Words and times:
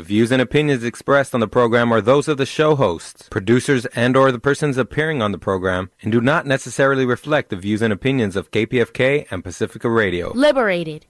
The 0.00 0.06
views 0.06 0.32
and 0.32 0.40
opinions 0.40 0.82
expressed 0.82 1.34
on 1.34 1.40
the 1.40 1.46
program 1.46 1.92
are 1.92 2.00
those 2.00 2.26
of 2.26 2.38
the 2.38 2.46
show 2.46 2.74
hosts, 2.74 3.28
producers, 3.28 3.84
and 3.94 4.16
or 4.16 4.32
the 4.32 4.38
persons 4.38 4.78
appearing 4.78 5.20
on 5.20 5.30
the 5.30 5.36
program 5.36 5.90
and 6.00 6.10
do 6.10 6.22
not 6.22 6.46
necessarily 6.46 7.04
reflect 7.04 7.50
the 7.50 7.56
views 7.56 7.82
and 7.82 7.92
opinions 7.92 8.34
of 8.34 8.50
KPFK 8.50 9.26
and 9.30 9.44
Pacifica 9.44 9.90
Radio. 9.90 10.32
Liberated, 10.32 11.04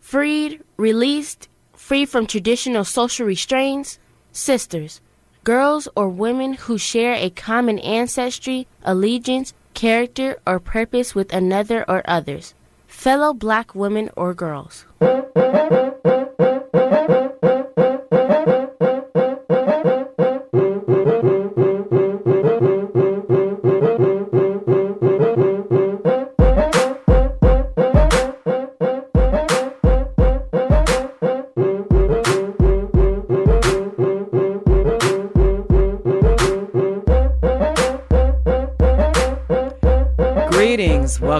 freed, 0.00 0.60
released, 0.76 1.48
free 1.72 2.04
from 2.04 2.26
traditional 2.26 2.82
social 2.82 3.28
restraints, 3.28 4.00
sisters, 4.32 5.00
girls 5.44 5.86
or 5.94 6.08
women 6.08 6.54
who 6.54 6.76
share 6.76 7.14
a 7.14 7.30
common 7.30 7.78
ancestry, 7.78 8.66
allegiance, 8.82 9.54
character, 9.72 10.36
or 10.44 10.58
purpose 10.58 11.14
with 11.14 11.32
another 11.32 11.88
or 11.88 12.02
others, 12.06 12.54
fellow 12.88 13.32
black 13.32 13.76
women 13.76 14.10
or 14.16 14.34
girls. 14.34 14.84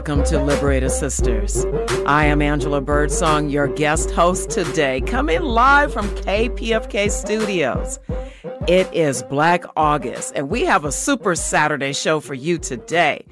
Welcome 0.05 0.24
to 0.24 0.42
Liberated 0.42 0.91
Sisters. 0.91 1.65
I 2.06 2.24
am 2.24 2.43
Angela 2.43 2.80
Birdsong, 2.80 3.48
your 3.48 3.69
guest 3.69 4.10
host 4.10 4.51
today, 4.51 5.01
coming 5.02 5.43
live 5.43 5.93
from 5.93 6.09
KPFK 6.09 7.09
Studios. 7.09 8.01
It 8.66 8.93
is 8.93 9.23
Black 9.23 9.62
August, 9.77 10.33
and 10.34 10.51
we 10.51 10.62
have 10.62 10.85
a 10.85 10.90
super 10.90 11.37
Saturday 11.37 11.93
show 11.93 12.18
for 12.18 12.35
you 12.35 12.59
today. 12.59 13.24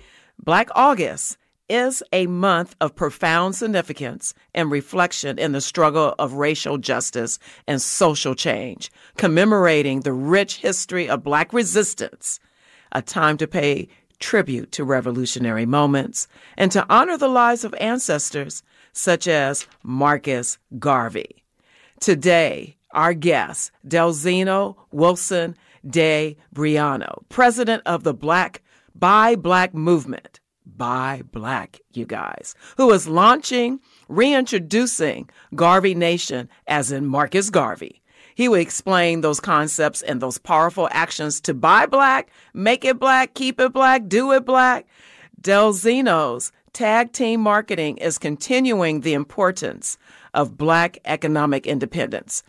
Black 0.45 0.69
August 0.77 1.39
is 1.69 2.05
a 2.13 2.29
month 2.29 2.77
of 2.81 2.95
profound 2.95 3.57
significance 3.57 4.33
and 4.55 4.71
reflection 4.71 5.41
in 5.41 5.51
the 5.51 5.61
struggle 5.61 6.15
of 6.21 6.35
racial 6.35 6.79
justice 6.79 7.41
and 7.67 7.83
social 7.83 8.37
change, 8.37 8.93
commemorating 9.17 10.03
the 10.03 10.13
rich 10.13 10.59
history 10.59 11.09
of 11.09 11.25
Black 11.25 11.53
resistance, 11.53 12.39
a 12.93 13.03
time 13.03 13.37
to 13.39 13.49
pay 13.49 13.89
tribute 14.21 14.71
to 14.73 14.85
revolutionary 14.85 15.67
moments 15.67 16.29
and 16.57 16.71
to 16.73 16.87
honor 16.89 17.17
the 17.17 17.29
lives 17.29 17.65
of 17.65 17.75
ancestors 17.81 18.63
such 18.93 19.27
as 19.27 19.67
Marcus 19.83 20.59
Garvey. 20.79 21.45
Today, 22.01 22.77
our 22.93 23.15
guest, 23.15 23.73
Delxino 23.87 24.77
Wilson 24.91 25.57
de 25.89 26.37
Briano, 26.55 27.23
president 27.29 27.83
of 27.87 28.05
the 28.05 28.15
Black 28.15 28.63
Buy 28.95 29.37
Black 29.37 29.75
Movement. 29.75 30.41
Buy 30.67 31.23
Black, 31.33 31.81
you 31.93 32.07
guys, 32.07 32.55
who 32.77 32.91
is 32.93 33.09
launching, 33.09 33.81
reintroducing 34.09 35.29
Garvey 35.55 35.95
Nation, 35.95 36.49
as 36.67 36.91
in 36.91 37.07
Marcus 37.07 37.51
Garvey. 37.51 38.03
He 38.41 38.49
will 38.49 38.57
explain 38.57 39.21
those 39.21 39.39
concepts 39.39 40.01
and 40.01 40.19
those 40.19 40.39
powerful 40.39 40.89
actions 40.93 41.43
to 41.43 41.53
buy 41.53 41.85
black, 41.85 42.31
make 42.55 42.87
it 42.87 42.99
black, 42.99 43.35
keep 43.35 43.61
it 43.61 43.75
black, 43.75 44.09
do 44.09 44.33
it 44.33 44.47
black. 44.47 44.87
Delxino's 45.43 46.51
tag 46.73 47.13
team 47.13 47.43
marketing 47.43 47.99
is 47.99 48.17
continuing 48.17 49.03
the 49.03 49.13
importance 49.13 49.99
of 50.33 50.57
black 50.57 50.97
economic 51.05 51.67
independence, 51.67 52.43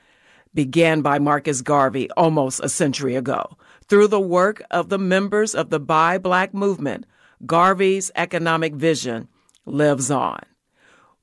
began 0.54 1.02
by 1.02 1.20
Marcus 1.20 1.62
Garvey 1.62 2.10
almost 2.12 2.62
a 2.64 2.70
century 2.70 3.18
ago. 3.18 3.58
Through 3.90 4.08
the 4.08 4.18
work 4.18 4.64
of 4.72 4.88
the 4.88 4.98
members 4.98 5.54
of 5.54 5.72
the 5.72 5.80
Buy 5.82 6.18
Black 6.18 6.54
movement, 6.54 7.06
Garvey's 7.46 8.10
economic 8.16 8.76
vision 8.76 9.28
lives 9.66 10.10
on. 10.10 10.40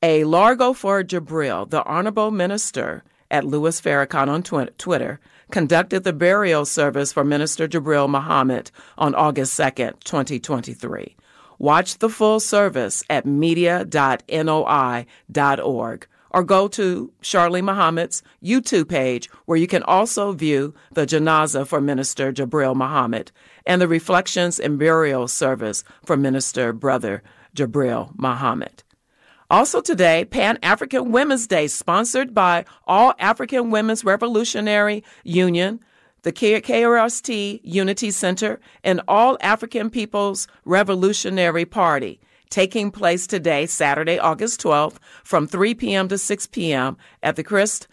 A 0.01 0.23
Largo 0.23 0.71
for 0.71 1.03
Jabril, 1.03 1.69
the 1.69 1.83
Honorable 1.83 2.31
Minister 2.31 3.03
at 3.29 3.43
Louis 3.43 3.81
Farrakhan 3.81 4.29
on 4.29 4.43
tw- 4.43 4.77
Twitter, 4.77 5.19
conducted 5.51 6.05
the 6.05 6.13
burial 6.13 6.63
service 6.63 7.11
for 7.11 7.25
Minister 7.25 7.67
Jabril 7.67 8.07
Muhammad 8.07 8.71
on 8.97 9.13
August 9.13 9.59
2nd, 9.59 10.01
2023. 10.05 11.17
Watch 11.59 11.97
the 11.97 12.09
full 12.09 12.39
service 12.39 13.03
at 13.09 13.25
media.noi.org 13.25 13.87
or 16.35 16.43
go 16.43 16.67
to 16.67 17.13
Charlene 17.21 17.63
Muhammad's 17.63 18.21
YouTube 18.43 18.89
page, 18.89 19.29
where 19.45 19.57
you 19.57 19.67
can 19.67 19.81
also 19.83 20.33
view 20.33 20.75
the 20.91 21.05
janaza 21.05 21.65
for 21.65 21.79
Minister 21.79 22.33
Jabril 22.33 22.75
Muhammad 22.75 23.31
and 23.65 23.81
the 23.81 23.87
reflections 23.87 24.59
and 24.59 24.77
burial 24.77 25.29
service 25.29 25.85
for 26.03 26.17
Minister 26.17 26.73
Brother 26.73 27.23
Jabril 27.55 28.11
Muhammad. 28.17 28.83
Also 29.49 29.79
today, 29.79 30.25
Pan 30.25 30.59
African 30.61 31.13
Women's 31.13 31.47
Day, 31.47 31.67
sponsored 31.67 32.33
by 32.33 32.65
All 32.85 33.13
African 33.17 33.71
Women's 33.71 34.03
Revolutionary 34.03 35.05
Union, 35.23 35.79
the 36.23 36.33
KRST 36.33 37.61
Unity 37.63 38.11
Center, 38.11 38.59
and 38.83 38.99
All 39.07 39.37
African 39.39 39.89
People's 39.89 40.49
Revolutionary 40.65 41.63
Party 41.63 42.19
taking 42.55 42.89
place 42.89 43.27
today, 43.27 43.65
Saturday, 43.65 44.17
August 44.17 44.63
12th, 44.63 44.95
from 45.25 45.45
3 45.45 45.73
p.m. 45.73 46.07
to 46.07 46.17
6 46.17 46.47
p.m. 46.47 46.95
at 47.21 47.35
the 47.35 47.43
Christ 47.43 47.89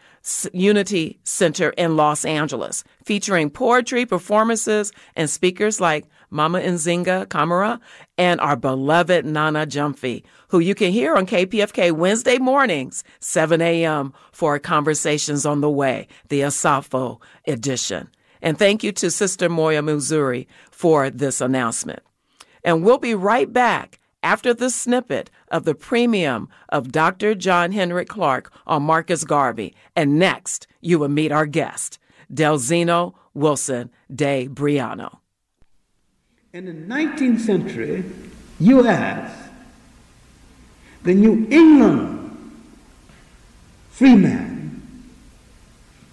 Unity 0.52 1.18
Center 1.24 1.70
in 1.70 1.96
Los 1.96 2.24
Angeles, 2.24 2.84
featuring 3.04 3.50
poetry, 3.50 4.06
performances, 4.06 4.92
and 5.16 5.28
speakers 5.28 5.80
like 5.80 6.06
Mama 6.30 6.60
Nzinga 6.60 7.26
Kamara 7.26 7.80
and 8.16 8.40
our 8.40 8.54
beloved 8.54 9.26
Nana 9.26 9.66
Gyamfi, 9.66 10.22
who 10.46 10.60
you 10.60 10.76
can 10.76 10.92
hear 10.92 11.16
on 11.16 11.26
KPFK 11.26 11.90
Wednesday 11.90 12.38
mornings, 12.38 13.02
7 13.18 13.60
a.m. 13.60 14.12
for 14.30 14.60
Conversations 14.60 15.44
on 15.44 15.60
the 15.60 15.70
Way, 15.70 16.06
the 16.28 16.42
Asafo 16.42 17.20
edition. 17.48 18.08
And 18.40 18.56
thank 18.56 18.84
you 18.84 18.92
to 18.92 19.10
Sister 19.10 19.48
Moya 19.48 19.82
Muzuri 19.82 20.46
for 20.70 21.10
this 21.10 21.40
announcement. 21.40 22.04
And 22.62 22.84
we'll 22.84 22.98
be 22.98 23.16
right 23.16 23.52
back 23.52 23.98
after 24.22 24.54
the 24.54 24.70
snippet 24.70 25.30
of 25.48 25.64
the 25.64 25.74
premium 25.74 26.48
of 26.68 26.92
Dr. 26.92 27.34
John 27.34 27.72
Henry 27.72 28.04
Clarke 28.04 28.52
on 28.66 28.84
Marcus 28.84 29.24
Garvey. 29.24 29.74
And 29.96 30.18
next, 30.18 30.66
you 30.80 30.98
will 30.98 31.08
meet 31.08 31.32
our 31.32 31.46
guest, 31.46 31.98
Delxino 32.32 33.14
Wilson 33.34 33.90
de 34.14 34.48
Briano. 34.48 35.18
In 36.52 36.66
the 36.66 36.72
19th 36.72 37.40
century, 37.40 38.04
U.S., 38.60 39.48
the 41.02 41.14
New 41.14 41.48
England 41.50 42.52
freeman 43.90 44.82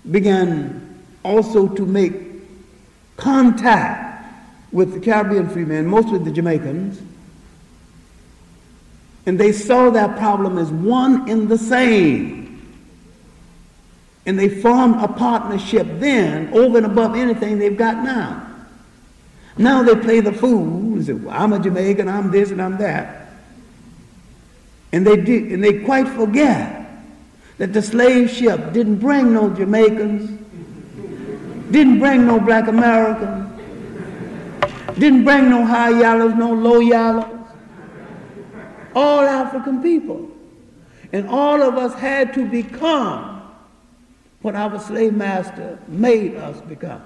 began 0.10 1.04
also 1.24 1.68
to 1.68 1.86
make 1.86 2.14
contact 3.18 4.24
with 4.72 4.94
the 4.94 5.00
Caribbean 5.00 5.50
freemen, 5.50 5.86
mostly 5.86 6.20
the 6.20 6.32
Jamaicans, 6.32 7.02
and 9.30 9.40
they 9.40 9.52
saw 9.52 9.92
that 9.92 10.18
problem 10.18 10.58
as 10.58 10.72
one 10.72 11.30
and 11.30 11.48
the 11.48 11.58
same. 11.60 12.68
And 14.26 14.40
they 14.40 14.50
formed 14.50 14.96
a 15.04 15.08
partnership 15.08 15.86
then 16.00 16.52
over 16.52 16.78
and 16.78 16.86
above 16.88 17.16
anything 17.16 17.60
they've 17.60 17.78
got 17.78 18.04
now. 18.04 18.44
Now 19.56 19.84
they 19.84 19.94
play 19.98 20.20
the 20.20 20.34
fool 20.34 20.66
and 20.96 21.06
say, 21.06 21.14
well, 21.14 21.36
I'm 21.40 21.54
a 21.54 21.60
Jamaican, 21.60 22.10
I'm 22.10 22.32
this 22.32 22.50
and 22.50 22.60
I'm 22.60 22.80
that. 22.80 23.30
And 24.94 25.06
they, 25.06 25.14
and 25.14 25.64
they 25.64 25.84
quite 25.84 26.08
forget 26.08 26.90
that 27.60 27.72
the 27.72 27.84
slave 27.84 28.32
ship 28.32 28.74
didn't 28.74 28.96
bring 28.96 29.32
no 29.32 29.52
Jamaicans, 29.52 30.28
didn't 31.70 32.00
bring 32.00 32.26
no 32.26 32.40
black 32.40 32.68
Americans, 32.68 33.62
didn't 34.98 35.24
bring 35.24 35.52
no 35.52 35.64
high 35.64 36.00
yellows, 36.00 36.34
no 36.34 36.52
low 36.52 36.80
yellows. 36.80 37.39
All 38.96 39.22
African 39.22 39.82
people. 39.82 40.30
And 41.12 41.28
all 41.28 41.62
of 41.62 41.76
us 41.78 41.94
had 41.96 42.34
to 42.36 42.46
become 42.46 43.42
what 44.42 44.56
our 44.56 44.80
slave 44.80 45.14
master 45.14 45.80
made 45.88 46.36
us 46.36 46.62
become 46.62 47.02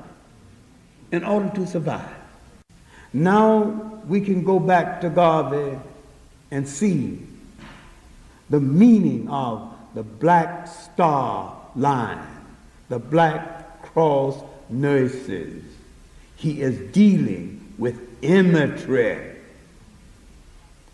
in 1.11 1.23
order 1.23 1.49
to 1.55 1.65
survive. 1.65 2.15
Now 3.13 4.01
we 4.07 4.21
can 4.21 4.43
go 4.43 4.59
back 4.59 5.01
to 5.01 5.09
Garvey 5.09 5.77
and 6.51 6.67
see 6.67 7.19
the 8.49 8.59
meaning 8.59 9.29
of 9.29 9.73
the 9.93 10.03
black 10.03 10.67
star 10.67 11.55
line, 11.75 12.27
the 12.89 12.99
black 12.99 13.81
cross 13.81 14.41
nurses. 14.69 15.63
He 16.35 16.61
is 16.61 16.91
dealing 16.91 17.73
with 17.77 17.99
imagery. 18.21 19.32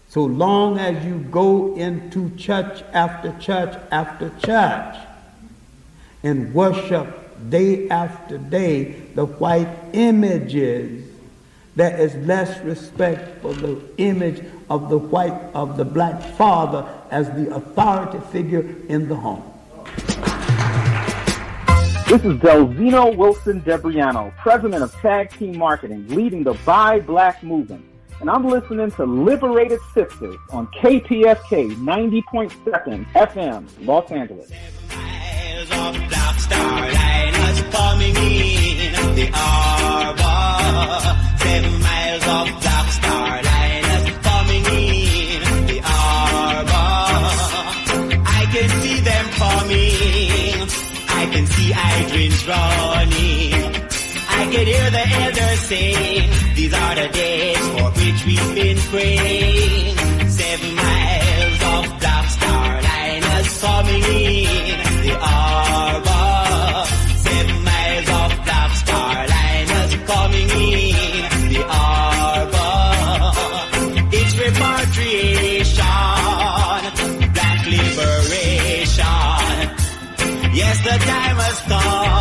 So 0.09 0.25
long 0.25 0.79
as 0.79 1.05
you 1.05 1.19
go 1.19 1.75
into 1.75 2.35
church 2.35 2.81
after 2.93 3.31
church 3.37 3.77
after 3.91 4.31
church 4.39 4.95
and 6.23 6.51
worship 6.51 7.07
day 7.51 7.87
after 7.89 8.39
day 8.39 9.01
the 9.13 9.25
white 9.25 9.69
images, 9.93 11.07
there 11.75 11.95
is 11.95 12.15
less 12.25 12.59
respect 12.61 13.39
for 13.43 13.53
the 13.53 13.79
image 13.97 14.43
of 14.67 14.89
the 14.89 14.97
white, 14.97 15.39
of 15.53 15.77
the 15.77 15.85
black 15.85 16.19
father 16.35 16.89
as 17.11 17.27
the 17.33 17.53
authority 17.53 18.19
figure 18.31 18.65
in 18.87 19.07
the 19.07 19.15
home. 19.15 19.43
This 22.07 22.25
is 22.25 22.35
Delxino 22.41 23.15
Wilson 23.15 23.59
de 23.59 23.77
Briano, 23.77 24.35
president 24.37 24.81
of 24.81 24.91
Tag 24.93 25.29
Team 25.37 25.55
Marketing, 25.55 26.07
leading 26.07 26.41
the 26.41 26.53
Buy 26.65 26.99
Black 26.99 27.43
movement. 27.43 27.85
And 28.19 28.29
I'm 28.29 28.45
listening 28.45 28.91
to 28.91 29.05
Liberated 29.05 29.79
Sisters 29.93 30.35
on 30.51 30.67
KPFK 30.67 31.75
90.7 31.75 33.05
FM, 33.13 33.65
Los 33.85 34.11
Angeles. 34.11 34.51
Miles 34.93 35.71
of 35.71 36.09
black 36.09 36.39
star 36.39 36.89
hydrants 52.09 52.47
running. 52.47 53.78
I 54.39 54.43
can 54.43 54.65
hear 54.65 54.89
the 54.89 55.05
elders 55.21 55.59
saying, 55.67 56.29
these 56.55 56.73
are 56.73 56.95
the 56.95 57.07
days 57.09 57.67
for 57.73 57.91
which 57.99 58.25
we've 58.25 58.55
been 58.55 58.77
praying. 58.89 59.97
Seven 60.29 60.75
miles 60.75 61.61
of 61.73 61.99
black 61.99 62.25
star 62.29 62.81
liners 62.81 63.61
coming 63.61 64.03
in 64.03 64.79
the 65.05 65.13
arbor. 65.19 66.85
Seven 67.27 67.63
miles 67.67 68.09
of 68.19 68.29
black 68.45 68.71
star 68.81 69.27
liners 69.35 69.93
coming 70.07 70.49
in 70.49 71.49
the 71.53 71.61
arbor. 71.67 72.77
It's 74.19 74.33
repatriation, 74.39 75.83
black 77.35 77.61
liberation. 77.75 79.59
Yes, 80.55 80.77
the 80.87 80.95
time 81.11 81.37
has 81.43 81.59
come. 81.67 82.18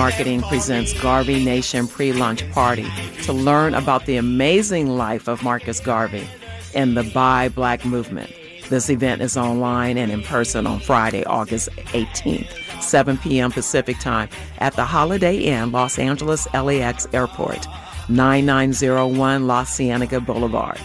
Marketing 0.00 0.40
presents 0.40 0.98
Garvey 1.02 1.44
Nation 1.44 1.86
pre 1.86 2.14
launch 2.14 2.50
party 2.52 2.86
to 3.24 3.34
learn 3.34 3.74
about 3.74 4.06
the 4.06 4.16
amazing 4.16 4.88
life 4.88 5.28
of 5.28 5.42
Marcus 5.42 5.78
Garvey 5.78 6.26
and 6.74 6.96
the 6.96 7.02
Buy 7.02 7.50
Black 7.50 7.84
movement. 7.84 8.32
This 8.70 8.88
event 8.88 9.20
is 9.20 9.36
online 9.36 9.98
and 9.98 10.10
in 10.10 10.22
person 10.22 10.66
on 10.66 10.80
Friday, 10.80 11.22
August 11.24 11.68
18th, 11.92 12.82
7 12.82 13.18
p.m. 13.18 13.52
Pacific 13.52 13.98
Time 13.98 14.30
at 14.56 14.72
the 14.72 14.86
Holiday 14.86 15.36
Inn, 15.36 15.70
Los 15.70 15.98
Angeles 15.98 16.48
LAX 16.54 17.06
Airport, 17.12 17.66
9901 18.08 19.46
La 19.46 19.64
Cienega 19.64 20.18
Boulevard. 20.18 20.80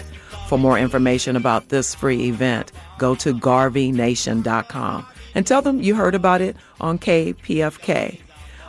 For 0.49 0.59
more 0.59 0.77
information 0.77 1.37
about 1.37 1.69
this 1.69 1.95
free 1.95 2.25
event, 2.25 2.73
go 2.97 3.15
to 3.15 3.33
garveynation.com 3.33 5.07
and 5.35 5.47
tell 5.47 5.61
them 5.61 5.81
you 5.81 5.95
heard 5.95 6.15
about 6.15 6.41
it 6.41 6.57
on 6.81 6.99
KPFK. 6.99 8.24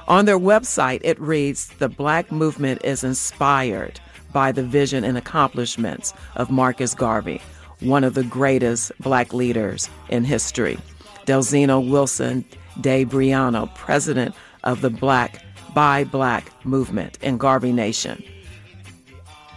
On 0.08 0.24
their 0.24 0.38
website, 0.38 1.00
it 1.02 1.20
reads 1.20 1.66
The 1.78 1.88
Black 1.88 2.30
movement 2.30 2.84
is 2.84 3.02
inspired 3.02 3.98
by 4.32 4.52
the 4.52 4.62
vision 4.62 5.02
and 5.02 5.18
accomplishments 5.18 6.14
of 6.36 6.48
Marcus 6.48 6.94
Garvey, 6.94 7.42
one 7.80 8.04
of 8.04 8.14
the 8.14 8.22
greatest 8.22 8.92
black 9.00 9.34
leaders 9.34 9.90
in 10.08 10.22
history. 10.22 10.78
Delxino 11.26 11.90
Wilson 11.90 12.44
de 12.80 13.04
Briano, 13.04 13.74
president 13.74 14.32
of 14.62 14.80
the 14.80 14.90
Black 14.90 15.42
Buy 15.74 16.04
Black 16.04 16.52
movement 16.64 17.18
in 17.20 17.36
Garvey 17.36 17.72
Nation. 17.72 18.22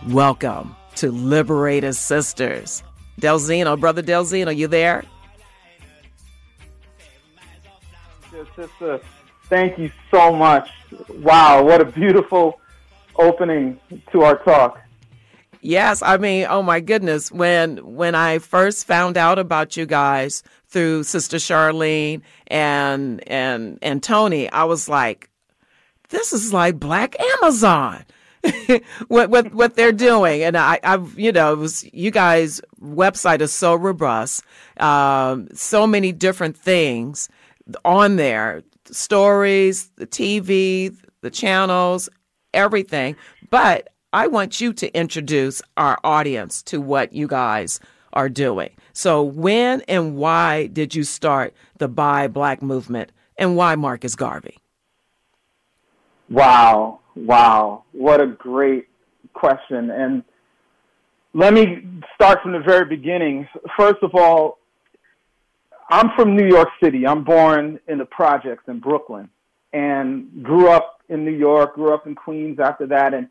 Welcome 0.08 0.76
to 0.96 1.12
Liberated 1.12 1.94
Sisters. 1.94 2.82
Delxino, 3.22 3.80
brother 3.80 4.02
Delxino, 4.02 4.56
you 4.56 4.66
there? 4.66 5.04
Yes, 8.34 8.48
Sister, 8.56 9.00
thank 9.50 9.78
you 9.78 9.92
so 10.12 10.34
much. 10.34 10.70
Wow, 11.10 11.64
what 11.64 11.82
a 11.82 11.86
beautiful 11.86 12.60
opening 13.16 13.80
to 14.12 14.22
our 14.22 14.38
talk. 14.44 14.82
Yes, 15.62 16.02
I 16.02 16.18
mean, 16.18 16.48
oh 16.50 16.62
my 16.62 16.80
goodness, 16.80 17.32
when 17.32 17.78
when 17.96 18.16
I 18.16 18.40
first 18.40 18.88
found 18.88 19.18
out 19.18 19.38
about 19.38 19.76
you 19.76 19.86
guys 19.86 20.42
through 20.68 21.04
Sister 21.04 21.38
Charlene 21.38 22.22
and 22.48 23.28
and 23.28 23.78
and 23.82 24.02
Tony, 24.02 24.50
I 24.50 24.64
was 24.64 24.88
like, 24.88 25.30
this 26.10 26.32
is 26.32 26.54
like 26.54 26.80
Black 26.80 27.20
Amazon. 27.20 28.06
what 29.10 29.30
what 29.30 29.54
what 29.54 29.76
they're 29.76 29.92
doing, 29.92 30.44
and 30.44 30.56
I, 30.56 30.80
I, 30.82 30.96
you 31.18 31.34
know, 31.34 31.52
it 31.52 31.58
was 31.58 31.84
you 31.94 32.10
guys' 32.10 32.62
website 32.82 33.42
is 33.42 33.52
so 33.52 33.76
robust, 33.76 34.44
um, 34.78 35.50
so 35.54 35.86
many 35.86 36.14
different 36.14 36.56
things 36.56 37.28
on 37.84 38.16
there, 38.16 38.64
stories, 38.92 39.90
the 39.96 40.08
TV, 40.08 40.96
the 41.22 41.30
channels, 41.30 42.10
everything. 42.54 43.16
But 43.50 43.90
I 44.14 44.28
want 44.28 44.60
you 44.60 44.74
to 44.74 44.98
introduce 44.98 45.62
our 45.78 45.98
audience 46.04 46.64
to 46.64 46.82
what 46.82 47.14
you 47.14 47.28
guys 47.28 47.80
are 48.14 48.30
doing. 48.30 48.72
So, 48.94 49.22
when 49.22 49.82
and 49.88 50.18
why 50.18 50.68
did 50.68 50.96
you 50.96 51.04
start 51.04 51.54
the 51.78 51.88
Buy 51.88 52.28
Black 52.28 52.62
movement 52.62 53.12
and 53.38 53.56
why 53.56 53.76
Marcus 53.76 54.16
Garvey? 54.16 54.58
Wow, 56.30 57.00
wow. 57.16 57.84
What 57.92 58.22
a 58.22 58.28
great 58.28 58.88
question. 59.34 59.90
And 59.90 60.24
let 61.34 61.54
me 61.54 61.84
start 62.16 62.42
from 62.42 62.52
the 62.52 62.60
very 62.60 62.86
beginning. 62.86 63.48
First 63.78 64.00
of 64.04 64.16
all, 64.16 64.59
I'm 65.90 66.12
from 66.16 66.38
New 66.38 66.48
York 66.48 66.70
City. 66.82 67.08
I'm 67.08 67.24
born 67.24 67.80
in 67.88 67.98
the 67.98 68.06
projects 68.06 68.64
in 68.68 68.80
Brooklyn 68.80 69.28
and 69.74 70.44
grew 70.44 70.70
up 70.70 71.02
in 71.10 71.26
New 71.26 71.36
York, 71.36 71.76
grew 71.76 71.94
up 71.94 72.06
in 72.06 72.14
Queens 72.14 72.60
after 72.60 72.86
that. 72.88 73.16
And 73.16 73.28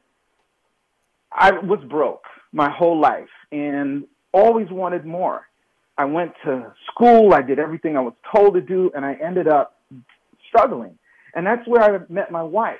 I 1.32 1.52
was 1.52 1.78
broke 1.88 2.24
my 2.52 2.68
whole 2.68 2.98
life 2.98 3.28
and 3.52 4.04
always 4.32 4.68
wanted 4.70 5.04
more. 5.04 5.42
I 5.96 6.04
went 6.04 6.32
to 6.44 6.72
school, 6.90 7.32
I 7.32 7.42
did 7.42 7.60
everything 7.60 7.96
I 7.96 8.00
was 8.00 8.14
told 8.34 8.54
to 8.54 8.60
do, 8.60 8.90
and 8.94 9.04
I 9.04 9.14
ended 9.14 9.48
up 9.48 9.80
struggling. 10.48 10.98
And 11.34 11.46
that's 11.46 11.66
where 11.66 11.82
I 11.82 12.00
met 12.08 12.30
my 12.32 12.42
wife. 12.42 12.78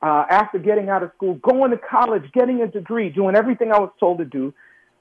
Uh, 0.00 0.24
after 0.28 0.58
getting 0.58 0.88
out 0.88 1.02
of 1.02 1.10
school, 1.16 1.34
going 1.34 1.70
to 1.70 1.78
college, 1.78 2.24
getting 2.32 2.62
a 2.62 2.66
degree, 2.66 3.08
doing 3.08 3.36
everything 3.36 3.72
I 3.72 3.78
was 3.78 3.90
told 4.00 4.18
to 4.18 4.24
do, 4.24 4.52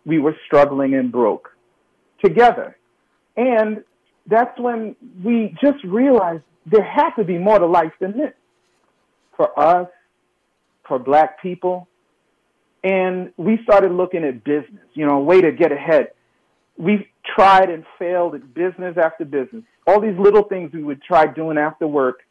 we 0.05 0.19
were 0.19 0.35
struggling 0.45 0.95
and 0.95 1.11
broke 1.11 1.49
together. 2.23 2.77
And 3.35 3.83
that's 4.31 4.57
when 4.57 4.95
we 5.23 5.55
just 5.61 5.83
realized 5.83 6.43
there 6.65 6.83
had 6.83 7.11
to 7.15 7.23
be 7.23 7.37
more 7.37 7.59
to 7.59 7.65
life 7.65 7.91
than 7.99 8.17
this 8.17 8.33
for 9.35 9.59
us, 9.59 9.89
for 10.87 10.97
black 10.97 11.41
people. 11.41 11.87
And 12.83 13.33
we 13.37 13.59
started 13.63 13.91
looking 13.91 14.23
at 14.23 14.43
business, 14.43 14.85
you 14.93 15.05
know, 15.05 15.17
a 15.17 15.23
way 15.23 15.41
to 15.41 15.51
get 15.51 15.71
ahead. 15.71 16.11
We 16.77 17.09
tried 17.35 17.69
and 17.69 17.83
failed 17.99 18.35
at 18.35 18.53
business 18.53 18.95
after 18.97 19.25
business. 19.25 19.63
All 19.85 19.99
these 19.99 20.17
little 20.17 20.43
things 20.43 20.71
we 20.73 20.81
would 20.81 21.01
try 21.03 21.27
doing 21.27 21.57
after 21.57 21.85
work 21.85 22.21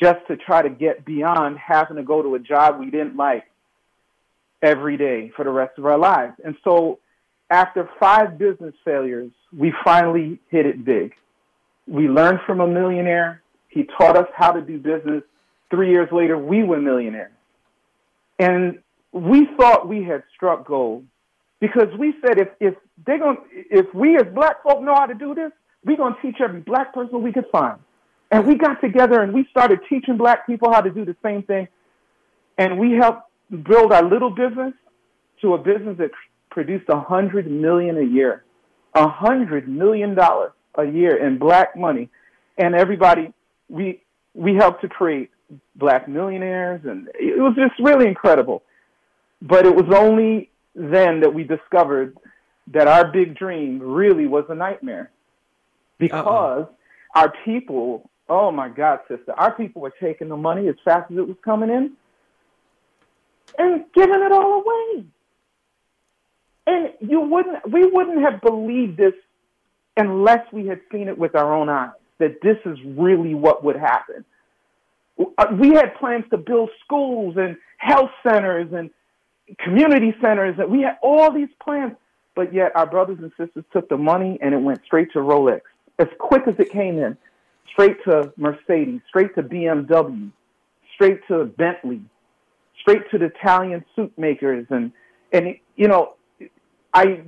just 0.00 0.18
to 0.28 0.36
try 0.36 0.62
to 0.62 0.68
get 0.68 1.04
beyond 1.04 1.58
having 1.58 1.96
to 1.96 2.02
go 2.02 2.22
to 2.22 2.34
a 2.34 2.38
job 2.38 2.78
we 2.78 2.90
didn't 2.90 3.16
like 3.16 3.44
every 4.62 4.96
day 4.96 5.32
for 5.34 5.44
the 5.44 5.50
rest 5.50 5.78
of 5.78 5.86
our 5.86 5.98
lives. 5.98 6.34
And 6.44 6.54
so 6.62 6.98
after 7.50 7.88
five 7.98 8.38
business 8.38 8.74
failures, 8.84 9.30
we 9.56 9.72
finally 9.84 10.38
hit 10.50 10.66
it 10.66 10.84
big. 10.84 11.14
We 11.86 12.08
learned 12.08 12.40
from 12.46 12.60
a 12.60 12.66
millionaire. 12.66 13.42
He 13.68 13.84
taught 13.98 14.16
us 14.16 14.28
how 14.36 14.52
to 14.52 14.60
do 14.60 14.78
business. 14.78 15.22
Three 15.70 15.90
years 15.90 16.08
later, 16.12 16.38
we 16.38 16.62
were 16.62 16.80
millionaires. 16.80 17.32
And 18.38 18.78
we 19.12 19.48
thought 19.56 19.88
we 19.88 20.02
had 20.02 20.22
struck 20.34 20.66
gold 20.66 21.04
because 21.60 21.88
we 21.98 22.14
said 22.24 22.38
if, 22.38 22.48
if 22.60 22.74
they're 23.06 23.18
gonna 23.18 23.38
if 23.50 23.92
we 23.94 24.16
as 24.16 24.26
black 24.34 24.62
folk 24.62 24.82
know 24.82 24.94
how 24.94 25.06
to 25.06 25.14
do 25.14 25.34
this, 25.34 25.50
we're 25.84 25.96
going 25.96 26.14
to 26.14 26.22
teach 26.22 26.40
every 26.40 26.60
black 26.60 26.92
person 26.92 27.22
we 27.22 27.32
could 27.32 27.46
find. 27.50 27.78
And 28.30 28.46
we 28.46 28.56
got 28.56 28.80
together 28.80 29.22
and 29.22 29.32
we 29.32 29.46
started 29.50 29.80
teaching 29.88 30.16
black 30.16 30.46
people 30.46 30.70
how 30.72 30.82
to 30.82 30.90
do 30.90 31.04
the 31.04 31.16
same 31.22 31.42
thing. 31.42 31.68
And 32.58 32.78
we 32.78 32.92
helped 32.92 33.22
build 33.50 33.92
our 33.92 34.04
little 34.04 34.30
business 34.30 34.74
to 35.40 35.54
a 35.54 35.58
business 35.58 35.96
that 35.98 36.10
produced 36.50 36.88
a 36.88 37.00
hundred 37.00 37.50
million 37.50 37.96
a 37.98 38.02
year, 38.02 38.44
a 38.94 39.08
hundred 39.08 39.68
million 39.68 40.14
dollars 40.14 40.52
a 40.74 40.84
year 40.84 41.16
in 41.16 41.38
black 41.38 41.76
money, 41.76 42.08
and 42.56 42.74
everybody 42.74 43.32
we 43.68 44.00
we 44.34 44.54
helped 44.54 44.80
to 44.82 44.88
create 44.88 45.30
black 45.76 46.08
millionaires, 46.08 46.80
and 46.84 47.08
it 47.14 47.38
was 47.38 47.54
just 47.56 47.78
really 47.80 48.06
incredible. 48.06 48.62
But 49.40 49.66
it 49.66 49.74
was 49.74 49.86
only 49.94 50.50
then 50.74 51.20
that 51.20 51.32
we 51.32 51.44
discovered 51.44 52.16
that 52.68 52.86
our 52.86 53.06
big 53.10 53.36
dream 53.36 53.80
really 53.80 54.26
was 54.26 54.44
a 54.48 54.54
nightmare, 54.54 55.10
because 55.98 56.66
Uh-oh. 56.66 56.70
our 57.14 57.32
people, 57.44 58.10
oh 58.28 58.50
my 58.52 58.68
God, 58.68 59.00
sister, 59.08 59.32
our 59.32 59.52
people 59.52 59.80
were 59.82 59.94
taking 60.00 60.28
the 60.28 60.36
money 60.36 60.68
as 60.68 60.76
fast 60.84 61.10
as 61.10 61.18
it 61.18 61.26
was 61.26 61.36
coming 61.44 61.70
in 61.70 61.92
and 63.58 63.84
giving 63.94 64.22
it 64.22 64.32
all 64.32 64.62
away. 64.62 65.04
And 66.68 66.90
you 67.00 67.20
wouldn't, 67.20 67.72
we 67.72 67.86
wouldn't 67.86 68.20
have 68.20 68.42
believed 68.42 68.98
this 68.98 69.14
unless 69.96 70.40
we 70.52 70.66
had 70.66 70.80
seen 70.92 71.08
it 71.08 71.16
with 71.16 71.34
our 71.34 71.54
own 71.54 71.70
eyes, 71.70 71.92
that 72.18 72.42
this 72.42 72.58
is 72.66 72.76
really 72.84 73.34
what 73.34 73.64
would 73.64 73.76
happen. 73.76 74.22
Uh, 75.18 75.46
we 75.58 75.70
had 75.70 75.94
plans 75.98 76.26
to 76.28 76.36
build 76.36 76.68
schools 76.84 77.36
and 77.38 77.56
health 77.78 78.10
centers 78.22 78.70
and 78.74 78.90
community 79.58 80.14
centers, 80.20 80.56
and 80.58 80.70
we 80.70 80.82
had 80.82 80.98
all 81.02 81.32
these 81.32 81.48
plans, 81.64 81.94
but 82.36 82.52
yet 82.52 82.70
our 82.76 82.86
brothers 82.86 83.16
and 83.18 83.32
sisters 83.38 83.64
took 83.72 83.88
the 83.88 83.96
money 83.96 84.38
and 84.42 84.52
it 84.52 84.60
went 84.60 84.80
straight 84.84 85.10
to 85.14 85.20
Rolex 85.20 85.62
as 85.98 86.08
quick 86.18 86.42
as 86.46 86.54
it 86.58 86.70
came 86.70 86.98
in, 86.98 87.16
straight 87.72 87.96
to 88.04 88.30
Mercedes, 88.36 89.00
straight 89.08 89.34
to 89.36 89.42
BMW, 89.42 90.30
straight 90.94 91.26
to 91.28 91.46
Bentley, 91.46 92.02
straight 92.82 93.10
to 93.10 93.16
the 93.18 93.26
Italian 93.26 93.86
suit 93.96 94.12
makers, 94.18 94.66
and 94.68 94.92
and 95.32 95.56
you 95.76 95.88
know 95.88 96.14
I 96.94 97.22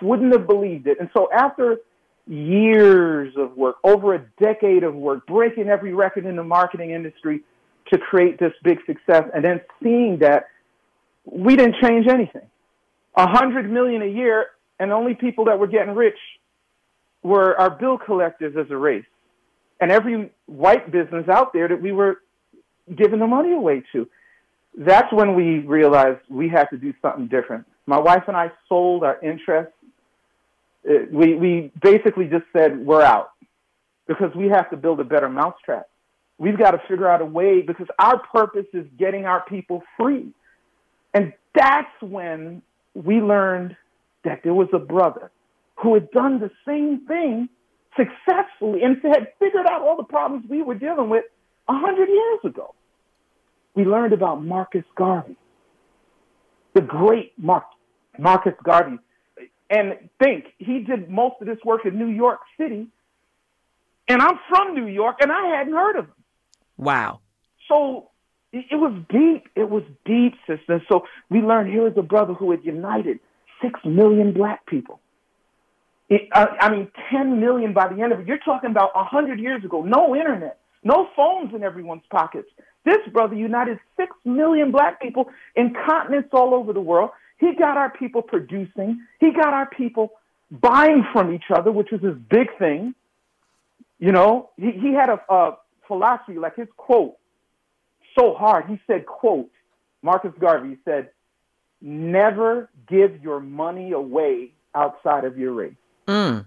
wouldn't 0.00 0.32
have 0.32 0.46
believed 0.46 0.86
it. 0.86 0.98
And 1.00 1.10
so 1.16 1.28
after 1.32 1.78
years 2.26 3.34
of 3.36 3.56
work, 3.56 3.76
over 3.84 4.14
a 4.14 4.24
decade 4.40 4.84
of 4.84 4.94
work, 4.94 5.26
breaking 5.26 5.68
every 5.68 5.92
record 5.92 6.26
in 6.26 6.36
the 6.36 6.44
marketing 6.44 6.90
industry 6.90 7.40
to 7.92 7.98
create 7.98 8.38
this 8.38 8.52
big 8.62 8.78
success, 8.86 9.24
and 9.34 9.44
then 9.44 9.60
seeing 9.82 10.18
that 10.18 10.46
we 11.24 11.56
didn't 11.56 11.76
change 11.82 12.06
anything. 12.08 12.46
A 13.16 13.28
hundred 13.28 13.70
million 13.70 14.02
a 14.02 14.06
year, 14.06 14.46
and 14.80 14.92
only 14.92 15.14
people 15.14 15.44
that 15.46 15.58
were 15.58 15.66
getting 15.66 15.94
rich 15.94 16.18
were 17.22 17.58
our 17.58 17.70
bill 17.70 17.98
collectors 17.98 18.54
as 18.56 18.70
a 18.70 18.76
race. 18.76 19.04
And 19.80 19.90
every 19.90 20.30
white 20.46 20.90
business 20.90 21.28
out 21.28 21.52
there 21.52 21.68
that 21.68 21.80
we 21.80 21.92
were 21.92 22.20
giving 22.94 23.18
the 23.18 23.26
money 23.26 23.52
away 23.52 23.82
to. 23.92 24.08
That's 24.76 25.12
when 25.12 25.34
we 25.34 25.58
realized 25.58 26.20
we 26.28 26.48
had 26.48 26.64
to 26.70 26.76
do 26.76 26.92
something 27.02 27.28
different. 27.28 27.66
My 27.86 27.98
wife 27.98 28.24
and 28.28 28.36
I 28.36 28.50
sold 28.68 29.04
our 29.04 29.20
interest. 29.22 29.72
Uh, 30.88 30.92
we, 31.10 31.34
we 31.34 31.72
basically 31.82 32.26
just 32.26 32.44
said, 32.52 32.78
we're 32.78 33.02
out 33.02 33.30
because 34.06 34.34
we 34.34 34.48
have 34.48 34.70
to 34.70 34.76
build 34.76 35.00
a 35.00 35.04
better 35.04 35.28
mousetrap. 35.28 35.88
We've 36.38 36.58
got 36.58 36.72
to 36.72 36.80
figure 36.88 37.08
out 37.08 37.20
a 37.20 37.26
way 37.26 37.62
because 37.62 37.86
our 37.98 38.18
purpose 38.18 38.66
is 38.72 38.86
getting 38.98 39.24
our 39.24 39.44
people 39.44 39.82
free. 39.98 40.32
And 41.12 41.32
that's 41.54 41.90
when 42.00 42.62
we 42.94 43.20
learned 43.20 43.76
that 44.24 44.40
there 44.42 44.54
was 44.54 44.68
a 44.72 44.78
brother 44.78 45.30
who 45.76 45.94
had 45.94 46.10
done 46.10 46.40
the 46.40 46.50
same 46.66 47.06
thing 47.06 47.48
successfully 47.96 48.82
and 48.82 48.96
had 49.02 49.28
figured 49.38 49.66
out 49.66 49.82
all 49.82 49.96
the 49.96 50.04
problems 50.04 50.44
we 50.48 50.62
were 50.62 50.74
dealing 50.74 51.08
with 51.08 51.24
a 51.68 51.72
hundred 51.72 52.08
years 52.08 52.40
ago. 52.44 52.74
We 53.74 53.84
learned 53.84 54.12
about 54.12 54.44
Marcus 54.44 54.84
Garvey, 54.96 55.36
the 56.74 56.80
great 56.80 57.32
Mar- 57.38 57.66
Marcus 58.18 58.54
Garvey. 58.62 58.98
And 59.70 60.10
think, 60.22 60.46
he 60.58 60.80
did 60.80 61.08
most 61.08 61.36
of 61.40 61.46
this 61.46 61.58
work 61.64 61.86
in 61.86 61.98
New 61.98 62.08
York 62.08 62.40
City. 62.58 62.86
And 64.08 64.20
I'm 64.20 64.38
from 64.48 64.74
New 64.74 64.86
York, 64.86 65.16
and 65.20 65.32
I 65.32 65.56
hadn't 65.56 65.72
heard 65.72 65.96
of 65.96 66.04
him. 66.06 66.14
Wow. 66.76 67.20
So 67.68 68.10
it 68.52 68.76
was 68.76 68.94
deep. 69.08 69.48
It 69.56 69.68
was 69.68 69.82
deep, 70.04 70.34
sister. 70.46 70.82
So 70.88 71.06
we 71.30 71.40
learned 71.40 71.72
here 71.72 71.86
is 71.88 71.94
a 71.96 72.02
brother 72.02 72.34
who 72.34 72.50
had 72.50 72.64
united 72.64 73.18
six 73.62 73.80
million 73.84 74.32
black 74.32 74.66
people. 74.66 75.00
It, 76.08 76.28
uh, 76.32 76.46
I 76.60 76.70
mean, 76.70 76.90
10 77.10 77.40
million 77.40 77.72
by 77.72 77.88
the 77.88 78.02
end 78.02 78.12
of 78.12 78.20
it. 78.20 78.26
You're 78.26 78.38
talking 78.38 78.70
about 78.70 78.94
100 78.94 79.40
years 79.40 79.64
ago. 79.64 79.82
No 79.82 80.14
internet, 80.14 80.58
no 80.82 81.08
phones 81.16 81.54
in 81.54 81.62
everyone's 81.62 82.02
pockets. 82.10 82.48
This 82.84 82.98
brother 83.12 83.34
united 83.34 83.78
6 83.96 84.14
million 84.24 84.70
black 84.70 85.00
people 85.00 85.30
in 85.56 85.74
continents 85.86 86.28
all 86.32 86.54
over 86.54 86.72
the 86.74 86.80
world. 86.80 87.10
He 87.38 87.54
got 87.54 87.76
our 87.76 87.90
people 87.90 88.22
producing. 88.22 89.00
He 89.20 89.32
got 89.32 89.52
our 89.52 89.68
people 89.68 90.12
buying 90.50 91.04
from 91.12 91.34
each 91.34 91.50
other, 91.54 91.72
which 91.72 91.90
was 91.90 92.00
his 92.00 92.16
big 92.30 92.48
thing. 92.58 92.94
You 93.98 94.12
know, 94.12 94.50
he, 94.56 94.72
he 94.72 94.92
had 94.92 95.08
a, 95.08 95.20
a 95.32 95.56
philosophy, 95.86 96.38
like 96.38 96.56
his 96.56 96.68
quote, 96.76 97.16
so 98.18 98.34
hard. 98.34 98.66
He 98.66 98.80
said, 98.86 99.06
quote, 99.06 99.50
Marcus 100.02 100.32
Garvey 100.38 100.76
said, 100.84 101.10
never 101.80 102.70
give 102.88 103.22
your 103.22 103.40
money 103.40 103.92
away 103.92 104.52
outside 104.74 105.24
of 105.24 105.38
your 105.38 105.52
race. 105.52 105.74
Mm. 106.06 106.46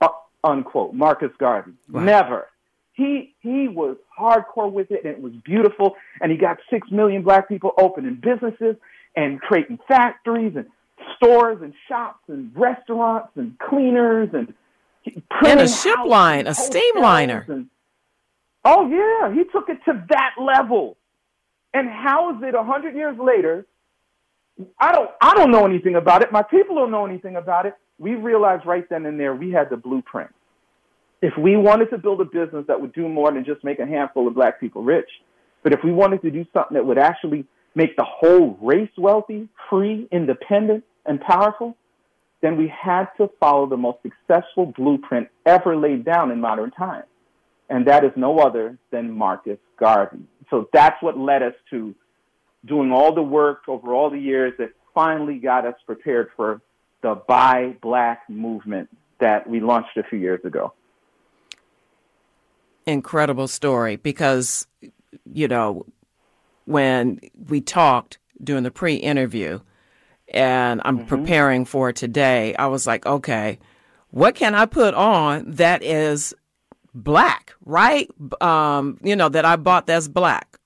Uh, 0.00 0.08
unquote. 0.44 0.94
Marcus 0.94 1.30
Garvey. 1.38 1.72
Wow. 1.88 2.02
Never. 2.02 2.46
He 2.92 3.34
he 3.40 3.68
was 3.68 3.96
hardcore 4.18 4.70
with 4.70 4.90
it 4.90 5.04
and 5.04 5.14
it 5.14 5.22
was 5.22 5.32
beautiful 5.44 5.96
and 6.20 6.30
he 6.30 6.36
got 6.36 6.58
six 6.68 6.90
million 6.90 7.22
black 7.22 7.48
people 7.48 7.72
opening 7.78 8.16
businesses 8.16 8.76
and 9.16 9.40
creating 9.40 9.78
factories 9.88 10.54
and 10.56 10.66
stores 11.16 11.58
and 11.62 11.74
shops 11.88 12.22
and 12.28 12.52
restaurants 12.54 13.30
and 13.36 13.58
cleaners 13.58 14.28
and 14.32 14.54
and 15.44 15.60
a 15.60 15.68
ship 15.68 15.96
line, 16.06 16.46
a 16.46 16.54
steam 16.54 17.00
liner. 17.00 17.46
And, 17.48 17.70
Oh 18.64 18.88
yeah, 18.88 19.32
he 19.32 19.44
took 19.44 19.68
it 19.68 19.78
to 19.86 20.04
that 20.10 20.34
level. 20.38 20.96
And 21.72 21.88
how 21.88 22.34
is 22.34 22.42
it 22.42 22.54
a 22.54 22.62
hundred 22.62 22.94
years 22.94 23.16
later? 23.18 23.66
I 24.78 24.92
don't 24.92 25.10
I 25.20 25.34
don't 25.34 25.50
know 25.50 25.64
anything 25.64 25.94
about 25.94 26.22
it. 26.22 26.32
My 26.32 26.42
people 26.42 26.76
don't 26.76 26.90
know 26.90 27.06
anything 27.06 27.36
about 27.36 27.66
it. 27.66 27.74
We 27.98 28.14
realized 28.14 28.66
right 28.66 28.86
then 28.88 29.06
and 29.06 29.18
there 29.18 29.34
we 29.34 29.50
had 29.50 29.70
the 29.70 29.76
blueprint. 29.76 30.30
If 31.22 31.34
we 31.38 31.56
wanted 31.56 31.90
to 31.90 31.98
build 31.98 32.20
a 32.20 32.24
business 32.24 32.64
that 32.66 32.80
would 32.80 32.92
do 32.92 33.08
more 33.08 33.30
than 33.32 33.44
just 33.44 33.62
make 33.62 33.78
a 33.78 33.86
handful 33.86 34.26
of 34.26 34.34
black 34.34 34.58
people 34.58 34.82
rich, 34.82 35.08
but 35.62 35.72
if 35.72 35.80
we 35.84 35.92
wanted 35.92 36.22
to 36.22 36.30
do 36.30 36.46
something 36.52 36.74
that 36.74 36.84
would 36.84 36.98
actually 36.98 37.46
make 37.74 37.96
the 37.96 38.04
whole 38.04 38.58
race 38.60 38.90
wealthy, 38.96 39.48
free, 39.68 40.08
independent, 40.10 40.84
and 41.06 41.20
powerful, 41.20 41.76
then 42.40 42.56
we 42.56 42.68
had 42.68 43.06
to 43.18 43.30
follow 43.38 43.66
the 43.66 43.76
most 43.76 43.98
successful 44.02 44.66
blueprint 44.66 45.28
ever 45.46 45.76
laid 45.76 46.04
down 46.04 46.30
in 46.30 46.40
modern 46.40 46.70
times. 46.70 47.04
And 47.68 47.86
that 47.86 48.04
is 48.04 48.10
no 48.16 48.38
other 48.38 48.78
than 48.90 49.12
Marcus 49.12 49.58
Garvey. 49.78 50.24
So 50.48 50.68
that's 50.72 51.00
what 51.02 51.16
led 51.16 51.42
us 51.42 51.54
to 51.70 51.94
doing 52.64 52.92
all 52.92 53.14
the 53.14 53.22
work 53.22 53.62
over 53.68 53.94
all 53.94 54.10
the 54.10 54.18
years 54.18 54.54
that 54.58 54.70
finally 54.94 55.38
got 55.38 55.66
us 55.66 55.76
prepared 55.86 56.30
for 56.36 56.60
the 57.02 57.14
Buy 57.14 57.76
Black 57.80 58.28
movement 58.28 58.88
that 59.20 59.48
we 59.48 59.60
launched 59.60 59.96
a 59.96 60.02
few 60.02 60.18
years 60.18 60.44
ago. 60.44 60.72
Incredible 62.86 63.46
story 63.46 63.96
because, 63.96 64.66
you 65.32 65.46
know, 65.46 65.86
when 66.70 67.20
we 67.48 67.60
talked 67.60 68.18
during 68.42 68.62
the 68.62 68.70
pre 68.70 68.94
interview, 68.94 69.60
and 70.32 70.80
I'm 70.84 70.98
mm-hmm. 70.98 71.08
preparing 71.08 71.64
for 71.64 71.92
today, 71.92 72.54
I 72.54 72.66
was 72.66 72.86
like, 72.86 73.04
okay, 73.06 73.58
what 74.10 74.34
can 74.34 74.54
I 74.54 74.66
put 74.66 74.94
on 74.94 75.50
that 75.52 75.82
is 75.82 76.34
black, 76.94 77.54
right? 77.64 78.08
Um, 78.40 78.98
you 79.02 79.16
know, 79.16 79.28
that 79.28 79.44
I 79.44 79.56
bought 79.56 79.86
that's 79.86 80.08
black. 80.08 80.58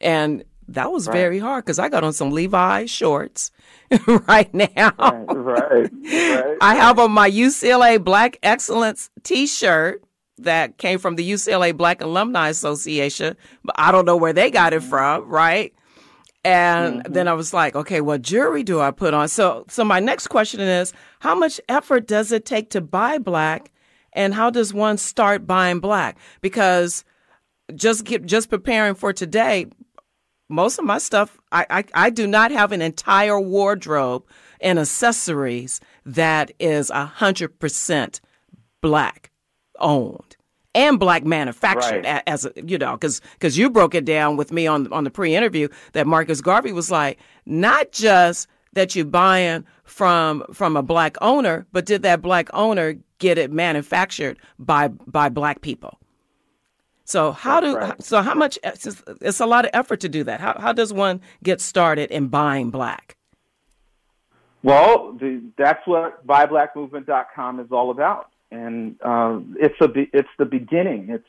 And 0.00 0.44
that 0.68 0.90
was 0.90 1.06
right. 1.06 1.14
very 1.14 1.38
hard 1.38 1.64
because 1.64 1.78
I 1.78 1.88
got 1.88 2.04
on 2.04 2.12
some 2.12 2.30
Levi 2.30 2.86
shorts 2.86 3.50
right 4.06 4.52
now. 4.52 4.92
Right, 4.98 5.26
right, 5.28 5.90
right. 6.02 6.56
I 6.60 6.74
have 6.74 6.98
on 6.98 7.12
my 7.12 7.30
UCLA 7.30 8.02
Black 8.02 8.38
Excellence 8.42 9.10
t 9.22 9.46
shirt 9.46 10.03
that 10.38 10.78
came 10.78 10.98
from 10.98 11.16
the 11.16 11.30
UCLA 11.30 11.76
Black 11.76 12.00
Alumni 12.00 12.48
Association, 12.48 13.36
but 13.62 13.74
I 13.78 13.92
don't 13.92 14.04
know 14.04 14.16
where 14.16 14.32
they 14.32 14.50
got 14.50 14.72
it 14.72 14.82
from, 14.82 15.28
right? 15.28 15.72
And 16.44 17.02
mm-hmm. 17.02 17.12
then 17.12 17.28
I 17.28 17.34
was 17.34 17.54
like, 17.54 17.74
okay, 17.74 18.00
what 18.00 18.22
jewelry 18.22 18.62
do 18.62 18.80
I 18.80 18.90
put 18.90 19.14
on? 19.14 19.28
So, 19.28 19.64
so 19.68 19.84
my 19.84 20.00
next 20.00 20.28
question 20.28 20.60
is, 20.60 20.92
how 21.20 21.34
much 21.34 21.60
effort 21.68 22.06
does 22.06 22.32
it 22.32 22.44
take 22.44 22.70
to 22.70 22.80
buy 22.80 23.18
black, 23.18 23.70
and 24.12 24.34
how 24.34 24.50
does 24.50 24.74
one 24.74 24.98
start 24.98 25.46
buying 25.46 25.80
black? 25.80 26.18
Because 26.40 27.04
just 27.74 28.04
get, 28.04 28.26
just 28.26 28.50
preparing 28.50 28.94
for 28.94 29.12
today, 29.12 29.66
most 30.48 30.78
of 30.78 30.84
my 30.84 30.98
stuff, 30.98 31.38
I, 31.50 31.66
I, 31.70 31.84
I 31.94 32.10
do 32.10 32.26
not 32.26 32.50
have 32.50 32.72
an 32.72 32.82
entire 32.82 33.40
wardrobe 33.40 34.24
and 34.60 34.78
accessories 34.78 35.80
that 36.04 36.52
is 36.58 36.90
a 36.90 37.06
hundred 37.06 37.58
percent 37.58 38.20
black 38.82 39.30
owned 39.78 40.36
and 40.74 40.98
black 40.98 41.24
manufactured 41.24 42.04
right. 42.04 42.22
as 42.26 42.44
a, 42.44 42.52
you 42.66 42.76
know 42.76 42.92
because 42.92 43.20
because 43.34 43.56
you 43.56 43.70
broke 43.70 43.94
it 43.94 44.04
down 44.04 44.36
with 44.36 44.52
me 44.52 44.66
on 44.66 44.92
on 44.92 45.04
the 45.04 45.10
pre-interview 45.10 45.68
that 45.92 46.06
Marcus 46.06 46.40
Garvey 46.40 46.72
was 46.72 46.90
like 46.90 47.18
not 47.46 47.92
just 47.92 48.48
that 48.72 48.94
you 48.94 49.04
buying 49.04 49.64
from 49.84 50.44
from 50.52 50.76
a 50.76 50.82
black 50.82 51.16
owner 51.20 51.66
but 51.72 51.86
did 51.86 52.02
that 52.02 52.20
black 52.20 52.48
owner 52.52 52.94
get 53.18 53.38
it 53.38 53.50
manufactured 53.52 54.38
by 54.58 54.88
by 54.88 55.28
black 55.28 55.60
people 55.60 55.98
so 57.04 57.32
how 57.32 57.60
do 57.60 57.76
right. 57.76 58.02
so 58.02 58.22
how 58.22 58.34
much 58.34 58.58
it's, 58.64 59.02
it's 59.20 59.40
a 59.40 59.46
lot 59.46 59.64
of 59.64 59.70
effort 59.72 60.00
to 60.00 60.08
do 60.08 60.24
that 60.24 60.40
how 60.40 60.58
how 60.58 60.72
does 60.72 60.92
one 60.92 61.20
get 61.42 61.60
started 61.60 62.10
in 62.10 62.26
buying 62.26 62.70
black 62.70 63.16
well 64.62 65.12
the, 65.20 65.40
that's 65.56 65.86
what 65.86 66.26
buyblackmovement.com 66.26 67.60
is 67.60 67.70
all 67.70 67.90
about 67.90 68.30
and 68.50 68.96
uh, 69.02 69.40
it's 69.56 69.80
a 69.80 69.88
it's 70.12 70.28
the 70.38 70.44
beginning. 70.44 71.08
It's 71.10 71.28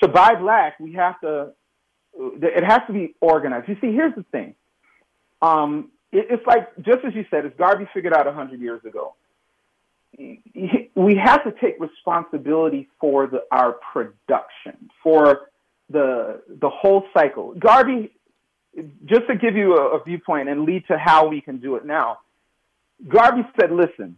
to 0.00 0.08
buy 0.08 0.34
black. 0.34 0.78
We 0.80 0.92
have 0.94 1.20
to. 1.20 1.52
It 2.14 2.64
has 2.64 2.80
to 2.88 2.92
be 2.92 3.14
organized. 3.20 3.68
You 3.68 3.76
see, 3.80 3.92
here's 3.92 4.14
the 4.14 4.24
thing. 4.24 4.54
Um, 5.40 5.90
it, 6.10 6.26
it's 6.30 6.46
like 6.46 6.74
just 6.78 7.04
as 7.06 7.14
you 7.14 7.24
said, 7.30 7.46
as 7.46 7.52
Garvey 7.58 7.86
figured 7.94 8.12
out 8.12 8.26
hundred 8.32 8.60
years 8.60 8.84
ago. 8.84 9.14
We 10.18 11.20
have 11.22 11.44
to 11.44 11.52
take 11.60 11.78
responsibility 11.78 12.88
for 12.98 13.26
the, 13.26 13.44
our 13.52 13.76
production, 13.92 14.90
for 15.02 15.50
the 15.90 16.42
the 16.48 16.68
whole 16.68 17.04
cycle. 17.14 17.54
Garvey, 17.54 18.10
just 19.04 19.26
to 19.28 19.36
give 19.36 19.54
you 19.54 19.76
a, 19.76 19.98
a 19.98 20.04
viewpoint 20.04 20.48
and 20.48 20.64
lead 20.64 20.84
to 20.88 20.98
how 20.98 21.28
we 21.28 21.40
can 21.40 21.58
do 21.58 21.76
it 21.76 21.84
now. 21.84 22.18
Garvey 23.06 23.42
said, 23.60 23.70
"Listen, 23.70 24.16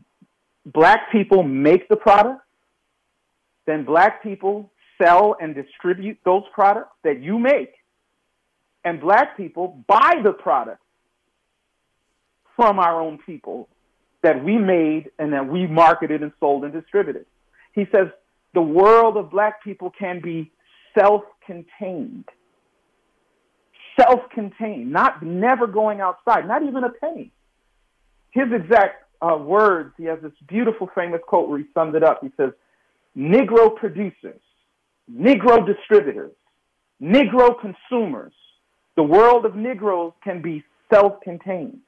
black 0.66 1.10
people 1.10 1.42
make 1.42 1.88
the 1.88 1.96
product, 1.96 2.42
then 3.66 3.84
black 3.84 4.22
people 4.22 4.70
sell 5.02 5.36
and 5.40 5.54
distribute 5.54 6.18
those 6.24 6.42
products 6.52 6.92
that 7.04 7.22
you 7.22 7.38
make, 7.38 7.72
and 8.84 9.00
black 9.00 9.36
people 9.36 9.82
buy 9.86 10.14
the 10.22 10.32
products 10.32 10.82
from 12.56 12.78
our 12.78 13.00
own 13.00 13.18
people 13.24 13.68
that 14.22 14.44
we 14.44 14.58
made 14.58 15.10
and 15.18 15.32
that 15.32 15.46
we 15.46 15.66
marketed 15.66 16.22
and 16.22 16.32
sold 16.40 16.64
and 16.64 16.72
distributed. 16.72 17.24
He 17.72 17.86
says 17.94 18.08
the 18.52 18.60
world 18.60 19.16
of 19.16 19.30
black 19.30 19.64
people 19.64 19.90
can 19.98 20.20
be 20.20 20.50
self-contained. 20.98 22.28
Self-contained, 23.98 24.90
not 24.90 25.22
never 25.22 25.66
going 25.66 26.00
outside, 26.00 26.46
not 26.46 26.62
even 26.62 26.84
a 26.84 26.90
penny. 26.90 27.30
His 28.30 28.52
exact 28.52 29.04
uh, 29.22 29.36
words, 29.36 29.92
he 29.96 30.04
has 30.04 30.18
this 30.22 30.32
beautiful 30.48 30.88
famous 30.94 31.20
quote 31.26 31.48
where 31.48 31.58
he 31.58 31.64
summed 31.74 31.94
it 31.94 32.02
up. 32.02 32.20
He 32.22 32.30
says, 32.36 32.50
Negro 33.16 33.74
producers, 33.74 34.40
Negro 35.12 35.66
distributors, 35.66 36.32
Negro 37.02 37.54
consumers, 37.60 38.32
the 38.96 39.02
world 39.02 39.44
of 39.44 39.54
Negroes 39.56 40.12
can 40.22 40.42
be 40.42 40.64
self 40.92 41.20
contained. 41.22 41.82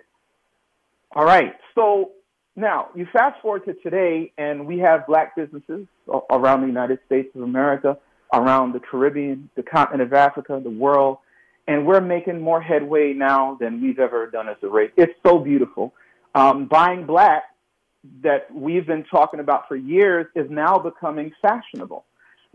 All 1.14 1.24
right, 1.24 1.54
so 1.74 2.12
now 2.56 2.88
you 2.94 3.06
fast 3.12 3.40
forward 3.40 3.64
to 3.66 3.74
today, 3.74 4.32
and 4.38 4.66
we 4.66 4.78
have 4.78 5.06
black 5.06 5.36
businesses 5.36 5.86
around 6.30 6.62
the 6.62 6.66
United 6.66 6.98
States 7.06 7.28
of 7.34 7.42
America, 7.42 7.98
around 8.32 8.72
the 8.72 8.80
Caribbean, 8.80 9.50
the 9.56 9.62
continent 9.62 10.02
of 10.02 10.12
Africa, 10.12 10.60
the 10.62 10.70
world, 10.70 11.18
and 11.68 11.86
we're 11.86 12.00
making 12.00 12.40
more 12.40 12.60
headway 12.60 13.12
now 13.12 13.56
than 13.60 13.80
we've 13.80 13.98
ever 13.98 14.26
done 14.26 14.48
as 14.48 14.56
a 14.62 14.68
race. 14.68 14.90
It's 14.96 15.12
so 15.24 15.38
beautiful. 15.38 15.94
Um, 16.34 16.66
buying 16.66 17.04
black 17.06 17.44
that 18.22 18.52
we've 18.52 18.86
been 18.86 19.04
talking 19.04 19.40
about 19.40 19.68
for 19.68 19.76
years 19.76 20.26
is 20.34 20.50
now 20.50 20.78
becoming 20.78 21.32
fashionable. 21.40 22.04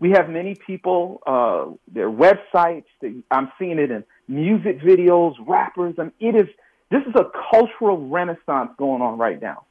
We 0.00 0.10
have 0.10 0.28
many 0.28 0.54
people, 0.54 1.20
uh, 1.26 1.66
their 1.92 2.10
websites, 2.10 2.84
they, 3.00 3.14
I'm 3.30 3.50
seeing 3.58 3.78
it 3.78 3.90
in 3.90 4.04
music 4.28 4.80
videos, 4.80 5.34
rappers, 5.44 5.94
and 5.98 6.12
it 6.20 6.34
is, 6.36 6.46
this 6.90 7.02
is 7.02 7.14
a 7.16 7.30
cultural 7.50 8.08
renaissance 8.08 8.70
going 8.78 9.02
on 9.02 9.18
right 9.18 9.40
now. 9.40 9.64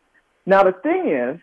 Now, 0.46 0.64
the 0.64 0.74
thing 0.74 1.10
is 1.10 1.40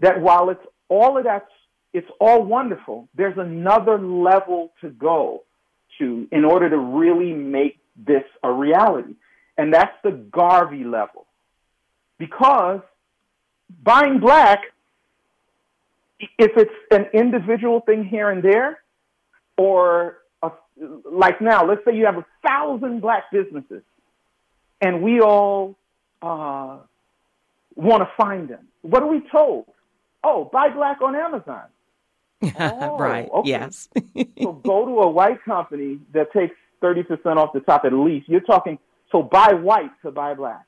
that 0.00 0.20
while 0.20 0.50
it's 0.50 0.64
all 0.88 1.18
of 1.18 1.24
that, 1.24 1.46
it's 1.92 2.08
all 2.20 2.42
wonderful, 2.44 3.08
there's 3.14 3.38
another 3.38 3.98
level 3.98 4.72
to 4.80 4.90
go 4.90 5.42
to 5.98 6.26
in 6.32 6.44
order 6.44 6.68
to 6.68 6.78
really 6.78 7.32
make 7.32 7.78
this 7.96 8.24
a 8.42 8.50
reality. 8.50 9.14
And 9.56 9.72
that's 9.72 9.96
the 10.02 10.10
Garvey 10.10 10.84
level 10.84 11.26
because 12.18 12.80
buying 13.82 14.20
black, 14.20 14.60
if 16.20 16.52
it's 16.56 16.70
an 16.90 17.06
individual 17.12 17.80
thing 17.80 18.04
here 18.04 18.30
and 18.30 18.42
there, 18.42 18.80
or 19.56 20.18
a, 20.42 20.50
like 21.10 21.40
now, 21.40 21.66
let's 21.66 21.84
say 21.84 21.96
you 21.96 22.06
have 22.06 22.16
a 22.18 22.26
thousand 22.46 23.00
black 23.00 23.24
businesses, 23.32 23.82
and 24.80 25.02
we 25.02 25.20
all 25.20 25.76
uh, 26.22 26.78
want 27.74 28.02
to 28.02 28.08
find 28.16 28.48
them. 28.48 28.68
What 28.82 29.02
are 29.02 29.08
we 29.08 29.22
told? 29.30 29.66
Oh, 30.22 30.48
buy 30.52 30.70
black 30.70 31.00
on 31.02 31.14
Amazon. 31.14 31.64
oh, 32.58 32.98
right. 32.98 33.28
Okay. 33.32 33.48
Yes. 33.48 33.88
so 34.42 34.52
go 34.52 34.84
to 34.84 35.00
a 35.00 35.10
white 35.10 35.42
company 35.44 35.98
that 36.12 36.32
takes 36.32 36.54
30% 36.82 37.36
off 37.36 37.52
the 37.52 37.60
top 37.60 37.84
at 37.84 37.92
least. 37.92 38.28
You're 38.28 38.40
talking, 38.40 38.78
so 39.10 39.22
buy 39.22 39.52
white 39.54 39.90
to 40.02 40.10
buy 40.10 40.34
black. 40.34 40.66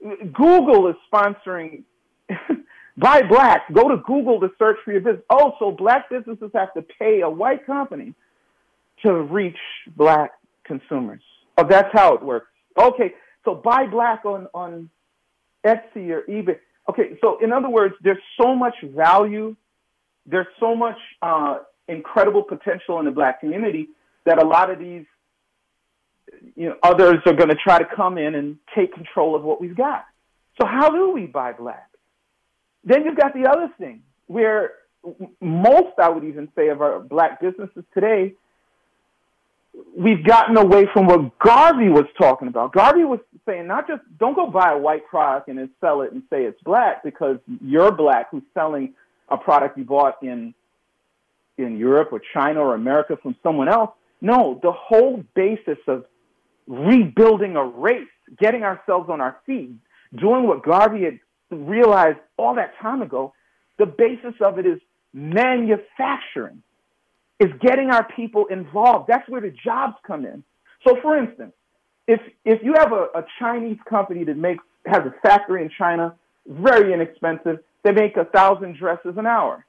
Google 0.00 0.88
is 0.88 0.96
sponsoring 1.12 1.84
Buy 2.96 3.22
Black. 3.22 3.72
Go 3.72 3.88
to 3.88 3.98
Google 3.98 4.40
to 4.40 4.50
search 4.58 4.78
for 4.84 4.92
your 4.92 5.00
business. 5.00 5.22
Oh, 5.28 5.52
so 5.58 5.70
black 5.70 6.08
businesses 6.08 6.50
have 6.54 6.72
to 6.74 6.82
pay 6.82 7.20
a 7.20 7.28
white 7.28 7.66
company 7.66 8.14
to 9.04 9.12
reach 9.12 9.58
black 9.96 10.32
consumers. 10.64 11.22
Oh, 11.58 11.66
that's 11.68 11.90
how 11.92 12.14
it 12.14 12.22
works. 12.22 12.48
Okay, 12.78 13.14
so 13.44 13.54
buy 13.54 13.86
black 13.86 14.24
on, 14.24 14.48
on 14.54 14.90
Etsy 15.64 16.10
or 16.10 16.22
eBay. 16.22 16.58
Okay, 16.88 17.18
so 17.20 17.38
in 17.42 17.52
other 17.52 17.68
words, 17.68 17.94
there's 18.02 18.22
so 18.40 18.54
much 18.54 18.74
value, 18.82 19.56
there's 20.24 20.46
so 20.60 20.74
much 20.74 20.98
uh, 21.22 21.58
incredible 21.88 22.42
potential 22.42 22.98
in 22.98 23.04
the 23.04 23.10
black 23.10 23.40
community 23.40 23.88
that 24.24 24.42
a 24.42 24.46
lot 24.46 24.70
of 24.70 24.78
these 24.78 25.04
you 26.54 26.68
know 26.68 26.76
others 26.82 27.18
are 27.26 27.34
going 27.34 27.48
to 27.48 27.56
try 27.56 27.78
to 27.78 27.84
come 27.84 28.18
in 28.18 28.34
and 28.34 28.58
take 28.74 28.94
control 28.94 29.34
of 29.34 29.42
what 29.42 29.60
we've 29.60 29.76
got. 29.76 30.04
So 30.60 30.66
how 30.66 30.90
do 30.90 31.10
we 31.10 31.26
buy 31.26 31.52
black? 31.52 31.90
Then 32.84 33.04
you've 33.04 33.16
got 33.16 33.34
the 33.34 33.48
other 33.50 33.70
thing 33.78 34.02
where 34.26 34.72
most, 35.40 35.98
I 35.98 36.08
would 36.08 36.24
even 36.24 36.48
say, 36.56 36.68
of 36.68 36.80
our 36.80 37.00
black 37.00 37.40
businesses 37.40 37.84
today, 37.94 38.34
we've 39.96 40.24
gotten 40.24 40.56
away 40.56 40.86
from 40.92 41.06
what 41.06 41.38
Garvey 41.38 41.88
was 41.88 42.06
talking 42.18 42.48
about. 42.48 42.72
Garvey 42.72 43.04
was 43.04 43.20
saying 43.46 43.66
not 43.66 43.86
just 43.86 44.02
don't 44.18 44.34
go 44.34 44.50
buy 44.50 44.72
a 44.72 44.78
white 44.78 45.06
product 45.06 45.48
and 45.48 45.58
then 45.58 45.70
sell 45.80 46.02
it 46.02 46.12
and 46.12 46.22
say 46.30 46.44
it's 46.44 46.60
black 46.62 47.02
because 47.04 47.38
you're 47.60 47.92
black 47.92 48.30
who's 48.30 48.42
selling 48.54 48.94
a 49.28 49.36
product 49.36 49.76
you 49.76 49.84
bought 49.84 50.22
in 50.22 50.54
in 51.58 51.78
Europe 51.78 52.10
or 52.12 52.20
China 52.34 52.60
or 52.60 52.74
America 52.74 53.16
from 53.22 53.34
someone 53.42 53.68
else. 53.68 53.90
No, 54.20 54.58
the 54.62 54.72
whole 54.72 55.24
basis 55.34 55.78
of 55.86 56.04
rebuilding 56.66 57.56
a 57.56 57.64
race, 57.64 58.08
getting 58.38 58.62
ourselves 58.62 59.08
on 59.10 59.20
our 59.20 59.36
feet, 59.46 59.74
doing 60.18 60.46
what 60.46 60.64
Garvey 60.64 61.04
had 61.04 61.18
realized 61.50 62.18
all 62.36 62.54
that 62.54 62.72
time 62.80 63.02
ago, 63.02 63.32
the 63.78 63.86
basis 63.86 64.34
of 64.40 64.58
it 64.58 64.66
is 64.66 64.80
manufacturing, 65.12 66.62
is 67.38 67.50
getting 67.60 67.90
our 67.90 68.06
people 68.14 68.46
involved. 68.46 69.08
That's 69.08 69.28
where 69.28 69.40
the 69.40 69.54
jobs 69.64 69.94
come 70.06 70.24
in. 70.24 70.42
So, 70.86 70.96
for 71.02 71.16
instance, 71.16 71.52
if 72.06 72.20
if 72.44 72.62
you 72.62 72.74
have 72.78 72.92
a, 72.92 73.08
a 73.14 73.24
Chinese 73.38 73.78
company 73.88 74.24
that 74.24 74.36
makes 74.36 74.62
has 74.86 75.02
a 75.04 75.14
factory 75.22 75.62
in 75.62 75.70
China, 75.76 76.14
very 76.46 76.92
inexpensive, 76.92 77.58
they 77.82 77.92
make 77.92 78.16
a 78.16 78.24
thousand 78.24 78.76
dresses 78.76 79.14
an 79.16 79.26
hour, 79.26 79.64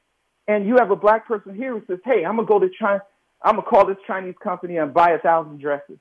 and 0.48 0.68
you 0.68 0.76
have 0.78 0.92
a 0.92 0.96
black 0.96 1.28
person 1.28 1.56
here 1.56 1.78
who 1.78 1.84
says, 1.88 2.00
"Hey, 2.06 2.24
I'm 2.24 2.36
gonna 2.36 2.48
go 2.48 2.60
to 2.60 2.70
China. 2.80 3.02
I'm 3.42 3.56
gonna 3.56 3.68
call 3.68 3.86
this 3.86 3.98
Chinese 4.06 4.36
company 4.42 4.78
and 4.78 4.94
buy 4.94 5.12
a 5.12 5.20
thousand 5.20 5.60
dresses, 5.60 5.98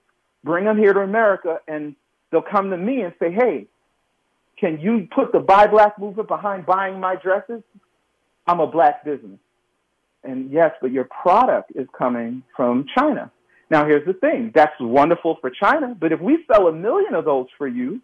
bring 0.46 0.64
them 0.64 0.78
here 0.78 0.94
to 0.94 1.00
America, 1.00 1.59
and 1.68 1.94
they'll 2.30 2.40
come 2.40 2.70
to 2.70 2.78
me 2.78 3.02
and 3.02 3.12
say, 3.18 3.30
"Hey, 3.30 3.66
can 4.56 4.80
you 4.80 5.06
put 5.14 5.32
the 5.32 5.40
buy 5.40 5.66
black 5.66 5.98
movement 5.98 6.28
behind 6.28 6.64
buying 6.64 6.98
my 6.98 7.16
dresses? 7.16 7.62
I'm 8.46 8.61
a 8.61 8.66
black 8.66 9.04
business. 9.04 9.38
And 10.24 10.50
yes, 10.50 10.72
but 10.80 10.90
your 10.90 11.04
product 11.04 11.72
is 11.74 11.87
coming 11.96 12.42
from 12.56 12.87
China. 12.96 13.30
Now, 13.70 13.85
here's 13.85 14.06
the 14.06 14.14
thing 14.14 14.52
that's 14.54 14.74
wonderful 14.80 15.37
for 15.40 15.50
China, 15.50 15.94
but 15.98 16.12
if 16.12 16.20
we 16.20 16.44
sell 16.50 16.68
a 16.68 16.72
million 16.72 17.14
of 17.14 17.24
those 17.24 17.46
for 17.59 17.66
you, 17.66 18.00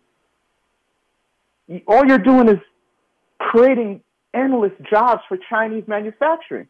all 1.87 2.05
you're 2.05 2.19
doing 2.19 2.49
is 2.49 2.59
creating 3.39 4.03
endless 4.35 4.73
jobs 4.91 5.23
for 5.29 5.39
Chinese 5.49 5.85
manufacturing. 5.87 6.67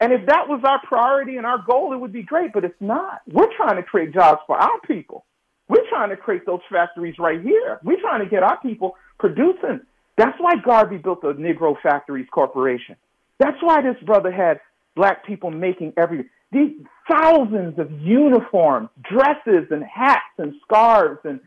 And 0.00 0.12
if 0.12 0.26
that 0.26 0.48
was 0.48 0.62
our 0.64 0.80
priority 0.86 1.36
and 1.36 1.46
our 1.46 1.58
goal, 1.58 1.92
it 1.92 1.96
would 1.96 2.12
be 2.12 2.22
great, 2.22 2.52
but 2.52 2.64
it's 2.64 2.80
not. 2.80 3.20
We're 3.30 3.52
trying 3.56 3.76
to 3.76 3.82
create 3.82 4.14
jobs 4.14 4.40
for 4.46 4.56
our 4.56 4.80
people. 4.86 5.24
We're 5.68 5.88
trying 5.88 6.10
to 6.10 6.16
create 6.16 6.46
those 6.46 6.60
factories 6.70 7.16
right 7.18 7.42
here. 7.42 7.80
We're 7.82 8.00
trying 8.00 8.22
to 8.22 8.30
get 8.30 8.42
our 8.42 8.58
people 8.60 8.96
producing. 9.18 9.80
That's 10.16 10.38
why 10.38 10.54
Garvey 10.64 10.98
built 10.98 11.22
the 11.22 11.32
Negro 11.32 11.74
Factories 11.82 12.26
Corporation. 12.30 12.96
That's 13.38 13.60
why 13.60 13.82
this 13.82 13.96
brother 14.04 14.32
had 14.32 14.60
black 14.96 15.26
people 15.26 15.50
making 15.50 15.92
every 15.96 16.26
these 16.50 16.72
thousands 17.10 17.78
of 17.78 17.90
uniforms, 18.00 18.88
dresses 19.02 19.66
and 19.70 19.84
hats 19.84 20.22
and 20.38 20.54
scarves 20.64 21.20
and 21.24 21.40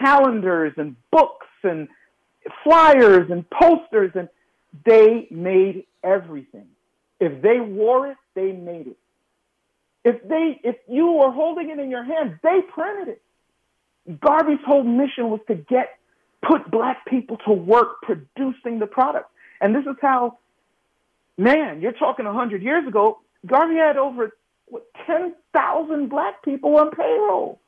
calendars 0.00 0.72
and 0.78 0.96
books 1.10 1.46
and 1.62 1.86
flyers 2.64 3.30
and 3.30 3.44
posters 3.50 4.10
and 4.14 4.28
they 4.86 5.28
made 5.30 5.84
everything. 6.02 6.66
If 7.22 7.40
they 7.40 7.60
wore 7.60 8.08
it, 8.08 8.16
they 8.34 8.50
made 8.50 8.88
it. 8.88 8.96
If 10.04 10.28
they 10.28 10.60
if 10.64 10.74
you 10.88 11.12
were 11.12 11.30
holding 11.30 11.70
it 11.70 11.78
in 11.78 11.88
your 11.88 12.02
hand, 12.02 12.40
they 12.42 12.58
printed 12.74 13.14
it. 13.14 14.20
Garvey's 14.20 14.58
whole 14.66 14.82
mission 14.82 15.30
was 15.30 15.38
to 15.46 15.54
get 15.54 16.00
put 16.44 16.68
black 16.68 17.06
people 17.06 17.36
to 17.46 17.52
work 17.52 18.02
producing 18.02 18.80
the 18.80 18.88
product. 18.88 19.30
And 19.60 19.72
this 19.72 19.82
is 19.82 19.94
how, 20.02 20.38
man, 21.38 21.80
you're 21.80 21.92
talking 21.92 22.24
100 22.24 22.60
years 22.60 22.88
ago, 22.88 23.20
Garvey 23.46 23.76
had 23.76 23.96
over 23.96 24.36
what, 24.66 24.82
10,000 25.06 26.08
black 26.08 26.42
people 26.42 26.76
on 26.78 26.90
payroll. 26.90 27.60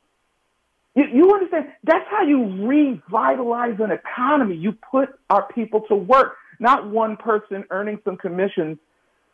You, 0.95 1.05
you 1.13 1.33
understand? 1.33 1.67
That's 1.85 2.05
how 2.11 2.23
you 2.23 2.67
revitalize 2.67 3.79
an 3.79 3.91
economy. 3.91 4.57
You 4.57 4.73
put 4.91 5.17
our 5.29 5.47
people 5.53 5.83
to 5.87 5.95
work, 5.95 6.35
not 6.59 6.89
one 6.89 7.15
person 7.15 7.63
earning 7.69 7.99
some 8.03 8.17
commissions 8.17 8.77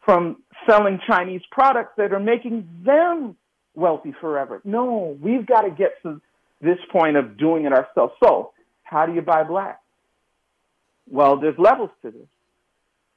from 0.03 0.37
selling 0.67 0.99
Chinese 1.07 1.41
products 1.51 1.93
that 1.97 2.13
are 2.13 2.19
making 2.19 2.67
them 2.83 3.35
wealthy 3.75 4.13
forever. 4.19 4.61
No, 4.63 5.17
we've 5.21 5.45
got 5.45 5.61
to 5.61 5.71
get 5.71 6.01
to 6.03 6.21
this 6.61 6.77
point 6.91 7.17
of 7.17 7.37
doing 7.37 7.65
it 7.65 7.73
ourselves. 7.73 8.13
So, 8.23 8.51
how 8.83 9.05
do 9.05 9.13
you 9.13 9.21
buy 9.21 9.43
black? 9.43 9.79
Well, 11.09 11.39
there's 11.39 11.57
levels 11.57 11.89
to 12.03 12.11
this. 12.11 12.27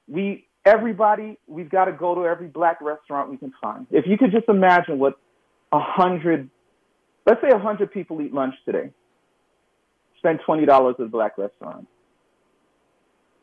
We 0.08 0.46
everybody 0.64 1.38
we've 1.46 1.68
got 1.68 1.86
to 1.86 1.92
go 1.92 2.14
to 2.14 2.22
every 2.22 2.48
black 2.48 2.80
restaurant 2.80 3.30
we 3.30 3.36
can 3.36 3.52
find. 3.60 3.86
If 3.90 4.06
you 4.06 4.16
could 4.16 4.32
just 4.32 4.48
imagine 4.48 4.98
what 4.98 5.18
a 5.72 5.80
hundred, 5.80 6.50
let's 7.26 7.40
say 7.40 7.48
a 7.52 7.58
hundred 7.58 7.92
people 7.92 8.20
eat 8.20 8.32
lunch 8.32 8.54
today, 8.64 8.90
spend 10.18 10.40
twenty 10.44 10.66
dollars 10.66 10.96
at 10.98 11.06
a 11.06 11.08
black 11.08 11.38
restaurant. 11.38 11.86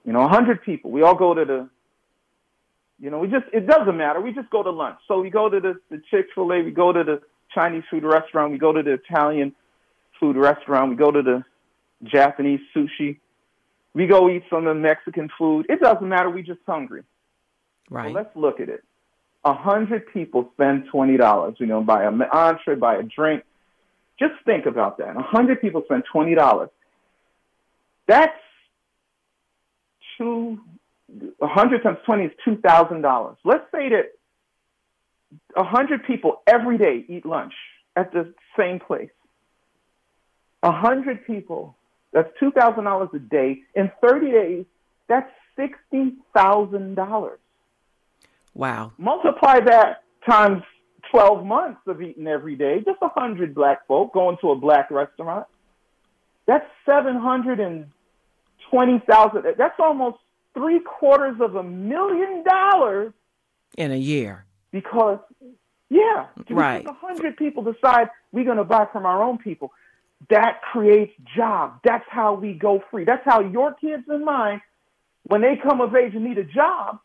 You 0.05 0.13
know, 0.13 0.21
a 0.21 0.29
hundred 0.29 0.63
people. 0.63 0.91
We 0.91 1.03
all 1.03 1.15
go 1.15 1.33
to 1.33 1.45
the 1.45 1.69
you 3.01 3.09
know, 3.09 3.17
we 3.19 3.27
just, 3.27 3.45
it 3.51 3.67
doesn't 3.67 3.97
matter. 3.97 4.21
We 4.21 4.31
just 4.31 4.49
go 4.51 4.61
to 4.61 4.69
lunch. 4.69 4.99
So 5.07 5.19
we 5.19 5.29
go 5.29 5.49
to 5.49 5.59
the, 5.59 5.73
the 5.89 6.01
Chick 6.11 6.27
fil 6.35 6.53
A, 6.53 6.61
we 6.61 6.71
go 6.71 6.93
to 6.93 7.03
the 7.03 7.21
Chinese 7.53 7.83
food 7.89 8.03
restaurant, 8.03 8.51
we 8.51 8.59
go 8.59 8.71
to 8.71 8.83
the 8.83 8.93
Italian 8.93 9.53
food 10.19 10.37
restaurant, 10.37 10.91
we 10.91 10.95
go 10.95 11.11
to 11.11 11.21
the 11.21 11.43
Japanese 12.03 12.61
sushi. 12.75 13.17
We 13.93 14.07
go 14.07 14.29
eat 14.29 14.43
some 14.49 14.67
of 14.67 14.75
the 14.75 14.79
Mexican 14.79 15.29
food. 15.37 15.65
It 15.67 15.81
doesn't 15.81 16.07
matter. 16.07 16.29
We 16.29 16.43
just 16.43 16.61
hungry. 16.65 17.03
Right. 17.89 18.07
So 18.07 18.13
let's 18.13 18.35
look 18.35 18.59
at 18.59 18.69
it. 18.69 18.83
A 19.43 19.53
hundred 19.53 20.07
people 20.13 20.49
spend 20.53 20.85
twenty 20.89 21.17
dollars. 21.17 21.55
You 21.57 21.65
know, 21.65 21.81
buy 21.81 22.05
an 22.05 22.21
entree, 22.21 22.75
buy 22.75 22.95
a 22.97 23.03
drink. 23.03 23.43
Just 24.17 24.33
think 24.45 24.65
about 24.65 24.99
that. 24.99 25.17
A 25.17 25.21
hundred 25.21 25.59
people 25.59 25.81
spend 25.85 26.03
twenty 26.09 26.35
dollars. 26.35 26.69
That's 28.07 28.37
two. 30.17 30.59
A 31.41 31.47
hundred 31.47 31.83
times 31.83 31.97
twenty 32.05 32.25
is 32.25 32.31
two 32.45 32.57
thousand 32.57 33.01
dollars. 33.01 33.37
Let's 33.43 33.65
say 33.71 33.89
that 33.89 34.11
a 35.55 35.63
hundred 35.63 36.05
people 36.05 36.41
every 36.47 36.77
day 36.77 37.05
eat 37.07 37.25
lunch 37.25 37.53
at 37.95 38.11
the 38.11 38.33
same 38.57 38.79
place. 38.79 39.09
A 40.63 40.71
hundred 40.71 41.25
people 41.25 41.75
that's 42.13 42.29
$2,000 42.41 43.13
a 43.13 43.19
day. 43.19 43.59
In 43.75 43.91
30 44.01 44.31
days, 44.31 44.65
that's 45.07 45.29
$60,000. 45.57 47.31
Wow. 48.53 48.91
Multiply 48.97 49.61
that 49.61 50.03
times 50.25 50.63
12 51.09 51.45
months 51.45 51.79
of 51.87 52.01
eating 52.01 52.27
every 52.27 52.55
day, 52.55 52.83
just 52.85 52.99
100 53.01 53.55
black 53.55 53.87
folk 53.87 54.13
going 54.13 54.37
to 54.41 54.51
a 54.51 54.55
black 54.55 54.91
restaurant. 54.91 55.47
That's 56.47 56.65
720,000. 56.85 59.55
That's 59.57 59.79
almost 59.79 60.17
three 60.53 60.79
quarters 60.79 61.37
of 61.41 61.55
a 61.55 61.63
million 61.63 62.43
dollars 62.43 63.13
in 63.77 63.91
a 63.91 63.97
year. 63.97 64.45
Because, 64.71 65.19
yeah, 65.89 66.27
right. 66.49 66.85
a 66.85 66.91
100 66.91 67.37
people 67.37 67.63
decide 67.63 68.09
we're 68.31 68.45
going 68.45 68.57
to 68.57 68.63
buy 68.63 68.87
from 68.91 69.05
our 69.05 69.21
own 69.21 69.37
people 69.37 69.71
that 70.29 70.61
creates 70.71 71.13
jobs. 71.35 71.79
That's 71.83 72.05
how 72.09 72.35
we 72.35 72.53
go 72.53 72.83
free. 72.91 73.05
That's 73.05 73.23
how 73.25 73.41
your 73.41 73.73
kids 73.73 74.03
and 74.07 74.23
mine, 74.23 74.61
when 75.23 75.41
they 75.41 75.55
come 75.61 75.81
of 75.81 75.95
age 75.95 76.13
and 76.15 76.23
need 76.23 76.37
a 76.37 76.43
job, 76.43 76.99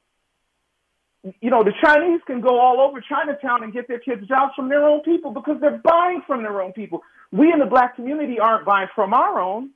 you 1.41 1.51
know, 1.51 1.65
the 1.65 1.73
Chinese 1.83 2.21
can 2.27 2.41
go 2.41 2.61
all 2.61 2.81
over 2.81 3.01
Chinatown 3.01 3.65
and 3.65 3.73
get 3.73 3.89
their 3.89 3.99
kids 3.99 4.27
jobs 4.29 4.53
from 4.55 4.69
their 4.69 4.87
own 4.87 5.01
people 5.01 5.33
because 5.33 5.57
they're 5.61 5.81
buying 5.83 6.23
from 6.27 6.43
their 6.43 6.63
own 6.63 6.73
people. 6.73 7.03
We 7.33 7.53
in 7.53 7.59
the 7.59 7.67
black 7.67 7.97
community 7.97 8.39
aren't 8.39 8.65
buying 8.65 8.89
from 8.95 9.13
our 9.13 9.41
own. 9.41 9.71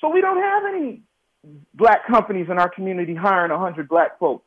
So 0.00 0.08
we 0.08 0.20
don't 0.20 0.42
have 0.42 0.64
any 0.74 1.02
black 1.74 2.06
companies 2.06 2.46
in 2.50 2.58
our 2.58 2.68
community 2.68 3.14
hiring 3.14 3.50
100 3.50 3.88
black 3.88 4.18
folks. 4.18 4.44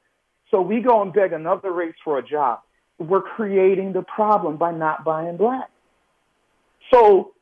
So 0.52 0.62
we 0.62 0.82
go 0.82 1.02
and 1.02 1.14
beg 1.14 1.34
another 1.34 1.72
race 1.72 1.96
for 2.04 2.18
a 2.18 2.24
job. 2.26 2.60
We're 3.00 3.22
creating 3.22 3.94
the 3.94 4.02
problem 4.02 4.58
by 4.58 4.72
not 4.72 5.04
buying 5.04 5.38
black. 5.38 5.70
So 6.94 7.34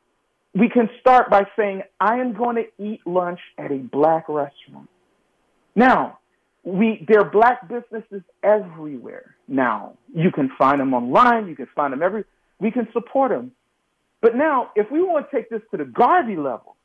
we 0.54 0.68
can 0.68 0.88
start 1.00 1.30
by 1.30 1.44
saying, 1.56 1.82
I 2.00 2.16
am 2.16 2.34
going 2.34 2.56
to 2.56 2.82
eat 2.82 3.00
lunch 3.06 3.40
at 3.58 3.70
a 3.70 3.78
black 3.78 4.28
restaurant. 4.28 4.88
Now, 5.74 6.18
we, 6.64 7.04
there 7.06 7.20
are 7.20 7.30
black 7.30 7.68
businesses 7.68 8.22
everywhere 8.42 9.36
now. 9.46 9.96
You 10.14 10.32
can 10.32 10.50
find 10.58 10.80
them 10.80 10.94
online. 10.94 11.46
You 11.46 11.54
can 11.54 11.68
find 11.74 11.92
them 11.92 12.02
every, 12.02 12.24
we 12.58 12.70
can 12.70 12.88
support 12.92 13.30
them. 13.30 13.52
But 14.20 14.34
now, 14.34 14.70
if 14.74 14.90
we 14.90 15.02
want 15.02 15.30
to 15.30 15.36
take 15.36 15.48
this 15.50 15.60
to 15.70 15.76
the 15.76 15.84
Garvey 15.84 16.36
level, 16.36 16.75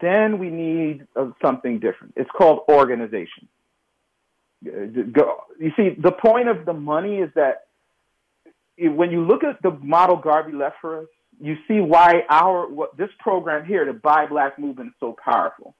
then 0.00 0.38
we 0.38 0.50
need 0.50 1.06
uh, 1.16 1.30
something 1.42 1.78
different. 1.78 2.14
It's 2.16 2.30
called 2.36 2.60
organization. 2.68 3.48
You 4.60 5.72
see, 5.76 5.90
the 5.98 6.12
point 6.12 6.48
of 6.48 6.66
the 6.66 6.72
money 6.72 7.18
is 7.18 7.30
that 7.36 7.66
when 8.78 9.10
you 9.10 9.24
look 9.24 9.44
at 9.44 9.62
the 9.62 9.70
model 9.70 10.16
Garvey 10.16 10.52
left 10.52 10.76
for 10.80 11.02
us, 11.02 11.08
you 11.40 11.56
see 11.68 11.80
why 11.80 12.24
our 12.28 12.68
what, 12.68 12.96
this 12.96 13.10
program 13.20 13.64
here, 13.64 13.84
the 13.84 13.92
Buy 13.92 14.26
Black 14.26 14.58
Movement, 14.58 14.88
is 14.88 14.94
so 14.98 15.16
powerful. 15.24 15.74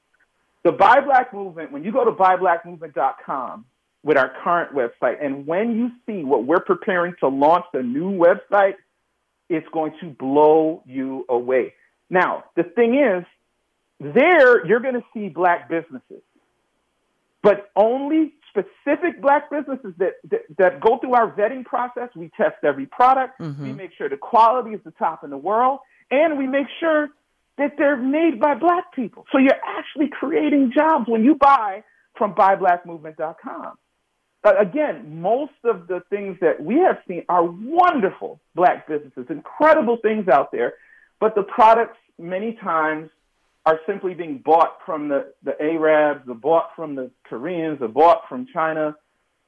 The 0.64 0.72
Buy 0.72 1.00
Black 1.00 1.32
Movement, 1.32 1.72
when 1.72 1.84
you 1.84 1.92
go 1.92 2.04
to 2.04 2.12
buyblackmovement.com 2.12 3.64
with 4.04 4.16
our 4.16 4.32
current 4.44 4.74
website, 4.74 5.24
and 5.24 5.46
when 5.46 5.76
you 5.76 5.90
see 6.06 6.24
what 6.24 6.44
we're 6.44 6.60
preparing 6.60 7.14
to 7.20 7.28
launch 7.28 7.64
the 7.72 7.82
new 7.82 8.10
website, 8.10 8.74
it's 9.48 9.66
going 9.72 9.92
to 10.00 10.10
blow 10.10 10.82
you 10.86 11.24
away. 11.28 11.74
Now, 12.10 12.44
the 12.56 12.62
thing 12.62 12.94
is, 12.94 13.24
there 14.00 14.64
you're 14.66 14.80
going 14.80 14.94
to 14.94 15.04
see 15.12 15.28
black 15.28 15.68
businesses, 15.68 16.22
but 17.42 17.70
only 17.76 18.34
specific 18.50 19.20
black 19.20 19.50
businesses 19.50 19.92
that, 19.98 20.14
that, 20.30 20.40
that, 20.58 20.80
go 20.80 20.98
through 20.98 21.14
our 21.14 21.30
vetting 21.32 21.64
process. 21.64 22.08
We 22.16 22.30
test 22.36 22.56
every 22.64 22.86
product. 22.86 23.40
Mm-hmm. 23.40 23.62
We 23.62 23.72
make 23.72 23.90
sure 23.96 24.08
the 24.08 24.16
quality 24.16 24.70
is 24.70 24.80
the 24.84 24.90
top 24.92 25.24
in 25.24 25.30
the 25.30 25.36
world. 25.36 25.80
And 26.10 26.38
we 26.38 26.46
make 26.46 26.66
sure 26.80 27.08
that 27.58 27.74
they're 27.76 27.96
made 27.96 28.40
by 28.40 28.54
black 28.54 28.94
people. 28.94 29.26
So 29.32 29.38
you're 29.38 29.60
actually 29.64 30.08
creating 30.08 30.72
jobs 30.74 31.06
when 31.08 31.24
you 31.24 31.34
buy 31.34 31.84
from 32.16 32.34
buyblackmovement.com. 32.34 33.78
Uh, 34.44 34.52
again, 34.58 35.20
most 35.20 35.52
of 35.64 35.88
the 35.88 36.00
things 36.10 36.38
that 36.40 36.62
we 36.62 36.76
have 36.76 36.98
seen 37.06 37.24
are 37.28 37.44
wonderful 37.44 38.40
black 38.54 38.86
businesses, 38.86 39.26
incredible 39.28 39.98
things 40.00 40.28
out 40.28 40.52
there, 40.52 40.74
but 41.20 41.34
the 41.34 41.42
products 41.42 41.98
many 42.18 42.56
times 42.62 43.10
are 43.66 43.80
simply 43.86 44.14
being 44.14 44.38
bought 44.38 44.78
from 44.86 45.08
the, 45.08 45.32
the 45.42 45.60
Arabs, 45.60 46.28
or 46.28 46.34
bought 46.34 46.70
from 46.74 46.94
the 46.94 47.10
Koreans, 47.28 47.78
or 47.80 47.88
bought 47.88 48.22
from 48.28 48.46
China. 48.52 48.96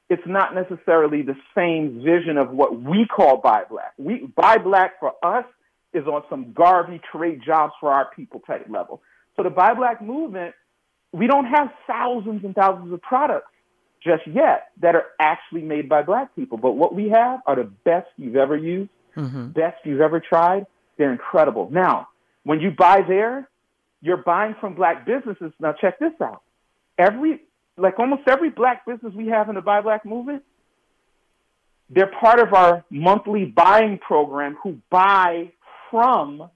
It's 0.08 0.26
not 0.26 0.54
necessarily 0.54 1.22
the 1.22 1.36
same 1.54 2.02
vision 2.04 2.36
of 2.36 2.50
what 2.50 2.80
we 2.80 3.06
call 3.06 3.38
buy 3.38 3.62
black. 3.70 3.94
We 3.96 4.26
buy 4.36 4.58
black 4.58 4.98
for 4.98 5.12
us 5.22 5.44
is 5.92 6.06
on 6.06 6.22
some 6.28 6.52
Garvey 6.52 7.00
create 7.10 7.42
jobs 7.42 7.72
for 7.80 7.92
our 7.92 8.10
people 8.14 8.40
type 8.40 8.66
level. 8.68 9.02
So 9.36 9.42
the 9.42 9.50
buy 9.50 9.74
black 9.74 10.02
movement, 10.02 10.54
we 11.12 11.26
don't 11.26 11.46
have 11.46 11.68
thousands 11.86 12.44
and 12.44 12.54
thousands 12.54 12.92
of 12.92 13.02
products 13.02 13.52
just 14.02 14.26
yet 14.26 14.68
that 14.80 14.94
are 14.94 15.06
actually 15.18 15.62
made 15.62 15.88
by 15.88 16.02
black 16.02 16.34
people. 16.34 16.58
But 16.58 16.72
what 16.72 16.94
we 16.94 17.10
have 17.10 17.40
are 17.46 17.56
the 17.56 17.70
best 17.84 18.08
you've 18.16 18.36
ever 18.36 18.56
used, 18.56 18.90
mm-hmm. 19.16 19.48
best 19.48 19.76
you've 19.84 20.00
ever 20.00 20.20
tried. 20.20 20.66
They're 20.96 21.12
incredible. 21.12 21.68
Now, 21.70 22.08
when 22.44 22.60
you 22.60 22.70
buy 22.70 23.02
there, 23.06 23.48
you're 24.00 24.18
buying 24.18 24.54
from 24.60 24.74
black 24.74 25.06
businesses. 25.06 25.52
Now 25.60 25.74
check 25.80 25.98
this 25.98 26.12
out. 26.22 26.42
Every 26.98 27.40
like 27.76 27.98
almost 27.98 28.22
every 28.28 28.50
black 28.50 28.84
business 28.86 29.14
we 29.14 29.28
have 29.28 29.48
in 29.48 29.54
the 29.54 29.60
Buy 29.60 29.80
Black 29.80 30.04
movement, 30.04 30.42
they're 31.88 32.10
part 32.20 32.38
of 32.38 32.52
our 32.52 32.84
monthly 32.90 33.44
buying 33.46 33.98
program 33.98 34.56
who 34.62 34.78
buy 34.90 35.52
from 35.90 36.50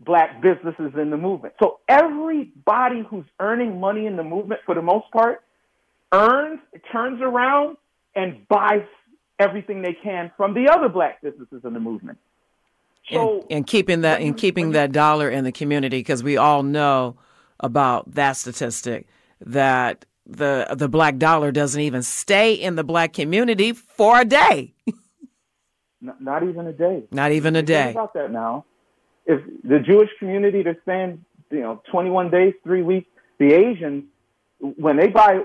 black 0.00 0.42
businesses 0.42 0.92
in 1.00 1.10
the 1.10 1.16
movement. 1.16 1.54
So 1.62 1.80
everybody 1.88 3.02
who's 3.08 3.24
earning 3.40 3.80
money 3.80 4.06
in 4.06 4.16
the 4.16 4.22
movement 4.22 4.60
for 4.66 4.74
the 4.74 4.82
most 4.82 5.10
part 5.10 5.42
earns, 6.12 6.60
turns 6.92 7.20
around 7.22 7.76
and 8.14 8.46
buys 8.48 8.84
everything 9.38 9.82
they 9.82 9.96
can 10.02 10.30
from 10.36 10.54
the 10.54 10.70
other 10.70 10.88
black 10.88 11.20
businesses 11.22 11.62
in 11.64 11.72
the 11.72 11.80
movement. 11.80 12.18
So, 13.10 13.40
and, 13.42 13.44
and 13.50 13.66
keeping 13.66 14.00
that 14.00 14.20
and 14.20 14.36
keeping 14.36 14.72
that 14.72 14.92
dollar 14.92 15.30
in 15.30 15.44
the 15.44 15.52
community 15.52 15.98
because 15.98 16.22
we 16.24 16.36
all 16.36 16.62
know 16.62 17.16
about 17.60 18.12
that 18.12 18.36
statistic 18.36 19.06
that 19.40 20.04
the 20.26 20.66
the 20.74 20.88
black 20.88 21.18
dollar 21.18 21.52
doesn't 21.52 21.80
even 21.80 22.02
stay 22.02 22.54
in 22.54 22.74
the 22.74 22.84
black 22.84 23.12
community 23.12 23.72
for 23.72 24.20
a 24.20 24.24
day. 24.24 24.74
not, 26.00 26.20
not, 26.20 26.42
even 26.42 26.66
a 26.66 26.72
day. 26.72 27.04
Not 27.12 27.32
even 27.32 27.54
a 27.54 27.62
day. 27.62 27.84
Think 27.84 27.96
about 27.96 28.14
that 28.14 28.32
now. 28.32 28.64
If 29.24 29.40
the 29.62 29.78
Jewish 29.78 30.10
community 30.18 30.62
they're 30.62 30.78
staying, 30.82 31.24
you 31.50 31.60
know, 31.60 31.82
21 31.90 32.30
days, 32.30 32.54
three 32.64 32.82
weeks. 32.82 33.08
The 33.38 33.52
Asians, 33.52 34.04
when 34.58 34.96
they 34.96 35.08
buy, 35.08 35.40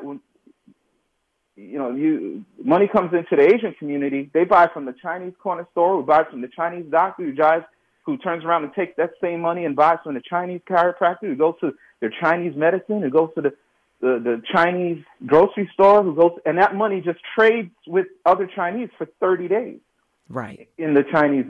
you 1.70 1.78
know, 1.78 1.92
you 1.92 2.44
money 2.64 2.88
comes 2.88 3.14
into 3.14 3.36
the 3.36 3.54
Asian 3.54 3.74
community. 3.78 4.30
They 4.34 4.46
buy 4.46 4.68
from 4.74 4.86
the 4.86 4.96
Chinese 5.02 5.34
corner 5.42 5.68
store, 5.72 5.98
who 5.98 6.04
buys 6.04 6.26
from 6.30 6.42
the 6.42 6.50
Chinese 6.56 6.86
doctor, 6.90 7.24
who 7.24 7.36
buys, 7.36 7.62
who 8.06 8.18
turns 8.18 8.44
around 8.44 8.64
and 8.64 8.74
takes 8.74 8.96
that 8.98 9.12
same 9.22 9.42
money 9.42 9.66
and 9.66 9.76
buys 9.76 9.98
from 10.04 10.16
the 10.16 10.22
Chinese 10.28 10.62
chiropractor, 10.70 11.24
who 11.24 11.36
goes 11.36 11.56
to 11.62 11.74
their 12.00 12.12
Chinese 12.22 12.56
medicine, 12.56 13.02
who 13.02 13.10
goes 13.10 13.30
to 13.36 13.42
the 13.42 13.54
the, 14.02 14.20
the 14.24 14.42
Chinese 14.52 15.04
grocery 15.28 15.70
store, 15.74 16.04
who 16.04 16.16
goes, 16.16 16.32
and 16.46 16.58
that 16.58 16.76
money 16.76 17.02
just 17.02 17.20
trades 17.38 17.72
with 17.86 18.08
other 18.26 18.50
Chinese 18.56 18.90
for 18.98 19.08
30 19.20 19.48
days. 19.48 19.80
Right. 20.28 20.70
In 20.78 20.96
the 20.96 21.04
Chinese. 21.12 21.46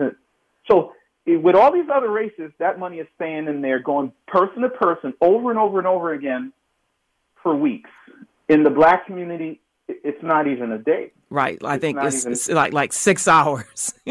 So 0.70 0.92
with 1.26 1.56
all 1.56 1.72
these 1.72 1.90
other 1.94 2.12
races, 2.12 2.52
that 2.60 2.78
money 2.78 2.98
is 2.98 3.08
staying 3.16 3.48
in 3.48 3.62
there, 3.62 3.80
going 3.80 4.12
person 4.28 4.64
to 4.64 4.70
person 4.70 5.14
over 5.22 5.50
and 5.50 5.58
over 5.58 5.78
and 5.78 5.88
over 5.88 6.14
again 6.14 6.52
for 7.42 7.56
weeks. 7.56 7.90
In 8.50 8.64
the 8.64 8.70
black 8.70 9.06
community, 9.06 9.62
it's 10.04 10.24
not 10.24 10.48
even 10.48 10.72
a 10.72 10.78
day. 10.78 11.12
Right. 11.30 11.58
I 11.64 11.76
it's 11.76 11.82
think 11.82 11.98
it's, 12.02 12.22
even... 12.22 12.32
it's, 12.34 12.50
like 12.50 12.74
like 12.74 12.94
six 12.94 13.28
hours. 13.28 13.94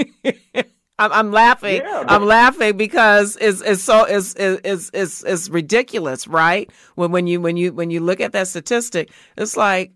I'm, 0.99 1.13
I'm, 1.13 1.33
laughing. 1.33 1.77
Yeah, 1.77 2.05
but... 2.07 2.13
I'm 2.13 2.27
laughing 2.27 2.77
because 2.77 3.39
it's 3.41 3.63
it's 3.63 3.83
so 3.83 4.05
it's 4.05 4.35
it's 4.37 4.91
it's 4.93 5.25
it's 5.25 5.49
ridiculous, 5.49 6.29
right? 6.29 6.71
When 6.95 7.11
when 7.11 7.27
you 7.27 7.41
when 7.41 7.57
you 7.57 7.73
when 7.73 7.91
you 7.91 8.01
look 8.01 8.21
at 8.21 8.33
that 8.33 8.49
statistic, 8.49 9.11
it's 9.37 9.57
like, 9.57 9.93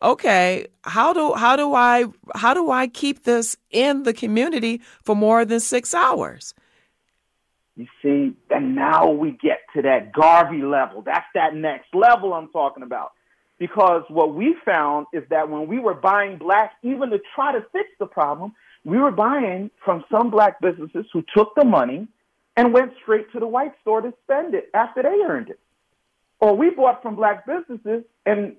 okay, 0.00 0.66
how 0.82 1.12
do 1.12 1.34
how 1.34 1.56
do 1.56 1.74
I 1.74 2.04
how 2.36 2.54
do 2.54 2.70
I 2.70 2.86
keep 2.86 3.24
this 3.24 3.56
in 3.70 4.04
the 4.04 4.12
community 4.12 4.80
for 5.02 5.16
more 5.16 5.44
than 5.44 5.58
six 5.58 5.92
hours? 5.92 6.54
You 7.76 7.86
see, 8.00 8.36
and 8.50 8.76
now 8.76 9.10
we 9.10 9.32
get 9.32 9.58
to 9.74 9.82
that 9.82 10.12
Garvey 10.12 10.62
level. 10.62 11.02
That's 11.02 11.26
that 11.34 11.56
next 11.56 11.92
level 11.92 12.32
I'm 12.32 12.48
talking 12.48 12.84
about. 12.84 13.10
Because 13.64 14.02
what 14.08 14.34
we 14.34 14.54
found 14.62 15.06
is 15.14 15.22
that 15.30 15.48
when 15.48 15.66
we 15.66 15.78
were 15.78 15.94
buying 15.94 16.36
black, 16.36 16.74
even 16.82 17.08
to 17.08 17.18
try 17.34 17.50
to 17.50 17.64
fix 17.72 17.88
the 17.98 18.04
problem, 18.04 18.52
we 18.84 18.98
were 18.98 19.10
buying 19.10 19.70
from 19.82 20.04
some 20.10 20.28
black 20.28 20.60
businesses 20.60 21.06
who 21.14 21.24
took 21.34 21.54
the 21.54 21.64
money 21.64 22.06
and 22.58 22.74
went 22.74 22.92
straight 23.00 23.32
to 23.32 23.40
the 23.40 23.46
white 23.46 23.72
store 23.80 24.02
to 24.02 24.12
spend 24.22 24.54
it 24.54 24.68
after 24.74 25.02
they 25.02 25.18
earned 25.26 25.48
it. 25.48 25.58
Or 26.40 26.54
we 26.54 26.68
bought 26.68 27.00
from 27.00 27.16
black 27.16 27.46
businesses, 27.46 28.04
and 28.26 28.56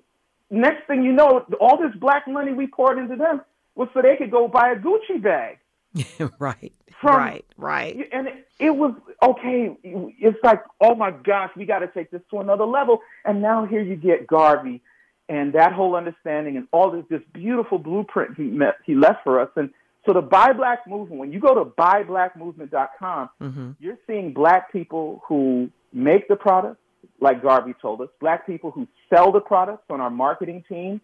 next 0.50 0.88
thing 0.88 1.04
you 1.04 1.12
know, 1.12 1.46
all 1.60 1.80
this 1.80 1.94
black 1.94 2.26
money 2.26 2.52
we 2.52 2.66
poured 2.66 2.98
into 2.98 3.14
them 3.14 3.42
was 3.76 3.88
so 3.94 4.02
they 4.02 4.16
could 4.16 4.32
go 4.32 4.48
buy 4.48 4.72
a 4.72 4.76
Gucci 4.76 5.22
bag. 5.22 5.58
right. 6.40 6.72
From, 7.00 7.16
right. 7.16 7.44
Right. 7.56 8.08
And 8.10 8.26
it, 8.26 8.48
it 8.58 8.70
was 8.70 8.96
okay. 9.22 9.76
It's 9.84 10.42
like, 10.42 10.64
oh 10.80 10.96
my 10.96 11.12
gosh, 11.12 11.52
we 11.54 11.64
got 11.64 11.78
to 11.78 11.86
take 11.86 12.10
this 12.10 12.22
to 12.30 12.40
another 12.40 12.64
level. 12.64 13.02
And 13.24 13.40
now 13.40 13.66
here 13.66 13.82
you 13.82 13.94
get 13.94 14.26
Garvey 14.26 14.82
and 15.28 15.52
that 15.54 15.72
whole 15.72 15.96
understanding 15.96 16.56
and 16.56 16.68
all 16.72 16.90
this, 16.90 17.04
this 17.10 17.22
beautiful 17.32 17.78
blueprint 17.78 18.36
he 18.36 18.44
met, 18.44 18.76
he 18.84 18.94
left 18.94 19.24
for 19.24 19.40
us. 19.40 19.50
And 19.56 19.70
so 20.06 20.12
the 20.12 20.22
Buy 20.22 20.52
Black 20.52 20.86
movement, 20.86 21.18
when 21.18 21.32
you 21.32 21.40
go 21.40 21.54
to 21.54 21.64
buyblackmovement.com, 21.70 23.30
mm-hmm. 23.42 23.70
you're 23.80 23.98
seeing 24.06 24.32
black 24.32 24.72
people 24.72 25.22
who 25.26 25.68
make 25.92 26.28
the 26.28 26.36
products, 26.36 26.80
like 27.20 27.42
Garvey 27.42 27.74
told 27.82 28.00
us, 28.02 28.08
black 28.20 28.46
people 28.46 28.70
who 28.70 28.86
sell 29.12 29.32
the 29.32 29.40
products 29.40 29.84
on 29.90 30.00
our 30.00 30.10
marketing 30.10 30.62
team, 30.68 31.00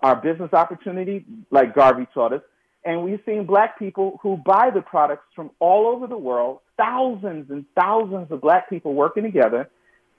our 0.00 0.14
business 0.14 0.52
opportunity, 0.52 1.24
like 1.50 1.74
Garvey 1.74 2.06
taught 2.14 2.32
us, 2.32 2.42
and 2.84 3.02
we've 3.02 3.20
seen 3.26 3.46
black 3.46 3.78
people 3.78 4.20
who 4.22 4.36
buy 4.36 4.70
the 4.72 4.82
products 4.82 5.24
from 5.34 5.50
all 5.58 5.88
over 5.88 6.06
the 6.06 6.16
world, 6.16 6.60
thousands 6.76 7.50
and 7.50 7.64
thousands 7.74 8.30
of 8.30 8.40
black 8.40 8.70
people 8.70 8.94
working 8.94 9.24
together, 9.24 9.68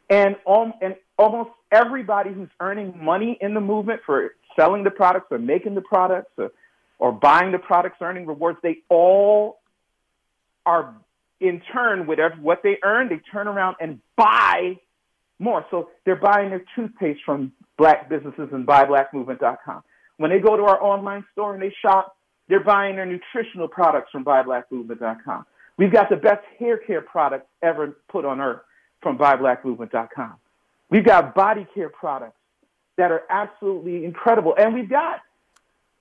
and, 0.10 0.36
um, 0.46 0.74
and 0.82 0.96
almost 1.17 1.49
everybody 1.71 2.32
who's 2.32 2.49
earning 2.60 2.93
money 3.03 3.38
in 3.41 3.53
the 3.53 3.62
movement 3.62 4.01
for 4.06 4.36
selling 4.58 4.84
the 4.84 4.91
products 4.91 5.27
or 5.32 5.39
making 5.39 5.75
the 5.75 5.82
products 5.82 6.32
or, 6.38 6.51
or 6.99 7.12
buying 7.12 7.51
the 7.51 7.60
products, 7.60 7.97
earning 8.01 8.25
rewards, 8.25 8.58
they 8.63 8.77
all 8.89 9.60
are 10.65 10.95
in 11.39 11.62
turn, 11.71 12.08
whatever 12.08 12.36
what 12.36 12.62
they 12.63 12.77
earn, 12.84 13.10
they 13.10 13.21
turn 13.32 13.47
around 13.47 13.75
and 13.80 13.99
buy 14.15 14.77
more. 15.39 15.65
So 15.69 15.89
they're 16.06 16.15
buying 16.15 16.49
their 16.49 16.63
toothpaste 16.75 17.21
from 17.25 17.51
black 17.77 18.10
businesses 18.10 18.49
and 18.51 18.65
buyblackmovement.com. 18.65 19.84
When 20.17 20.32
they 20.32 20.39
go 20.39 20.58
to 20.58 20.63
our 20.63 20.82
online 20.82 21.25
store 21.34 21.53
and 21.53 21.62
they 21.62 21.73
shop, 21.82 22.15
they're 22.49 22.63
buying 22.63 22.95
their 22.95 23.06
nutritional 23.06 23.67
products 23.67 24.10
from 24.12 24.25
buyblackmovement.com. 24.25 25.45
We've 25.77 25.91
got 25.91 26.10
the 26.10 26.15
best 26.15 26.43
hair 26.58 26.77
care 26.77 27.01
products 27.01 27.45
ever 27.62 27.97
put 28.10 28.25
on 28.25 28.41
earth 28.41 28.62
from 29.01 29.17
buyblackmovement.com. 29.17 30.38
We've 30.89 31.06
got 31.06 31.36
body 31.36 31.67
care 31.73 31.89
products 31.89 32.38
that 32.97 33.12
are 33.12 33.23
absolutely 33.30 34.06
incredible. 34.06 34.56
And 34.58 34.73
we've 34.73 34.89
got 34.89 35.21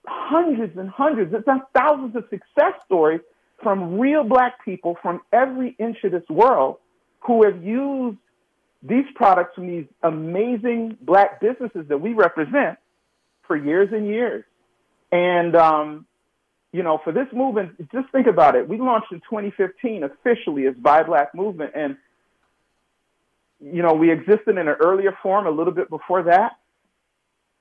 hundreds 0.07 0.77
and 0.77 0.89
hundreds, 0.89 1.35
if 1.35 1.47
not 1.47 1.69
thousands 1.75 2.17
of 2.17 2.25
success 2.31 2.75
stories 2.85 3.21
from 3.63 3.99
real 3.99 4.25
black 4.25 4.65
people 4.65 4.97
from 5.01 5.21
every 5.33 5.75
inch 5.79 5.99
of 6.05 6.13
this 6.13 6.29
world 6.29 6.77
who 7.21 7.45
have 7.45 7.63
used 7.63 8.19
these 8.83 9.05
products 9.15 9.55
from 9.55 9.67
these 9.67 9.87
amazing 10.03 10.97
black 11.01 11.41
businesses 11.41 11.87
that 11.89 12.01
we 12.01 12.13
represent 12.13 12.79
for 13.47 13.57
years 13.57 13.89
and 13.93 14.07
years. 14.07 14.45
And, 15.11 15.57
um, 15.57 16.07
you 16.73 16.83
know, 16.83 17.01
for 17.03 17.13
this 17.13 17.27
movement, 17.33 17.91
just 17.93 18.11
think 18.11 18.27
about 18.27 18.55
it. 18.55 18.69
We 18.69 18.79
launched 18.79 19.13
in 19.13 19.21
2015 19.21 20.05
officially 20.05 20.67
as 20.67 20.75
Buy 20.77 21.03
Black 21.03 21.35
Movement. 21.35 21.73
And, 21.75 21.97
you 23.61 23.83
know, 23.83 23.95
we 23.95 24.11
existed 24.13 24.51
in 24.51 24.59
an 24.59 24.77
earlier 24.81 25.17
form 25.23 25.47
a 25.47 25.51
little 25.51 25.73
bit 25.73 25.89
before 25.89 26.25
that. 26.25 26.53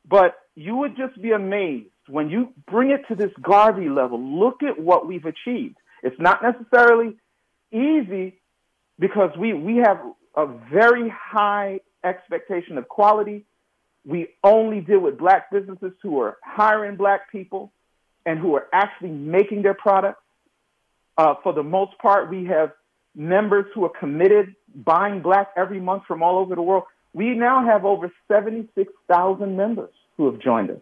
But 0.08 0.36
you 0.56 0.76
would 0.78 0.96
just 0.96 1.20
be 1.22 1.32
amazed 1.32 1.90
when 2.08 2.30
you 2.30 2.54
bring 2.70 2.92
it 2.92 3.08
to 3.08 3.16
this 3.16 3.32
Garvey 3.42 3.90
level. 3.90 4.20
Look 4.20 4.62
at 4.62 4.80
what 4.80 5.08
we've 5.08 5.26
achieved. 5.26 5.78
It's 6.04 6.20
not 6.20 6.42
necessarily 6.44 7.18
easy 7.72 8.40
because 9.00 9.32
we, 9.38 9.54
we 9.54 9.78
have 9.78 10.00
a 10.36 10.46
very 10.72 11.10
high 11.10 11.80
expectation 12.04 12.78
of 12.78 12.88
quality. 12.88 13.46
We 14.06 14.30
only 14.44 14.82
deal 14.82 15.00
with 15.00 15.18
black 15.18 15.50
businesses 15.52 15.94
who 16.04 16.22
are 16.22 16.38
hiring 16.44 16.96
black 16.96 17.32
people 17.32 17.72
and 18.26 18.40
who 18.40 18.56
are 18.56 18.68
actually 18.72 19.10
making 19.10 19.64
their 19.64 19.74
products. 19.74 20.22
Uh, 21.18 21.36
for 21.42 21.54
the 21.54 21.64
most 21.64 21.98
part, 22.00 22.30
we 22.30 22.46
have 22.46 22.72
members 23.16 23.66
who 23.74 23.86
are 23.86 23.92
committed, 24.00 24.56
buying 24.76 25.22
black 25.22 25.50
every 25.56 25.80
month 25.80 26.04
from 26.08 26.22
all 26.22 26.38
over 26.38 26.56
the 26.56 26.62
world. 26.62 26.84
We 27.14 27.34
now 27.34 27.66
have 27.66 27.86
over 27.86 28.12
76,000 28.28 29.56
members 29.56 29.94
who 30.18 30.32
have 30.32 30.40
joined 30.40 30.70
us 30.72 30.82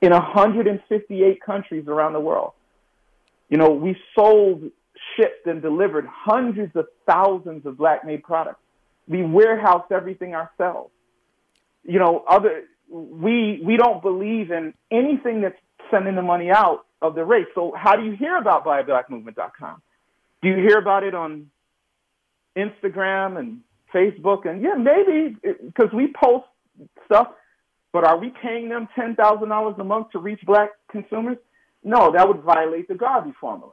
in 0.00 0.12
158 0.12 1.42
countries 1.42 1.86
around 1.88 2.12
the 2.12 2.20
world. 2.20 2.52
You 3.48 3.58
know, 3.58 3.70
we 3.70 3.96
sold, 4.14 4.62
shipped, 5.16 5.46
and 5.46 5.62
delivered 5.62 6.06
hundreds 6.08 6.74
of 6.76 6.86
thousands 7.06 7.64
of 7.64 7.78
black 7.78 8.04
made 8.04 8.22
products. 8.22 8.60
We 9.06 9.22
warehouse 9.22 9.86
everything 9.90 10.34
ourselves. 10.34 10.90
You 11.84 11.98
know, 11.98 12.24
other 12.28 12.64
we 12.90 13.60
we 13.64 13.76
don't 13.76 14.02
believe 14.02 14.50
in 14.50 14.74
anything 14.90 15.40
that's 15.40 15.58
sending 15.90 16.14
the 16.14 16.22
money 16.22 16.50
out 16.50 16.84
of 17.00 17.14
the 17.14 17.24
race. 17.24 17.46
So 17.54 17.72
how 17.76 17.96
do 17.96 18.04
you 18.04 18.12
hear 18.12 18.36
about 18.36 18.64
buyblackmovement.com? 18.64 19.82
Do 20.42 20.48
you 20.48 20.56
hear 20.56 20.78
about 20.78 21.04
it 21.04 21.14
on 21.14 21.50
Instagram 22.58 23.38
and 23.38 23.60
Facebook? 23.94 24.48
And 24.48 24.62
yeah, 24.62 24.74
maybe 24.74 25.36
because 25.64 25.92
we 25.92 26.12
post 26.12 26.46
stuff, 27.06 27.28
but 27.92 28.04
are 28.04 28.18
we 28.18 28.30
paying 28.42 28.68
them 28.68 28.88
ten 28.94 29.14
thousand 29.14 29.48
dollars 29.48 29.76
a 29.78 29.84
month 29.84 30.10
to 30.12 30.18
reach 30.18 30.40
black 30.44 30.70
consumers? 30.90 31.38
No, 31.84 32.12
that 32.12 32.26
would 32.26 32.42
violate 32.42 32.88
the 32.88 32.94
Garvey 32.94 33.32
formula. 33.40 33.72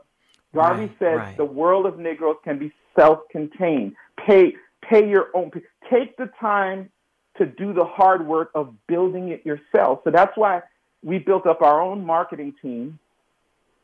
Garvey 0.54 0.84
Right, 0.84 1.00
says 1.00 1.18
right. 1.18 1.38
the 1.38 1.46
world 1.46 1.86
of 1.86 2.00
Negroes 2.00 2.38
can 2.44 2.58
be 2.58 2.72
self-contained. 2.98 3.94
Pay 4.26 4.54
pay 4.90 5.10
your 5.10 5.30
own. 5.34 5.52
Take 5.92 6.16
the 6.18 6.30
time 6.40 6.90
to 7.38 7.46
do 7.46 7.74
the 7.74 7.84
hard 7.84 8.26
work 8.26 8.52
of 8.56 8.74
building 8.88 9.30
it 9.30 9.46
yourself. 9.46 10.00
So 10.04 10.12
that's 10.12 10.36
why 10.38 10.62
we 11.04 11.20
built 11.20 11.46
up 11.46 11.62
our 11.62 11.82
own 11.82 12.06
marketing 12.06 12.54
team 12.62 13.00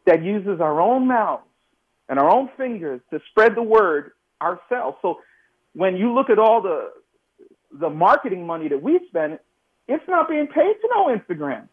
that 0.05 0.23
uses 0.23 0.61
our 0.61 0.79
own 0.81 1.07
mouths 1.07 1.43
and 2.09 2.17
our 2.17 2.29
own 2.29 2.49
fingers 2.57 3.01
to 3.11 3.19
spread 3.29 3.55
the 3.55 3.61
word 3.63 4.11
ourselves. 4.41 4.97
So 5.01 5.19
when 5.73 5.95
you 5.97 6.13
look 6.13 6.29
at 6.29 6.39
all 6.39 6.61
the 6.61 6.91
the 7.79 7.89
marketing 7.89 8.45
money 8.45 8.67
that 8.67 8.81
we 8.81 8.99
spend, 9.07 9.39
it's 9.87 10.03
not 10.07 10.27
being 10.27 10.47
paid 10.47 10.73
to 10.81 10.89
no 10.93 11.05
Instagram. 11.07 11.67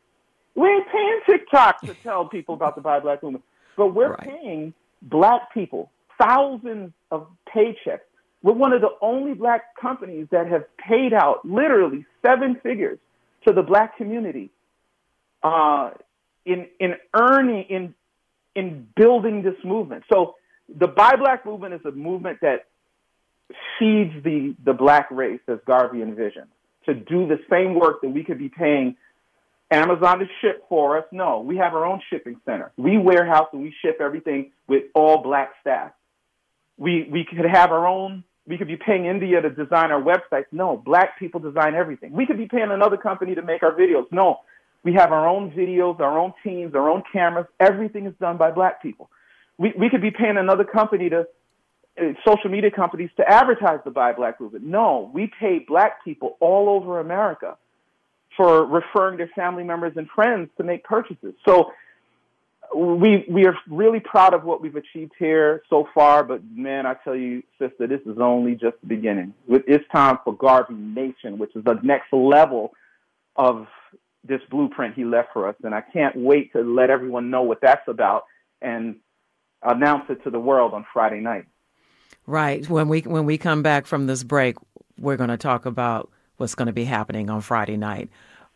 We 0.54 0.68
ain't 0.68 0.86
paying 0.92 1.20
TikTok 1.26 1.80
to 1.86 1.94
tell 2.02 2.26
people 2.28 2.54
about 2.54 2.74
the 2.76 2.80
Buy 2.80 3.00
Black 3.00 3.22
Movement, 3.22 3.44
but 3.76 3.88
we're 3.94 4.10
Right. 4.10 4.20
paying 4.20 4.74
black 5.02 5.52
people 5.52 5.90
thousands 6.20 6.92
of 7.10 7.26
paychecks. 7.54 8.00
We're 8.42 8.52
one 8.52 8.72
of 8.72 8.80
the 8.80 8.90
only 9.00 9.34
black 9.34 9.76
companies 9.80 10.28
that 10.30 10.46
have 10.48 10.64
paid 10.76 11.12
out 11.12 11.44
literally 11.44 12.04
seven 12.24 12.56
figures 12.62 12.98
to 13.46 13.52
the 13.52 13.62
black 13.62 13.96
community 13.96 14.50
uh, 15.42 15.90
in 16.44 16.66
in 16.80 16.94
earning 17.14 17.64
in 17.68 17.94
in 18.54 18.86
building 18.96 19.42
this 19.42 19.56
movement. 19.64 20.04
So 20.12 20.34
the 20.68 20.86
Buy 20.86 21.16
Black 21.16 21.46
movement 21.46 21.74
is 21.74 21.80
a 21.84 21.92
movement 21.92 22.38
that 22.42 22.66
feeds 23.78 24.12
the 24.22 24.54
the 24.64 24.72
black 24.72 25.10
race 25.10 25.40
as 25.48 25.58
Garvey 25.66 26.02
envisioned 26.02 26.48
to 26.86 26.94
do 26.94 27.26
the 27.26 27.38
same 27.50 27.74
work 27.74 28.02
that 28.02 28.08
we 28.08 28.24
could 28.24 28.38
be 28.38 28.48
paying 28.48 28.96
Amazon 29.70 30.18
to 30.20 30.26
ship 30.40 30.64
for 30.68 30.98
us. 30.98 31.04
No, 31.12 31.40
we 31.40 31.56
have 31.58 31.74
our 31.74 31.84
own 31.84 32.00
shipping 32.10 32.40
center. 32.44 32.72
We 32.76 32.98
warehouse 32.98 33.48
and 33.52 33.62
we 33.62 33.74
ship 33.82 33.98
everything 34.00 34.52
with 34.66 34.84
all 34.94 35.22
black 35.22 35.52
staff. 35.60 35.92
We 36.76 37.08
we 37.10 37.24
could 37.24 37.44
have 37.50 37.70
our 37.70 37.86
own. 37.86 38.24
We 38.46 38.56
could 38.56 38.68
be 38.68 38.76
paying 38.76 39.04
India 39.04 39.42
to 39.42 39.50
design 39.50 39.90
our 39.90 40.00
websites. 40.00 40.46
No, 40.52 40.76
black 40.76 41.18
people 41.18 41.38
design 41.40 41.74
everything. 41.74 42.12
We 42.12 42.24
could 42.24 42.38
be 42.38 42.46
paying 42.46 42.70
another 42.70 42.96
company 42.96 43.34
to 43.34 43.42
make 43.42 43.62
our 43.62 43.72
videos. 43.72 44.06
No, 44.10 44.38
we 44.82 44.94
have 44.94 45.12
our 45.12 45.28
own 45.28 45.50
videos, 45.50 46.00
our 46.00 46.18
own 46.18 46.32
teams, 46.42 46.74
our 46.74 46.88
own 46.88 47.02
cameras. 47.12 47.46
Everything 47.60 48.06
is 48.06 48.14
done 48.20 48.38
by 48.38 48.50
black 48.50 48.82
people. 48.82 49.10
We 49.58 49.72
we 49.76 49.90
could 49.90 50.02
be 50.02 50.10
paying 50.10 50.36
another 50.36 50.64
company 50.64 51.10
to 51.10 51.26
uh, 52.00 52.02
social 52.26 52.50
media 52.50 52.70
companies 52.70 53.10
to 53.16 53.28
advertise 53.28 53.80
the 53.84 53.90
Buy 53.90 54.12
Black 54.12 54.40
movement. 54.40 54.64
No, 54.64 55.10
we 55.12 55.30
pay 55.38 55.58
black 55.58 56.04
people 56.04 56.36
all 56.40 56.68
over 56.68 57.00
America 57.00 57.56
for 58.36 58.64
referring 58.64 59.18
their 59.18 59.30
family 59.34 59.64
members 59.64 59.94
and 59.96 60.08
friends 60.08 60.48
to 60.58 60.64
make 60.64 60.84
purchases. 60.84 61.34
So 61.44 61.72
we 62.74 63.24
we 63.28 63.46
are 63.46 63.56
really 63.68 64.00
proud 64.00 64.34
of 64.34 64.44
what 64.44 64.60
we've 64.60 64.76
achieved 64.76 65.12
here 65.18 65.62
so 65.68 65.88
far. 65.94 66.22
But 66.22 66.42
man, 66.44 66.86
I 66.86 66.94
tell 67.02 67.16
you, 67.16 67.42
sister, 67.58 67.86
this 67.86 68.00
is 68.06 68.18
only 68.20 68.52
just 68.52 68.80
the 68.80 68.86
beginning. 68.86 69.34
It's 69.48 69.84
time 69.90 70.18
for 70.24 70.34
Garvey 70.34 70.74
Nation, 70.74 71.38
which 71.38 71.54
is 71.56 71.64
the 71.64 71.80
next 71.82 72.12
level 72.12 72.72
of 73.34 73.66
this 74.24 74.40
blueprint 74.50 74.94
he 74.94 75.04
left 75.04 75.32
for 75.32 75.48
us, 75.48 75.56
and 75.64 75.74
I 75.74 75.80
can't 75.80 76.14
wait 76.16 76.52
to 76.52 76.60
let 76.60 76.90
everyone 76.90 77.30
know 77.30 77.42
what 77.42 77.60
that's 77.60 77.86
about 77.88 78.24
and 78.60 78.96
announce 79.62 80.04
it 80.08 80.22
to 80.24 80.30
the 80.30 80.40
world 80.40 80.74
on 80.74 80.84
Friday 80.92 81.20
night. 81.20 81.44
Right. 82.26 82.68
When 82.68 82.88
we 82.88 83.00
when 83.00 83.24
we 83.24 83.38
come 83.38 83.62
back 83.62 83.86
from 83.86 84.06
this 84.06 84.22
break, 84.22 84.56
we're 84.98 85.16
going 85.16 85.30
to 85.30 85.36
talk 85.38 85.64
about 85.66 86.10
what's 86.36 86.54
going 86.54 86.66
to 86.66 86.72
be 86.72 86.84
happening 86.84 87.30
on 87.30 87.40
Friday 87.40 87.76
night, 87.76 88.10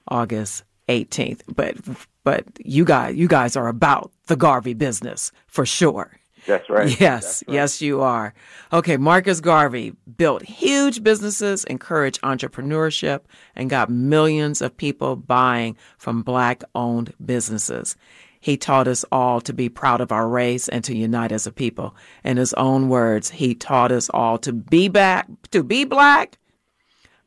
August 0.08 0.64
18th. 0.88 1.42
But 1.54 1.76
but 2.24 2.44
you 2.58 2.84
guys 2.84 3.16
you 3.16 3.28
guys 3.28 3.56
are 3.56 3.68
about 3.68 4.12
the 4.26 4.36
Garvey 4.36 4.74
business 4.74 5.32
for 5.46 5.64
sure. 5.64 6.18
That's 6.46 6.68
right. 6.68 6.88
Yes, 7.00 7.22
That's 7.40 7.44
right. 7.48 7.54
yes, 7.54 7.80
you 7.82 8.00
are. 8.02 8.34
Okay, 8.72 8.96
Marcus 8.96 9.40
Garvey 9.40 9.94
built 10.16 10.42
huge 10.42 11.02
businesses, 11.02 11.64
encouraged 11.64 12.20
entrepreneurship, 12.22 13.20
and 13.54 13.70
got 13.70 13.90
millions 13.90 14.60
of 14.60 14.76
people 14.76 15.14
buying 15.16 15.76
from 15.98 16.22
black 16.22 16.62
owned 16.74 17.14
businesses. 17.24 17.96
He 18.42 18.56
taught 18.56 18.88
us 18.88 19.04
all 19.12 19.40
to 19.42 19.52
be 19.52 19.68
proud 19.68 20.00
of 20.00 20.10
our 20.10 20.28
race 20.28 20.68
and 20.68 20.82
to 20.82 20.96
unite 20.96 21.30
as 21.30 21.46
a 21.46 21.52
people. 21.52 21.94
In 22.24 22.38
his 22.38 22.52
own 22.54 22.88
words, 22.88 23.30
he 23.30 23.54
taught 23.54 23.92
us 23.92 24.10
all 24.10 24.36
to 24.38 24.52
be 24.52 24.88
back, 24.88 25.28
to 25.52 25.62
be 25.62 25.84
black, 25.84 26.38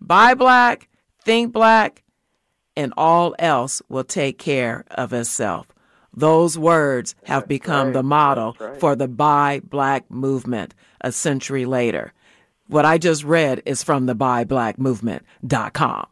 buy 0.02 0.34
black, 0.34 0.90
think 1.24 1.54
black, 1.54 2.04
and 2.76 2.94
all 2.98 3.34
else 3.40 3.82
will 3.88 4.04
take 4.04 4.38
care 4.38 4.84
of 4.92 5.14
itself. 5.14 5.68
Those 6.14 6.58
words 6.58 7.16
have 7.24 7.48
become 7.48 7.88
right. 7.88 7.94
the 7.94 8.04
model 8.04 8.58
right. 8.60 8.78
for 8.78 8.98
the 8.98 9.08
Buy 9.08 9.62
Black 9.64 10.12
movement 10.12 10.74
a 11.00 11.14
century 11.14 11.66
later. 11.66 12.12
What 12.68 12.84
I 12.84 12.98
just 12.98 13.24
read 13.24 13.62
is 13.66 13.84
from 13.84 14.06
the 14.06 14.16
buyblackmovement.com. 14.16 16.08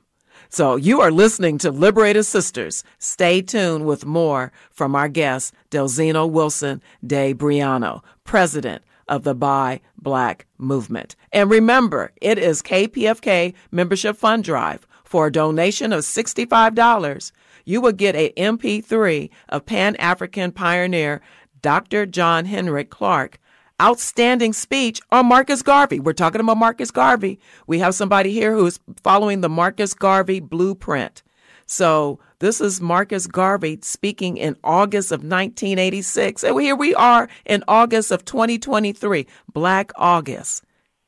So 0.53 0.75
you 0.75 1.01
are 1.01 1.09
listening 1.09 1.57
to 1.57 1.71
Liberated 1.71 2.27
Sisters. 2.27 2.83
Stay 2.99 3.41
tuned 3.41 3.87
with 3.87 4.05
more 4.05 4.51
from 4.69 4.95
our 4.95 5.09
guest, 5.09 5.51
Delxino 5.71 6.29
Wilson 6.29 6.79
de 7.03 7.33
Briano, 7.33 8.03
president 8.23 8.83
of 9.07 9.23
the 9.23 9.33
Buy 9.33 9.81
Black 9.97 10.45
Movement. 10.59 11.15
And 11.31 11.49
remember, 11.49 12.11
it 12.21 12.37
is 12.37 12.61
KPFK 12.61 13.55
membership 13.71 14.15
fund 14.15 14.43
drive. 14.43 14.85
For 15.03 15.25
a 15.25 15.31
donation 15.31 15.91
of 15.91 16.01
$65, 16.01 17.31
you 17.65 17.81
will 17.81 17.91
get 17.91 18.15
a 18.15 18.31
MP3 18.37 19.31
of 19.49 19.65
Pan 19.65 19.95
African 19.95 20.51
pioneer 20.51 21.21
Dr. 21.63 22.05
John 22.05 22.45
Henrik 22.45 22.91
Clarke 22.91 23.39
outstanding 23.81 24.53
speech 24.53 25.01
on 25.11 25.25
Marcus 25.25 25.61
Garvey. 25.61 25.99
We're 25.99 26.13
talking 26.13 26.41
about 26.41 26.57
Marcus 26.57 26.91
Garvey. 26.91 27.39
We 27.67 27.79
have 27.79 27.95
somebody 27.95 28.31
here 28.31 28.53
who 28.53 28.65
is 28.65 28.79
following 29.03 29.41
the 29.41 29.49
Marcus 29.49 29.93
Garvey 29.93 30.39
blueprint. 30.39 31.23
So 31.65 32.19
this 32.39 32.61
is 32.61 32.81
Marcus 32.81 33.25
Garvey 33.27 33.79
speaking 33.81 34.37
in 34.37 34.57
August 34.63 35.11
of 35.11 35.21
1986. 35.21 36.43
And 36.43 36.61
here 36.61 36.75
we 36.75 36.93
are 36.95 37.29
in 37.45 37.63
August 37.67 38.11
of 38.11 38.25
2023, 38.25 39.25
Black 39.53 39.91
August. 39.95 40.63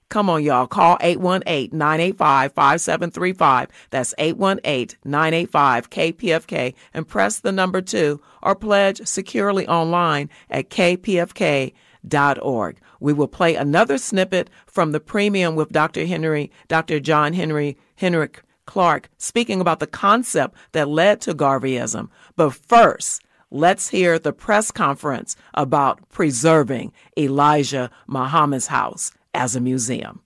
Come 0.09 0.29
on, 0.29 0.43
y'all. 0.43 0.67
Call 0.67 0.97
818 1.01 1.77
985 1.77 2.53
5735. 2.53 3.69
That's 3.89 4.13
818 4.17 4.97
985 5.03 5.89
KPFK 5.89 6.73
and 6.93 7.07
press 7.07 7.39
the 7.39 7.51
number 7.51 7.81
two 7.81 8.21
or 8.41 8.55
pledge 8.55 9.05
securely 9.05 9.67
online 9.67 10.29
at 10.49 10.69
kpfk.org. 12.05 12.77
We 12.99 13.13
will 13.13 13.27
play 13.27 13.55
another 13.55 13.97
snippet 13.97 14.49
from 14.65 14.91
the 14.91 14.99
premium 14.99 15.55
with 15.55 15.69
Dr. 15.69 16.05
Henry, 16.05 16.51
Dr. 16.67 16.99
John 16.99 17.33
Henry, 17.33 17.77
Henrik 17.95 18.43
Clarke 18.65 19.09
speaking 19.17 19.61
about 19.61 19.79
the 19.79 19.87
concept 19.87 20.55
that 20.71 20.87
led 20.87 21.21
to 21.21 21.35
Garveyism. 21.35 22.09
But 22.35 22.53
first, 22.53 23.21
let's 23.51 23.89
hear 23.89 24.17
the 24.17 24.33
press 24.33 24.71
conference 24.71 25.35
about 25.53 26.09
preserving 26.09 26.91
Elijah 27.17 27.91
Muhammad's 28.07 28.67
house 28.67 29.11
as 29.33 29.55
a 29.55 29.61
museum. 29.61 30.21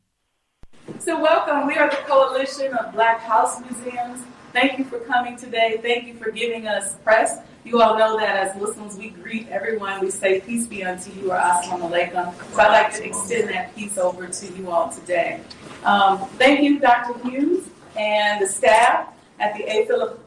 So, 0.99 1.21
welcome. 1.21 1.67
We 1.67 1.75
are 1.75 1.89
the 1.89 1.97
Coalition 1.97 2.73
of 2.73 2.93
Black 2.93 3.19
House 3.19 3.61
Museums. 3.61 4.21
Thank 4.53 4.79
you 4.79 4.85
for 4.85 4.99
coming 5.01 5.37
today. 5.37 5.77
Thank 5.83 6.07
you 6.07 6.15
for 6.15 6.31
giving 6.31 6.67
us 6.67 6.95
press. 7.03 7.39
You 7.63 7.81
all 7.81 7.97
know 7.97 8.17
that 8.17 8.35
as 8.35 8.59
Muslims, 8.59 8.97
we 8.97 9.09
greet 9.09 9.47
everyone. 9.49 10.01
We 10.01 10.09
say, 10.09 10.39
Peace 10.41 10.65
be 10.65 10.83
unto 10.83 11.11
you, 11.11 11.31
or 11.31 11.35
Assalamu 11.35 11.91
alaikum. 11.91 12.53
So, 12.53 12.61
I'd 12.61 12.69
like 12.69 12.93
to 12.95 13.05
extend 13.05 13.49
that 13.49 13.75
peace 13.75 13.97
over 13.97 14.27
to 14.27 14.53
you 14.53 14.71
all 14.71 14.89
today. 14.89 15.41
Um, 15.83 16.19
thank 16.37 16.61
you, 16.61 16.79
Dr. 16.79 17.19
Hughes, 17.29 17.67
and 17.97 18.41
the 18.41 18.47
staff 18.47 19.13
at 19.39 19.55
the 19.57 19.63
A. 19.63 19.85
Philip, 19.85 20.19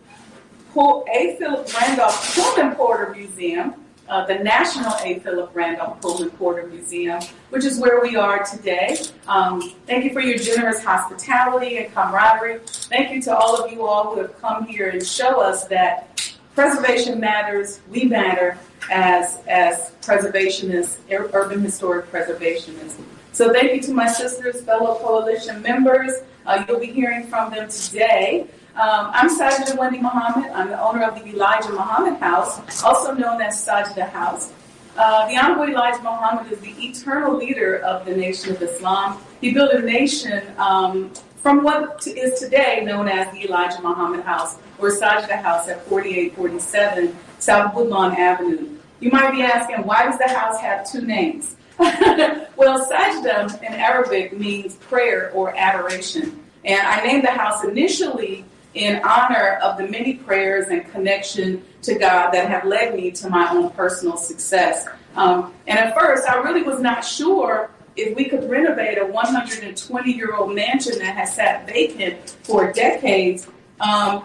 A. 0.76 1.36
Philip 1.38 1.80
Randolph 1.80 2.34
Pullman 2.34 2.76
Porter 2.76 3.14
Museum 3.14 3.74
uh, 4.12 4.26
the 4.26 4.34
National 4.34 4.92
A. 5.02 5.20
Philip 5.20 5.50
Randolph 5.54 6.00
Pullman 6.00 6.30
Porter 6.30 6.66
Museum, 6.66 7.20
which 7.50 7.64
is 7.64 7.78
where 7.78 8.02
we 8.02 8.14
are 8.14 8.44
today. 8.44 8.96
Um, 9.26 9.72
thank 9.86 10.04
you 10.04 10.12
for 10.12 10.20
your 10.20 10.36
generous 10.36 10.84
hospitality 10.84 11.78
and 11.78 11.94
camaraderie. 11.94 12.60
Thank 12.64 13.12
you 13.12 13.22
to 13.22 13.36
all 13.36 13.62
of 13.62 13.72
you 13.72 13.86
all 13.86 14.14
who 14.14 14.20
have 14.20 14.38
come 14.40 14.66
here 14.66 14.90
and 14.90 15.04
show 15.04 15.40
us 15.40 15.64
that 15.68 16.36
preservation 16.54 17.18
matters, 17.20 17.80
we 17.90 18.04
matter 18.04 18.58
as, 18.90 19.38
as 19.46 19.92
preservationists, 20.02 20.98
urban 21.10 21.60
historic 21.60 22.10
preservationists. 22.10 23.00
So 23.32 23.52
thank 23.52 23.72
you 23.74 23.80
to 23.82 23.94
my 23.94 24.06
sisters, 24.06 24.60
fellow 24.62 24.96
coalition 24.96 25.62
members. 25.62 26.12
Uh, 26.44 26.64
you'll 26.68 26.80
be 26.80 26.86
hearing 26.86 27.26
from 27.26 27.50
them 27.50 27.68
today. 27.68 28.46
Um, 28.74 29.10
I'm 29.12 29.28
Sajdah 29.28 29.78
Wendy 29.78 30.00
Muhammad. 30.00 30.50
I'm 30.50 30.68
the 30.68 30.82
owner 30.82 31.02
of 31.02 31.14
the 31.14 31.26
Elijah 31.28 31.70
Muhammad 31.70 32.20
House, 32.20 32.82
also 32.82 33.14
known 33.14 33.40
as 33.40 33.66
Sajdah 33.66 34.10
House. 34.10 34.52
Uh, 34.96 35.26
the 35.28 35.36
Honorable 35.36 35.72
Elijah 35.72 36.02
Muhammad 36.02 36.52
is 36.52 36.58
the 36.60 36.74
eternal 36.78 37.36
leader 37.36 37.78
of 37.78 38.04
the 38.04 38.14
Nation 38.14 38.50
of 38.50 38.60
Islam. 38.60 39.22
He 39.40 39.52
built 39.52 39.72
a 39.72 39.80
nation 39.80 40.42
um, 40.58 41.10
from 41.42 41.62
what 41.64 42.06
is 42.06 42.38
today 42.38 42.82
known 42.84 43.08
as 43.08 43.32
the 43.32 43.44
Elijah 43.44 43.80
Muhammad 43.82 44.24
House, 44.24 44.58
or 44.82 44.90
Sajdah 44.90 45.42
House 45.42 45.68
at 45.68 45.86
4847 45.86 47.16
South 47.38 47.74
Woodlawn 47.74 48.16
Avenue. 48.16 48.68
You 49.00 49.10
might 49.10 49.32
be 49.32 49.42
asking, 49.42 49.84
why 49.84 50.04
does 50.04 50.18
the 50.18 50.28
house 50.28 50.60
have 50.60 50.90
two 50.90 51.02
names? 51.02 51.56
well, 51.78 52.88
Sajda 52.88 53.62
in 53.62 53.72
Arabic 53.72 54.38
means 54.38 54.76
prayer 54.76 55.30
or 55.32 55.56
adoration. 55.56 56.40
And 56.64 56.80
I 56.80 57.04
named 57.04 57.24
the 57.24 57.30
house 57.30 57.64
initially 57.64 58.44
in 58.74 59.02
honor 59.04 59.58
of 59.62 59.78
the 59.78 59.88
many 59.88 60.14
prayers 60.14 60.68
and 60.68 60.88
connection 60.90 61.62
to 61.82 61.98
God 61.98 62.30
that 62.30 62.48
have 62.48 62.64
led 62.64 62.94
me 62.94 63.10
to 63.12 63.28
my 63.28 63.50
own 63.50 63.70
personal 63.70 64.16
success. 64.16 64.86
Um, 65.14 65.52
and 65.66 65.78
at 65.78 65.98
first, 65.98 66.28
I 66.28 66.36
really 66.36 66.62
was 66.62 66.80
not 66.80 67.04
sure 67.04 67.70
if 67.96 68.16
we 68.16 68.24
could 68.24 68.48
renovate 68.48 68.98
a 68.98 69.04
120 69.04 70.12
year 70.12 70.34
old 70.34 70.54
mansion 70.54 70.98
that 71.00 71.16
has 71.16 71.34
sat 71.34 71.66
vacant 71.66 72.36
for 72.44 72.72
decades 72.72 73.46
um, 73.80 74.22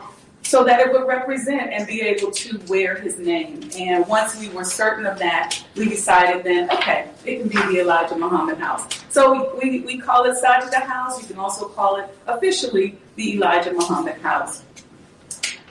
so 0.47 0.63
that 0.63 0.79
it 0.79 0.93
would 0.93 1.05
represent 1.05 1.73
and 1.73 1.85
be 1.85 1.99
able 1.99 2.31
to 2.31 2.57
wear 2.69 2.95
his 2.95 3.19
name. 3.19 3.69
And 3.77 4.07
once 4.07 4.39
we 4.39 4.47
were 4.47 4.63
certain 4.63 5.05
of 5.05 5.19
that, 5.19 5.61
we 5.75 5.89
decided 5.89 6.45
then, 6.45 6.71
okay, 6.71 7.09
it 7.25 7.39
can 7.39 7.49
be 7.49 7.73
the 7.73 7.81
Elijah 7.81 8.15
Muhammad 8.15 8.57
House. 8.57 8.87
So 9.09 9.59
we, 9.61 9.81
we 9.81 9.97
call 9.97 10.23
it 10.23 10.41
Sajdah 10.41 10.83
House. 10.83 11.21
You 11.21 11.27
can 11.27 11.37
also 11.37 11.67
call 11.67 11.97
it 11.97 12.17
officially 12.27 12.97
the 13.17 13.33
Elijah 13.33 13.73
Muhammad 13.73 14.21
House. 14.21 14.63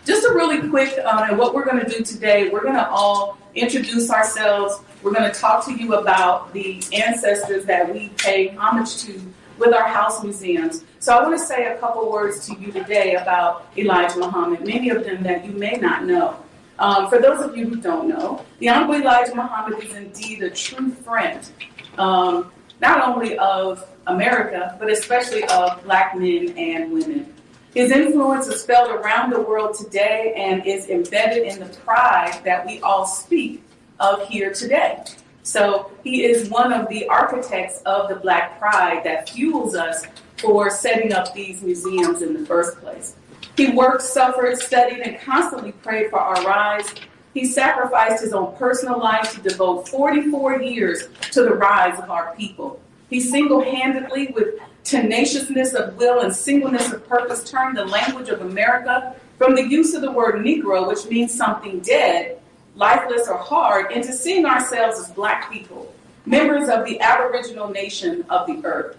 Just 0.05 0.27
a 0.27 0.35
really 0.35 0.69
quick, 0.69 0.95
uh, 1.03 1.35
what 1.37 1.55
we're 1.55 1.65
going 1.65 1.83
to 1.83 1.89
do 1.89 2.05
today, 2.05 2.51
we're 2.51 2.63
going 2.63 2.75
to 2.75 2.87
all 2.91 3.39
introduce 3.55 4.11
ourselves. 4.11 4.79
We're 5.03 5.15
going 5.15 5.33
to 5.33 5.41
talk 5.41 5.65
to 5.65 5.73
you 5.73 5.95
about 5.95 6.53
the 6.53 6.83
ancestors 6.93 7.65
that 7.65 7.91
we 7.91 8.11
pay 8.19 8.49
homage 8.49 8.99
to 9.05 9.19
with 9.59 9.75
our 9.75 9.89
house 9.89 10.23
museums. 10.23 10.85
So 10.99 11.17
I 11.17 11.23
want 11.23 11.39
to 11.39 11.45
say 11.45 11.67
a 11.67 11.79
couple 11.79 12.11
words 12.11 12.47
to 12.47 12.55
you 12.59 12.73
today 12.73 13.15
about 13.15 13.67
Elijah 13.77 14.19
Muhammad, 14.19 14.67
many 14.67 14.91
of 14.91 15.05
them 15.05 15.23
that 15.23 15.45
you 15.45 15.53
may 15.53 15.77
not 15.77 16.05
know. 16.05 16.37
Um, 16.79 17.09
for 17.09 17.19
those 17.19 17.41
of 17.43 17.57
you 17.57 17.69
who 17.69 17.77
don't 17.77 18.09
know, 18.09 18.45
the 18.59 18.69
Honorable 18.69 18.97
Elijah 18.97 19.35
Muhammad 19.35 19.83
is 19.83 19.95
indeed 19.95 20.43
a 20.43 20.51
true 20.51 20.91
friend, 20.91 21.49
um, 21.97 22.53
not 22.81 23.01
only 23.09 23.39
of 23.39 23.89
America, 24.07 24.77
but 24.79 24.91
especially 24.91 25.45
of 25.45 25.83
black 25.85 26.17
men 26.17 26.57
and 26.59 26.93
women. 26.93 27.33
His 27.75 27.91
influence 27.91 28.47
is 28.47 28.65
felt 28.65 28.91
around 28.91 29.31
the 29.31 29.41
world 29.41 29.75
today 29.75 30.33
and 30.37 30.67
is 30.67 30.89
embedded 30.89 31.47
in 31.47 31.61
the 31.61 31.67
pride 31.67 32.41
that 32.45 32.67
we 32.67 32.81
all 32.81 33.07
speak 33.07 33.63
of 34.01 34.27
here 34.29 34.53
today. 34.53 35.03
So 35.47 35.93
he 36.03 36.25
is 36.25 36.51
one 36.51 36.73
of 36.73 36.89
the 36.89 37.07
architects 37.07 37.81
of 37.87 38.09
the 38.09 38.17
Black 38.17 38.59
Pride 38.59 39.05
that 39.05 39.29
fuels 39.29 39.77
us 39.77 40.05
for 40.39 40.71
setting 40.71 41.13
up 41.13 41.33
these 41.35 41.63
museums 41.63 42.21
in 42.21 42.35
the 42.35 42.45
first 42.45 42.81
place. 42.81 43.15
He 43.57 43.71
worked, 43.71 44.03
suffered, 44.03 44.59
studied, 44.59 45.03
and 45.03 45.21
constantly 45.21 45.71
prayed 45.71 46.11
for 46.11 46.19
our 46.19 46.45
rise. 46.45 46.93
He 47.33 47.45
sacrificed 47.45 48.25
his 48.25 48.33
own 48.33 48.57
personal 48.57 48.99
life 48.99 49.35
to 49.35 49.41
devote 49.41 49.89
44 49.89 50.63
years 50.63 51.05
to 51.31 51.43
the 51.45 51.55
rise 51.55 51.97
of 52.01 52.11
our 52.11 52.35
people. 52.35 52.81
He 53.09 53.21
single 53.21 53.63
handedly, 53.63 54.33
with 54.35 54.57
tenaciousness 54.83 55.75
of 55.75 55.97
will 55.97 56.23
and 56.23 56.35
singleness 56.35 56.93
of 56.93 57.09
purpose, 57.09 57.49
turned 57.49 57.77
the 57.77 57.85
language 57.85 58.31
of 58.31 58.41
America 58.41 59.15
from 59.39 59.55
the 59.55 59.65
use 59.65 59.95
of 59.95 60.03
the 60.03 60.11
word 60.11 60.45
Negro, 60.45 60.89
which 60.89 61.07
means 61.07 61.33
something 61.33 61.79
dead, 61.81 62.41
lifeless, 62.77 63.29
or 63.29 63.39
hard, 63.39 63.91
into 63.91 64.13
seeing 64.13 64.45
ourselves 64.45 65.01
as 65.01 65.11
black 65.13 65.51
people, 65.51 65.93
members 66.25 66.69
of 66.69 66.85
the 66.85 67.01
aboriginal 67.01 67.69
nation 67.69 68.25
of 68.29 68.47
the 68.47 68.65
earth. 68.65 68.97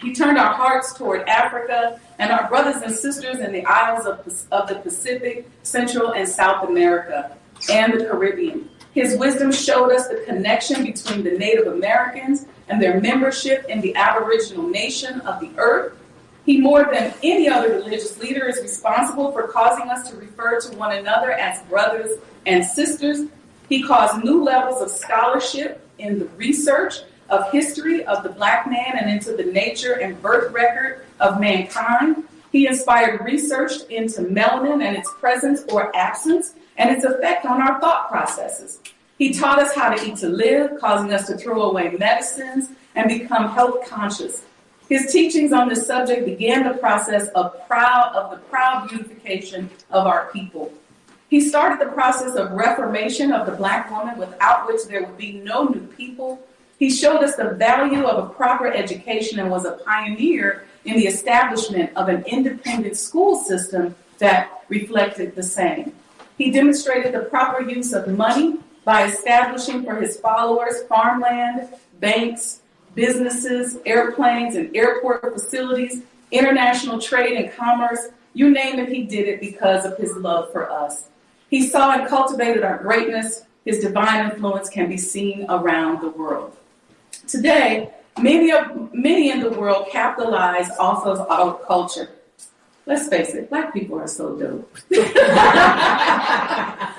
He 0.00 0.12
turned 0.12 0.36
our 0.36 0.52
hearts 0.52 0.92
toward 0.92 1.22
Africa 1.28 2.00
and 2.18 2.30
our 2.30 2.48
brothers 2.48 2.82
and 2.82 2.92
sisters 2.92 3.38
in 3.38 3.52
the 3.52 3.64
isles 3.64 4.06
of, 4.06 4.18
of 4.52 4.68
the 4.68 4.76
Pacific, 4.76 5.48
Central, 5.62 6.12
and 6.12 6.28
South 6.28 6.68
America, 6.68 7.36
and 7.70 7.94
the 7.94 8.04
Caribbean. 8.04 8.68
His 8.92 9.16
wisdom 9.16 9.50
showed 9.50 9.90
us 9.92 10.08
the 10.08 10.22
connection 10.26 10.84
between 10.84 11.24
the 11.24 11.32
Native 11.32 11.66
Americans 11.66 12.46
and 12.68 12.80
their 12.80 13.00
membership 13.00 13.64
in 13.68 13.80
the 13.80 13.94
Aboriginal 13.96 14.68
nation 14.68 15.20
of 15.22 15.40
the 15.40 15.50
earth. 15.56 15.98
He, 16.44 16.60
more 16.60 16.88
than 16.92 17.14
any 17.22 17.48
other 17.48 17.70
religious 17.70 18.18
leader, 18.18 18.46
is 18.46 18.60
responsible 18.60 19.32
for 19.32 19.48
causing 19.48 19.88
us 19.88 20.10
to 20.10 20.16
refer 20.16 20.60
to 20.60 20.76
one 20.76 20.96
another 20.96 21.32
as 21.32 21.62
brothers 21.62 22.18
and 22.44 22.64
sisters. 22.64 23.28
He 23.68 23.82
caused 23.82 24.22
new 24.22 24.44
levels 24.44 24.82
of 24.82 24.90
scholarship 24.90 25.86
in 25.98 26.18
the 26.18 26.26
research 26.36 26.96
of 27.30 27.50
history 27.50 28.04
of 28.04 28.22
the 28.22 28.28
black 28.28 28.68
man 28.68 28.98
and 28.98 29.10
into 29.10 29.32
the 29.34 29.44
nature 29.44 29.94
and 29.94 30.20
birth 30.20 30.52
record 30.52 31.06
of 31.20 31.40
mankind. 31.40 32.24
He 32.52 32.66
inspired 32.66 33.24
research 33.24 33.82
into 33.88 34.20
melanin 34.22 34.82
and 34.82 34.96
its 34.96 35.10
presence 35.18 35.62
or 35.72 35.94
absence 35.96 36.54
and 36.76 36.90
its 36.90 37.04
effect 37.04 37.46
on 37.46 37.62
our 37.62 37.80
thought 37.80 38.10
processes. 38.10 38.80
He 39.18 39.32
taught 39.32 39.58
us 39.58 39.74
how 39.74 39.94
to 39.94 40.06
eat 40.06 40.16
to 40.18 40.28
live, 40.28 40.78
causing 40.78 41.12
us 41.12 41.26
to 41.28 41.36
throw 41.36 41.62
away 41.62 41.96
medicines 41.98 42.70
and 42.94 43.08
become 43.08 43.48
health 43.48 43.88
conscious. 43.88 44.42
His 44.88 45.10
teachings 45.10 45.52
on 45.52 45.68
this 45.68 45.86
subject 45.86 46.26
began 46.26 46.64
the 46.64 46.74
process 46.74 47.28
of 47.28 47.66
proud 47.66 48.14
of 48.14 48.30
the 48.30 48.36
proud 48.48 48.88
beautification 48.88 49.70
of 49.90 50.06
our 50.06 50.30
people. 50.32 50.72
He 51.30 51.40
started 51.40 51.80
the 51.80 51.92
process 51.92 52.36
of 52.36 52.52
reformation 52.52 53.32
of 53.32 53.46
the 53.46 53.52
black 53.52 53.90
woman 53.90 54.18
without 54.18 54.66
which 54.66 54.84
there 54.84 55.02
would 55.02 55.16
be 55.16 55.32
no 55.32 55.64
new 55.64 55.86
people. 55.88 56.46
He 56.78 56.90
showed 56.90 57.22
us 57.24 57.34
the 57.36 57.50
value 57.50 58.04
of 58.04 58.24
a 58.24 58.34
proper 58.34 58.66
education 58.66 59.40
and 59.40 59.50
was 59.50 59.64
a 59.64 59.72
pioneer 59.84 60.64
in 60.84 60.96
the 60.96 61.06
establishment 61.06 61.90
of 61.96 62.08
an 62.08 62.22
independent 62.26 62.96
school 62.96 63.36
system 63.36 63.94
that 64.18 64.64
reflected 64.68 65.34
the 65.34 65.42
same. 65.42 65.94
He 66.36 66.50
demonstrated 66.50 67.14
the 67.14 67.20
proper 67.20 67.62
use 67.62 67.92
of 67.92 68.06
money 68.08 68.58
by 68.84 69.06
establishing 69.06 69.82
for 69.82 69.96
his 69.96 70.18
followers 70.18 70.82
farmland, 70.88 71.68
banks, 72.00 72.60
businesses, 72.94 73.78
airplanes 73.86 74.56
and 74.56 74.74
airport 74.76 75.22
facilities, 75.32 76.02
international 76.30 77.00
trade 77.00 77.36
and 77.36 77.52
commerce. 77.54 78.08
You 78.32 78.50
name 78.50 78.78
it, 78.78 78.88
he 78.88 79.04
did 79.04 79.28
it 79.28 79.40
because 79.40 79.84
of 79.84 79.96
his 79.96 80.16
love 80.16 80.50
for 80.52 80.70
us. 80.70 81.08
He 81.48 81.66
saw 81.66 81.92
and 81.92 82.08
cultivated 82.08 82.64
our 82.64 82.78
greatness. 82.78 83.44
His 83.64 83.80
divine 83.80 84.30
influence 84.30 84.68
can 84.68 84.88
be 84.88 84.96
seen 84.96 85.46
around 85.48 86.02
the 86.02 86.10
world. 86.10 86.56
Today, 87.26 87.90
many, 88.20 88.50
of, 88.52 88.92
many 88.92 89.30
in 89.30 89.40
the 89.40 89.50
world 89.50 89.88
capitalize 89.90 90.70
off 90.78 91.06
of 91.06 91.20
our 91.30 91.54
culture. 91.66 92.10
Let's 92.86 93.08
face 93.08 93.34
it, 93.34 93.48
black 93.48 93.72
people 93.72 93.98
are 93.98 94.06
so 94.06 94.36
dope. 94.36 94.76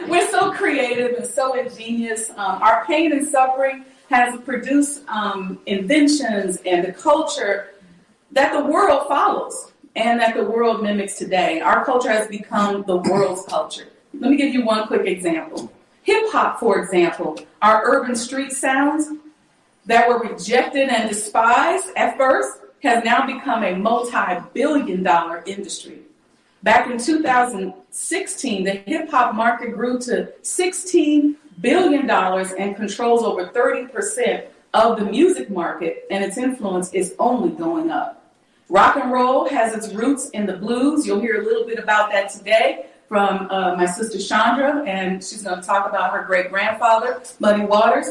We're 0.09 0.27
so 0.31 0.51
creative 0.51 1.17
and 1.17 1.27
so 1.27 1.53
ingenious. 1.53 2.31
Um, 2.31 2.63
our 2.63 2.85
pain 2.85 3.11
and 3.11 3.27
suffering 3.27 3.85
has 4.09 4.39
produced 4.41 5.03
um, 5.07 5.59
inventions 5.65 6.57
and 6.65 6.85
the 6.85 6.91
culture 6.93 7.71
that 8.31 8.53
the 8.53 8.63
world 8.63 9.07
follows. 9.07 9.71
and 9.95 10.19
that 10.19 10.35
the 10.35 10.43
world 10.43 10.83
mimics 10.83 11.17
today. 11.17 11.61
Our 11.61 11.85
culture 11.85 12.09
has 12.11 12.27
become 12.27 12.83
the 12.83 12.97
world's 12.97 13.45
culture. 13.45 13.87
Let 14.13 14.29
me 14.31 14.35
give 14.35 14.53
you 14.53 14.65
one 14.65 14.87
quick 14.87 15.07
example. 15.07 15.71
Hip 16.03 16.29
hop, 16.31 16.59
for 16.59 16.79
example, 16.83 17.39
our 17.61 17.81
urban 17.85 18.15
street 18.15 18.51
sounds 18.51 19.09
that 19.85 20.07
were 20.09 20.19
rejected 20.19 20.89
and 20.89 21.07
despised 21.09 21.87
at 21.95 22.17
first 22.17 22.57
has 22.83 23.03
now 23.05 23.25
become 23.25 23.63
a 23.63 23.73
multi 23.75 24.35
billion 24.53 25.01
dollar 25.01 25.43
industry. 25.45 25.99
Back 26.65 26.89
in 26.89 26.97
2016, 26.97 28.63
the 28.63 28.71
hip 28.71 29.11
hop 29.11 29.35
market 29.35 29.75
grew 29.75 29.99
to 29.99 30.33
$16 30.41 31.35
billion 31.61 32.09
and 32.09 32.75
controls 32.75 33.21
over 33.21 33.49
30% 33.49 34.47
of 34.73 34.97
the 34.97 35.05
music 35.05 35.51
market, 35.51 36.05
and 36.09 36.23
its 36.23 36.39
influence 36.39 36.91
is 36.91 37.13
only 37.19 37.51
going 37.51 37.91
up. 37.91 38.33
Rock 38.67 38.95
and 38.95 39.11
roll 39.11 39.47
has 39.47 39.75
its 39.75 39.93
roots 39.93 40.31
in 40.31 40.47
the 40.47 40.57
blues. 40.57 41.05
You'll 41.05 41.19
hear 41.19 41.39
a 41.39 41.45
little 41.45 41.67
bit 41.67 41.77
about 41.77 42.11
that 42.13 42.31
today 42.31 42.87
from 43.07 43.47
uh, 43.51 43.75
my 43.75 43.85
sister 43.85 44.17
Chandra, 44.17 44.83
and 44.85 45.23
she's 45.23 45.43
going 45.43 45.61
to 45.61 45.67
talk 45.67 45.87
about 45.87 46.13
her 46.13 46.23
great 46.23 46.49
grandfather, 46.49 47.21
Muddy 47.39 47.63
Waters. 47.63 48.07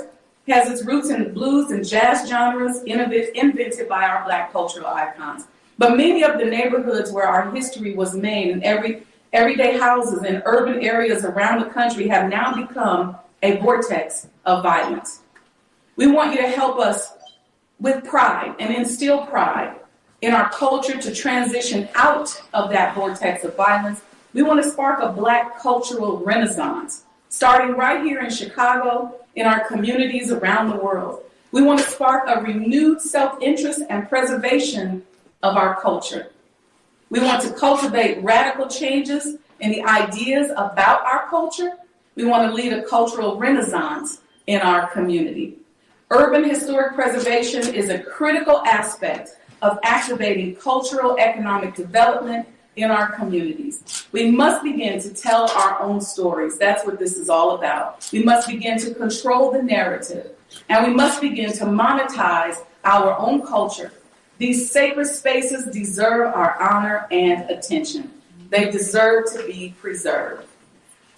Has 0.46 0.70
its 0.70 0.86
roots 0.86 1.11
in 1.11 1.24
the 1.24 1.30
blues 1.30 1.72
and 1.72 1.84
jazz 1.84 2.28
genres 2.28 2.84
invented 2.84 3.88
by 3.88 4.05
our 4.05 4.24
black 4.24 4.52
cultural 4.52 4.86
icons. 4.86 5.48
But 5.78 5.96
many 5.96 6.22
of 6.22 6.38
the 6.38 6.44
neighborhoods 6.44 7.10
where 7.10 7.26
our 7.26 7.50
history 7.50 7.94
was 7.94 8.14
made 8.14 8.50
and 8.50 8.62
every 8.62 9.06
everyday 9.32 9.76
houses 9.76 10.22
in 10.22 10.42
urban 10.46 10.80
areas 10.80 11.24
around 11.24 11.60
the 11.60 11.66
country 11.70 12.06
have 12.06 12.30
now 12.30 12.54
become 12.54 13.16
a 13.42 13.56
vortex 13.56 14.28
of 14.46 14.62
violence. 14.62 15.20
We 15.96 16.06
want 16.06 16.32
you 16.34 16.40
to 16.40 16.48
help 16.48 16.78
us 16.78 17.14
with 17.80 18.04
pride 18.04 18.54
and 18.60 18.72
instill 18.72 19.26
pride 19.26 19.74
in 20.22 20.32
our 20.32 20.48
culture 20.50 20.96
to 21.00 21.14
transition 21.14 21.88
out 21.94 22.40
of 22.54 22.70
that 22.70 22.94
vortex 22.94 23.44
of 23.44 23.56
violence. 23.56 24.00
We 24.32 24.42
want 24.42 24.62
to 24.62 24.70
spark 24.70 25.00
a 25.00 25.12
black 25.12 25.58
cultural 25.60 26.18
renaissance, 26.18 27.04
starting 27.28 27.76
right 27.76 28.02
here 28.02 28.20
in 28.20 28.30
Chicago, 28.30 29.16
in 29.36 29.46
our 29.46 29.66
communities 29.66 30.30
around 30.30 30.70
the 30.70 30.76
world. 30.76 31.22
We 31.52 31.62
want 31.62 31.80
to 31.80 31.90
spark 31.90 32.24
a 32.28 32.40
renewed 32.40 33.00
self 33.00 33.40
interest 33.42 33.82
and 33.90 34.08
preservation 34.08 35.04
of 35.45 35.59
our 35.59 35.80
culture. 35.80 36.30
We 37.11 37.20
want 37.20 37.42
to 37.42 37.53
cultivate 37.53 38.24
radical 38.24 38.66
changes 38.66 39.36
in 39.61 39.70
the 39.70 39.82
ideas 39.84 40.51
about 40.51 41.05
our 41.05 41.28
culture. 41.28 41.72
We 42.16 42.24
want 42.24 42.49
to 42.49 42.55
lead 42.55 42.72
a 42.72 42.82
cultural 42.82 43.36
renaissance 43.36 44.22
in 44.47 44.61
our 44.62 44.88
community. 44.88 45.59
Urban 46.11 46.49
historic 46.49 46.95
preservation 46.95 47.74
is 47.74 47.90
a 47.90 47.99
critical 47.99 48.62
aspect 48.64 49.36
of 49.61 49.78
activating 49.84 50.57
cultural 50.57 51.18
economic 51.18 51.74
development 51.74 52.49
in 52.76 52.90
our 52.90 53.12
communities. 53.12 54.07
We 54.12 54.30
must 54.30 54.62
begin 54.62 55.01
to 55.03 55.11
tell 55.11 55.51
our 55.51 55.80
own 55.80 56.01
stories. 56.01 56.57
That's 56.57 56.86
what 56.86 56.99
this 56.99 57.16
is 57.16 57.28
all 57.28 57.55
about. 57.55 58.09
We 58.12 58.22
must 58.22 58.49
begin 58.49 58.78
to 58.78 58.95
control 58.95 59.53
the 59.53 59.62
narrative, 59.62 60.30
and 60.70 60.86
we 60.86 60.95
must 60.95 61.20
begin 61.20 61.53
to 61.53 61.64
monetize 61.64 62.64
our 62.82 63.16
own 63.18 63.47
culture. 63.47 63.92
These 64.39 64.70
sacred 64.70 65.07
spaces 65.07 65.64
deserve 65.66 66.35
our 66.35 66.61
honor 66.61 67.07
and 67.11 67.49
attention. 67.51 68.11
They 68.51 68.70
deserve 68.70 69.32
to 69.32 69.47
be 69.47 69.74
preserved. 69.80 70.47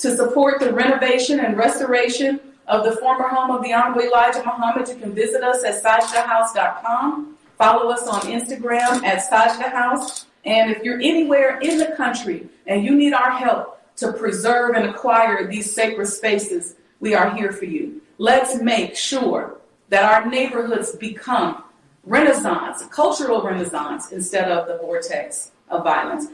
To 0.00 0.14
support 0.14 0.60
the 0.60 0.72
renovation 0.72 1.40
and 1.40 1.56
restoration 1.56 2.40
of 2.66 2.84
the 2.84 2.96
former 2.96 3.28
home 3.28 3.50
of 3.50 3.62
the 3.62 3.72
Honorable 3.72 4.02
Elijah 4.02 4.42
Muhammad, 4.44 4.88
you 4.88 4.96
can 4.96 5.14
visit 5.14 5.42
us 5.42 5.64
at 5.64 5.82
sajdahouse.com. 5.82 7.36
Follow 7.56 7.90
us 7.90 8.06
on 8.06 8.20
Instagram 8.22 9.02
at 9.02 9.30
Sajdah 9.30 9.72
House. 9.72 10.26
And 10.44 10.70
if 10.70 10.82
you're 10.82 11.00
anywhere 11.00 11.58
in 11.60 11.78
the 11.78 11.94
country 11.96 12.48
and 12.66 12.84
you 12.84 12.94
need 12.94 13.14
our 13.14 13.30
help 13.30 13.80
to 13.96 14.12
preserve 14.12 14.74
and 14.74 14.86
acquire 14.90 15.46
these 15.46 15.72
sacred 15.72 16.06
spaces, 16.06 16.74
we 17.00 17.14
are 17.14 17.34
here 17.34 17.52
for 17.52 17.64
you. 17.64 18.02
Let's 18.18 18.60
make 18.60 18.94
sure 18.94 19.56
that 19.88 20.04
our 20.04 20.28
neighborhoods 20.28 20.92
become 20.96 21.64
renaissance, 22.06 22.84
cultural 22.90 23.42
renaissance, 23.42 24.12
instead 24.12 24.50
of 24.50 24.66
the 24.68 24.78
vortex 24.78 25.50
of 25.68 25.82
violence. 25.82 26.28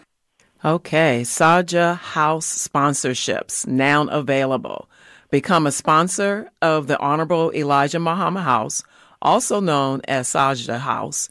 Okay, 0.64 1.22
Sajdah 1.22 1.96
House 1.96 2.68
sponsorships 2.68 3.66
now 3.66 4.06
available. 4.06 4.88
Become 5.30 5.66
a 5.66 5.72
sponsor 5.72 6.50
of 6.60 6.86
the 6.86 7.00
Honorable 7.00 7.50
Elijah 7.52 7.98
Muhammad 7.98 8.44
House, 8.44 8.84
also 9.20 9.58
known 9.58 10.02
as 10.06 10.28
Sajdah 10.28 10.80
House. 10.80 11.28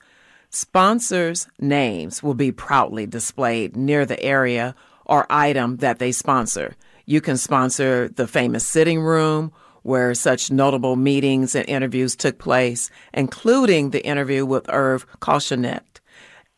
Sponsors' 0.50 1.48
names 1.60 2.22
will 2.22 2.34
be 2.34 2.52
proudly 2.52 3.06
displayed 3.06 3.78
near 3.78 4.06
the 4.06 4.22
area 4.22 4.76
or 5.06 5.26
item 5.30 5.78
that 5.78 6.00
they 6.00 6.12
sponsor. 6.12 6.76
You 7.06 7.22
can 7.22 7.38
sponsor 7.38 8.10
the 8.10 8.28
famous 8.28 8.66
sitting 8.66 9.00
room 9.02 9.54
where 9.84 10.14
such 10.14 10.52
notable 10.52 10.96
meetings 10.96 11.56
and 11.56 11.68
interviews 11.68 12.16
took 12.16 12.38
place, 12.38 12.90
including 13.14 13.90
the 13.90 14.06
interview 14.06 14.46
with 14.46 14.70
Irv 14.70 15.06
Kupcinet 15.20 16.00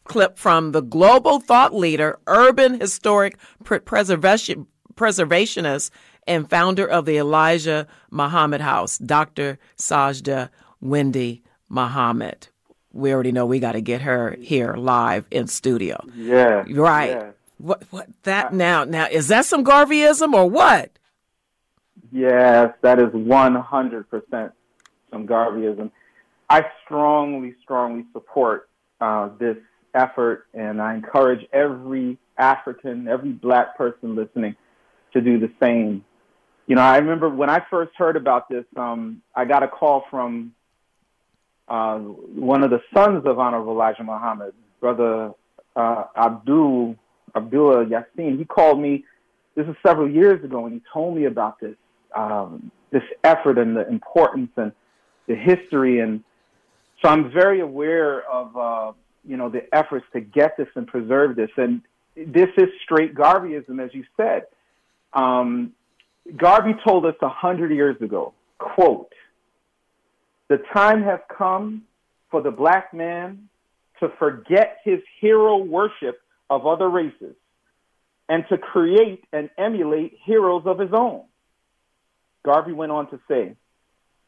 clip 0.06 0.38
from 0.38 0.72
the 0.72 0.82
global 0.82 1.40
thought 1.40 1.74
leader, 1.74 2.20
urban 2.28 2.80
historic 2.80 3.38
preservation 3.64 4.68
preservationist, 4.96 5.90
and 6.26 6.50
founder 6.50 6.88
of 6.88 7.06
the 7.06 7.18
Elijah 7.18 7.86
Muhammad 8.10 8.62
House, 8.62 8.98
Dr. 8.98 9.60
Sajdah 9.78 10.50
Wendy 10.80 11.44
Muhammad. 11.68 12.48
We 12.94 13.14
already 13.14 13.34
know 13.34 13.46
we 13.46 13.60
got 13.60 13.74
to 13.74 13.82
get 13.82 14.02
her 14.02 14.38
here 14.40 14.76
live 14.76 15.28
in 15.30 15.48
studio. 15.48 16.02
Yeah. 16.16 16.64
Right. 16.70 17.10
Yeah. 17.10 17.32
What 17.58 17.84
what 17.90 18.08
that 18.24 18.54
now 18.54 18.84
now 18.84 19.08
is 19.08 19.28
that 19.30 19.46
some 19.46 19.64
Garveyism 19.64 20.34
or 20.34 20.50
what? 20.50 20.92
Yes, 22.12 22.74
that 22.82 23.00
is 23.00 23.10
100% 23.10 24.52
some 25.12 25.28
Garveyism. 25.28 25.92
I 26.50 26.66
strongly, 26.84 27.56
strongly 27.62 28.06
support 28.14 28.70
uh, 29.02 29.30
this 29.40 29.58
effort, 29.96 30.48
and 30.54 30.82
I 30.82 30.94
encourage 30.94 31.46
every 31.54 32.18
African, 32.38 33.08
every 33.08 33.32
black 33.32 33.78
person 33.78 34.16
listening 34.16 34.56
to 35.14 35.22
do 35.22 35.40
the 35.40 35.52
same. 35.60 36.04
You 36.68 36.76
know, 36.76 36.82
I 36.82 36.98
remember 36.98 37.30
when 37.30 37.50
I 37.50 37.64
first 37.70 37.92
heard 37.96 38.16
about 38.16 38.50
this, 38.50 38.66
um, 38.76 39.22
I 39.36 39.46
got 39.46 39.64
a 39.64 39.68
call 39.68 40.06
from 40.10 40.54
uh, 41.68 41.98
one 42.00 42.64
of 42.64 42.70
the 42.70 42.82
sons 42.94 43.24
of 43.26 43.40
Honorable 43.40 43.74
Elijah 43.74 44.04
Muhammad, 44.04 44.54
Brother 44.80 45.32
uh, 45.76 46.04
Abdul 46.16 46.96
Abdullah 47.36 47.86
Yassin. 47.86 48.38
He 48.38 48.46
called 48.46 48.80
me. 48.80 49.04
This 49.56 49.68
is 49.68 49.76
several 49.86 50.10
years 50.10 50.44
ago, 50.44 50.66
and 50.66 50.74
he 50.74 50.82
told 50.92 51.16
me 51.16 51.26
about 51.26 51.60
this 51.60 51.76
um, 52.16 52.72
this 52.92 53.04
effort 53.24 53.58
and 53.58 53.76
the 53.76 53.88
importance 53.88 54.52
and 54.58 54.72
the 55.28 55.36
history. 55.36 56.00
And 56.00 56.24
so 57.02 57.10
I'm 57.10 57.32
very 57.32 57.62
aware 57.62 58.30
of 58.30 58.58
uh, 58.58 58.92
you 59.28 59.38
know 59.38 59.50
the 59.50 59.64
efforts 59.74 60.06
to 60.14 60.22
get 60.22 60.58
this 60.58 60.68
and 60.76 60.88
preserve 60.88 61.36
this. 61.36 61.50
And 61.58 61.82
this 62.16 62.50
is 62.58 62.70
straight 62.84 63.16
Garveyism, 63.16 63.84
as 63.84 63.94
you 63.94 64.04
said. 64.18 64.44
Um, 65.14 65.74
Garvey 66.36 66.74
told 66.86 67.06
us 67.06 67.16
a 67.22 67.30
hundred 67.30 67.72
years 67.72 68.02
ago, 68.02 68.34
quote, 68.58 69.14
the 70.48 70.58
time 70.74 71.04
has 71.04 71.20
come 71.36 71.84
for 72.32 72.42
the 72.42 72.52
black 72.52 72.94
man 72.94 73.50
to 74.00 74.10
forget 74.20 74.80
his 74.84 75.00
hero 75.20 75.58
worship 75.58 76.20
of 76.50 76.66
other 76.66 76.90
races 76.90 77.36
and 78.28 78.44
to 78.50 78.58
create 78.58 79.24
and 79.32 79.50
emulate 79.58 80.18
heroes 80.26 80.64
of 80.66 80.80
his 80.80 80.92
own. 80.94 81.24
Garvey 82.44 82.74
went 82.74 82.92
on 82.92 83.10
to 83.10 83.20
say, 83.28 83.56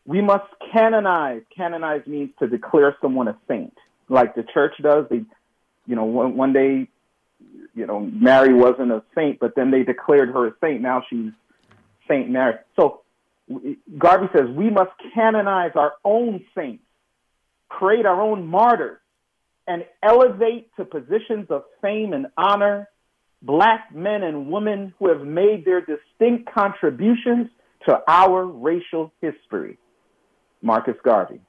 we 0.06 0.22
must 0.22 0.46
canonize. 0.72 1.42
Canonize 1.56 2.06
means 2.08 2.30
to 2.40 2.48
declare 2.48 2.96
someone 3.02 3.28
a 3.28 3.38
saint, 3.48 3.78
like 4.10 4.36
the 4.36 4.44
church 4.54 4.74
does. 4.82 5.06
They 5.10 5.24
You 5.86 5.96
know, 5.96 6.06
one, 6.06 6.36
one 6.36 6.54
day, 6.54 6.88
you 7.74 7.86
know, 7.86 8.00
Mary 8.00 8.54
wasn't 8.54 8.92
a 8.92 9.04
saint, 9.16 9.40
but 9.40 9.56
then 9.56 9.72
they 9.72 9.84
declared 9.84 10.30
her 10.30 10.48
a 10.48 10.54
saint. 10.62 10.82
Now 10.82 11.04
she's 11.10 11.32
Saint 12.08 12.30
Mary. 12.30 12.56
So 12.80 13.02
Garvey 13.98 14.28
says 14.36 14.50
we 14.50 14.70
must 14.70 14.92
canonize 15.14 15.72
our 15.76 15.94
own 16.04 16.44
saints, 16.56 16.84
create 17.70 18.06
our 18.06 18.22
own 18.22 18.48
martyrs, 18.48 19.00
and 19.68 19.86
elevate 20.02 20.70
to 20.78 20.86
positions 20.86 21.48
of 21.50 21.64
fame 21.82 22.14
and 22.14 22.28
honor 22.38 22.90
black 23.42 23.94
men 23.94 24.24
and 24.24 24.50
women 24.50 24.94
who 24.98 25.10
have 25.10 25.22
made 25.26 25.64
their 25.66 25.82
distinct 25.82 26.52
contributions 26.54 27.48
to 27.88 28.02
our 28.08 28.46
racial 28.46 29.12
history. 29.22 29.78
Marcus 30.62 30.96
Garvey. 31.04 31.40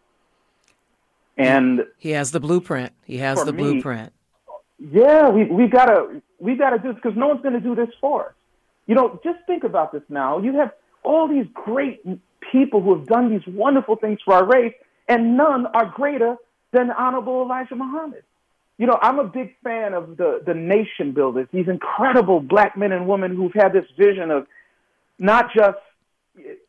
And 1.39 1.85
he 1.99 2.11
has 2.11 2.33
the 2.33 2.41
blueprint. 2.41 2.93
He 3.05 3.19
has 3.19 3.43
the 3.45 3.53
me, 3.53 3.63
blueprint. 3.63 4.13
Yeah, 4.79 5.29
we 5.29 5.45
we 5.45 5.69
gotta 5.69 6.21
we 6.39 6.57
gotta 6.57 6.79
do 6.79 6.89
this 6.89 6.97
because 6.97 7.17
no 7.17 7.29
one's 7.29 7.43
gonna 7.43 7.61
do 7.61 7.75
this 7.75 7.89
for 8.01 8.27
us. 8.27 8.33
You 8.87 8.95
know, 8.95 9.21
just 9.23 9.39
think 9.47 9.65
about 9.65 9.93
this 9.93 10.03
now. 10.09 10.39
You 10.39 10.55
have 10.55 10.73
all 11.05 11.29
these 11.29 11.47
great 11.55 12.01
people 12.51 12.81
who 12.81 12.97
have 12.97 13.07
done 13.07 13.31
these 13.31 13.47
wonderful 13.47 13.97
things 13.97 14.19
for 14.25 14.35
our 14.35 14.45
race, 14.45 14.75
and 15.09 15.37
none 15.37 15.67
are 15.67 15.87
greater 15.87 16.37
than 16.73 16.91
Honorable 16.91 17.43
Elijah 17.43 17.77
Muhammad. 17.77 18.23
You 18.79 18.87
know, 18.87 18.99
I'm 19.03 19.19
a 19.19 19.25
big 19.25 19.57
fan 19.65 19.93
of 19.93 20.17
the, 20.17 20.41
the 20.47 20.55
nation 20.55 21.13
builders, 21.13 21.49
these 21.53 21.67
incredible 21.69 22.41
black 22.41 22.77
men 22.77 22.93
and 22.93 23.09
women 23.09 23.35
who've 23.35 23.53
had 23.55 23.73
this 23.73 23.87
vision 23.97 24.31
of 24.31 24.47
not 25.19 25.47
just, 25.53 25.79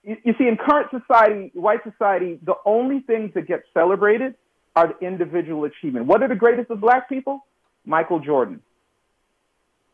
you, 0.03 0.17
you 0.23 0.33
see, 0.39 0.47
in 0.47 0.57
current 0.57 0.89
society, 0.89 1.51
white 1.53 1.81
society, 1.83 2.39
the 2.43 2.55
only 2.65 3.01
things 3.01 3.31
that 3.35 3.47
get 3.47 3.61
celebrated 3.75 4.33
are 4.79 4.87
the 4.87 5.05
individual 5.05 5.65
achievement. 5.65 6.05
What 6.05 6.23
are 6.23 6.29
the 6.29 6.35
greatest 6.35 6.71
of 6.71 6.79
black 6.79 7.09
people? 7.09 7.45
Michael 7.85 8.19
Jordan, 8.19 8.61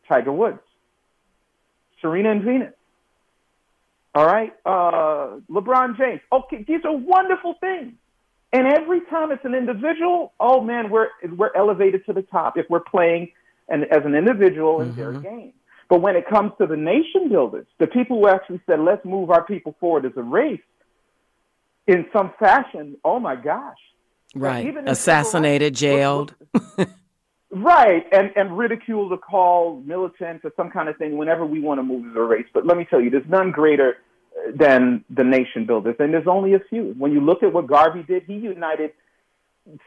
Tiger 0.08 0.32
Woods, 0.32 0.60
Serena 2.00 2.30
and 2.30 2.42
Venus. 2.42 2.74
All 4.14 4.26
right, 4.26 4.52
uh, 4.64 5.40
LeBron 5.50 5.98
James. 5.98 6.20
Okay, 6.32 6.64
these 6.66 6.84
are 6.84 6.96
wonderful 6.96 7.54
things. 7.60 7.94
And 8.52 8.66
every 8.68 9.00
time 9.10 9.32
it's 9.32 9.44
an 9.44 9.54
individual, 9.54 10.32
oh 10.38 10.60
man, 10.60 10.88
we're 10.88 11.08
we're 11.36 11.54
elevated 11.56 12.06
to 12.06 12.12
the 12.12 12.22
top 12.22 12.56
if 12.56 12.66
we're 12.70 12.80
playing 12.80 13.32
and 13.68 13.84
as 13.84 14.04
an 14.04 14.14
individual 14.14 14.80
in 14.82 14.92
mm-hmm. 14.92 15.00
their 15.00 15.12
game. 15.12 15.52
But 15.88 16.00
when 16.00 16.14
it 16.16 16.28
comes 16.28 16.52
to 16.58 16.66
the 16.66 16.76
nation 16.76 17.28
builders, 17.28 17.66
the 17.78 17.88
people 17.88 18.20
who 18.20 18.28
actually 18.28 18.60
said, 18.66 18.80
let's 18.80 19.04
move 19.04 19.30
our 19.30 19.44
people 19.44 19.76
forward 19.80 20.04
as 20.04 20.12
a 20.16 20.22
race 20.22 20.60
in 21.86 22.06
some 22.12 22.32
fashion, 22.38 22.96
oh 23.04 23.18
my 23.20 23.36
gosh. 23.36 23.78
Right. 24.36 24.76
Assassinated, 24.86 25.74
jailed. 25.74 26.34
right. 27.50 28.06
And, 28.12 28.30
and 28.36 28.56
ridiculed 28.56 29.12
or 29.12 29.18
called 29.18 29.86
militant 29.86 30.42
or 30.44 30.52
some 30.56 30.70
kind 30.70 30.88
of 30.88 30.96
thing 30.96 31.16
whenever 31.16 31.46
we 31.46 31.60
want 31.60 31.78
to 31.78 31.82
move 31.82 32.10
as 32.10 32.16
a 32.16 32.20
race. 32.20 32.46
But 32.52 32.66
let 32.66 32.76
me 32.76 32.86
tell 32.88 33.00
you, 33.00 33.10
there's 33.10 33.28
none 33.28 33.50
greater 33.50 33.96
uh, 34.36 34.52
than 34.54 35.04
the 35.10 35.24
nation 35.24 35.66
builders. 35.66 35.96
And 35.98 36.12
there's 36.12 36.26
only 36.26 36.54
a 36.54 36.60
few. 36.70 36.94
When 36.98 37.12
you 37.12 37.20
look 37.20 37.42
at 37.42 37.52
what 37.52 37.66
Garvey 37.66 38.02
did, 38.02 38.24
he 38.24 38.34
united 38.34 38.92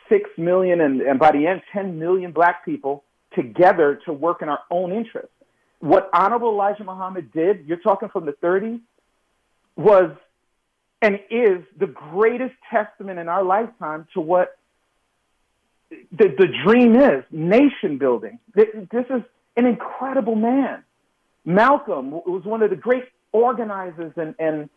six 0.09 0.29
million 0.37 0.81
and, 0.81 1.01
and 1.01 1.19
by 1.19 1.31
the 1.31 1.47
end, 1.47 1.61
10 1.71 1.99
million 1.99 2.31
black 2.31 2.65
people 2.65 3.03
together 3.33 3.99
to 4.05 4.13
work 4.13 4.41
in 4.41 4.49
our 4.49 4.59
own 4.71 4.91
interest. 4.91 5.29
What 5.79 6.09
Honorable 6.13 6.49
Elijah 6.49 6.83
Muhammad 6.83 7.31
did, 7.31 7.65
you're 7.65 7.77
talking 7.77 8.09
from 8.09 8.25
the 8.25 8.33
30s, 8.33 8.81
was 9.77 10.11
and 11.01 11.19
is 11.29 11.63
the 11.77 11.87
greatest 11.87 12.55
testament 12.69 13.19
in 13.19 13.29
our 13.29 13.43
lifetime 13.43 14.07
to 14.13 14.21
what 14.21 14.57
the, 15.89 16.27
the 16.37 16.47
dream 16.65 16.95
is 16.95 17.23
nation 17.31 17.97
building. 17.97 18.39
This 18.53 18.67
is 19.09 19.21
an 19.55 19.65
incredible 19.65 20.35
man. 20.35 20.83
Malcolm 21.45 22.11
was 22.11 22.43
one 22.43 22.61
of 22.61 22.69
the 22.69 22.75
great 22.75 23.05
organizers 23.31 24.13
and, 24.17 24.35
and 24.39 24.69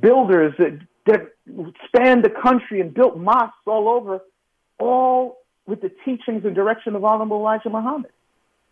builders 0.00 0.54
that, 0.58 0.80
that 1.06 1.32
spanned 1.86 2.24
the 2.24 2.30
country 2.30 2.80
and 2.80 2.94
built 2.94 3.16
mosques 3.18 3.54
all 3.66 3.88
over, 3.88 4.20
all 4.78 5.38
with 5.66 5.80
the 5.80 5.90
teachings 6.04 6.44
and 6.44 6.54
direction 6.54 6.96
of 6.96 7.04
Honorable 7.04 7.38
Elijah 7.38 7.70
Muhammad. 7.70 8.10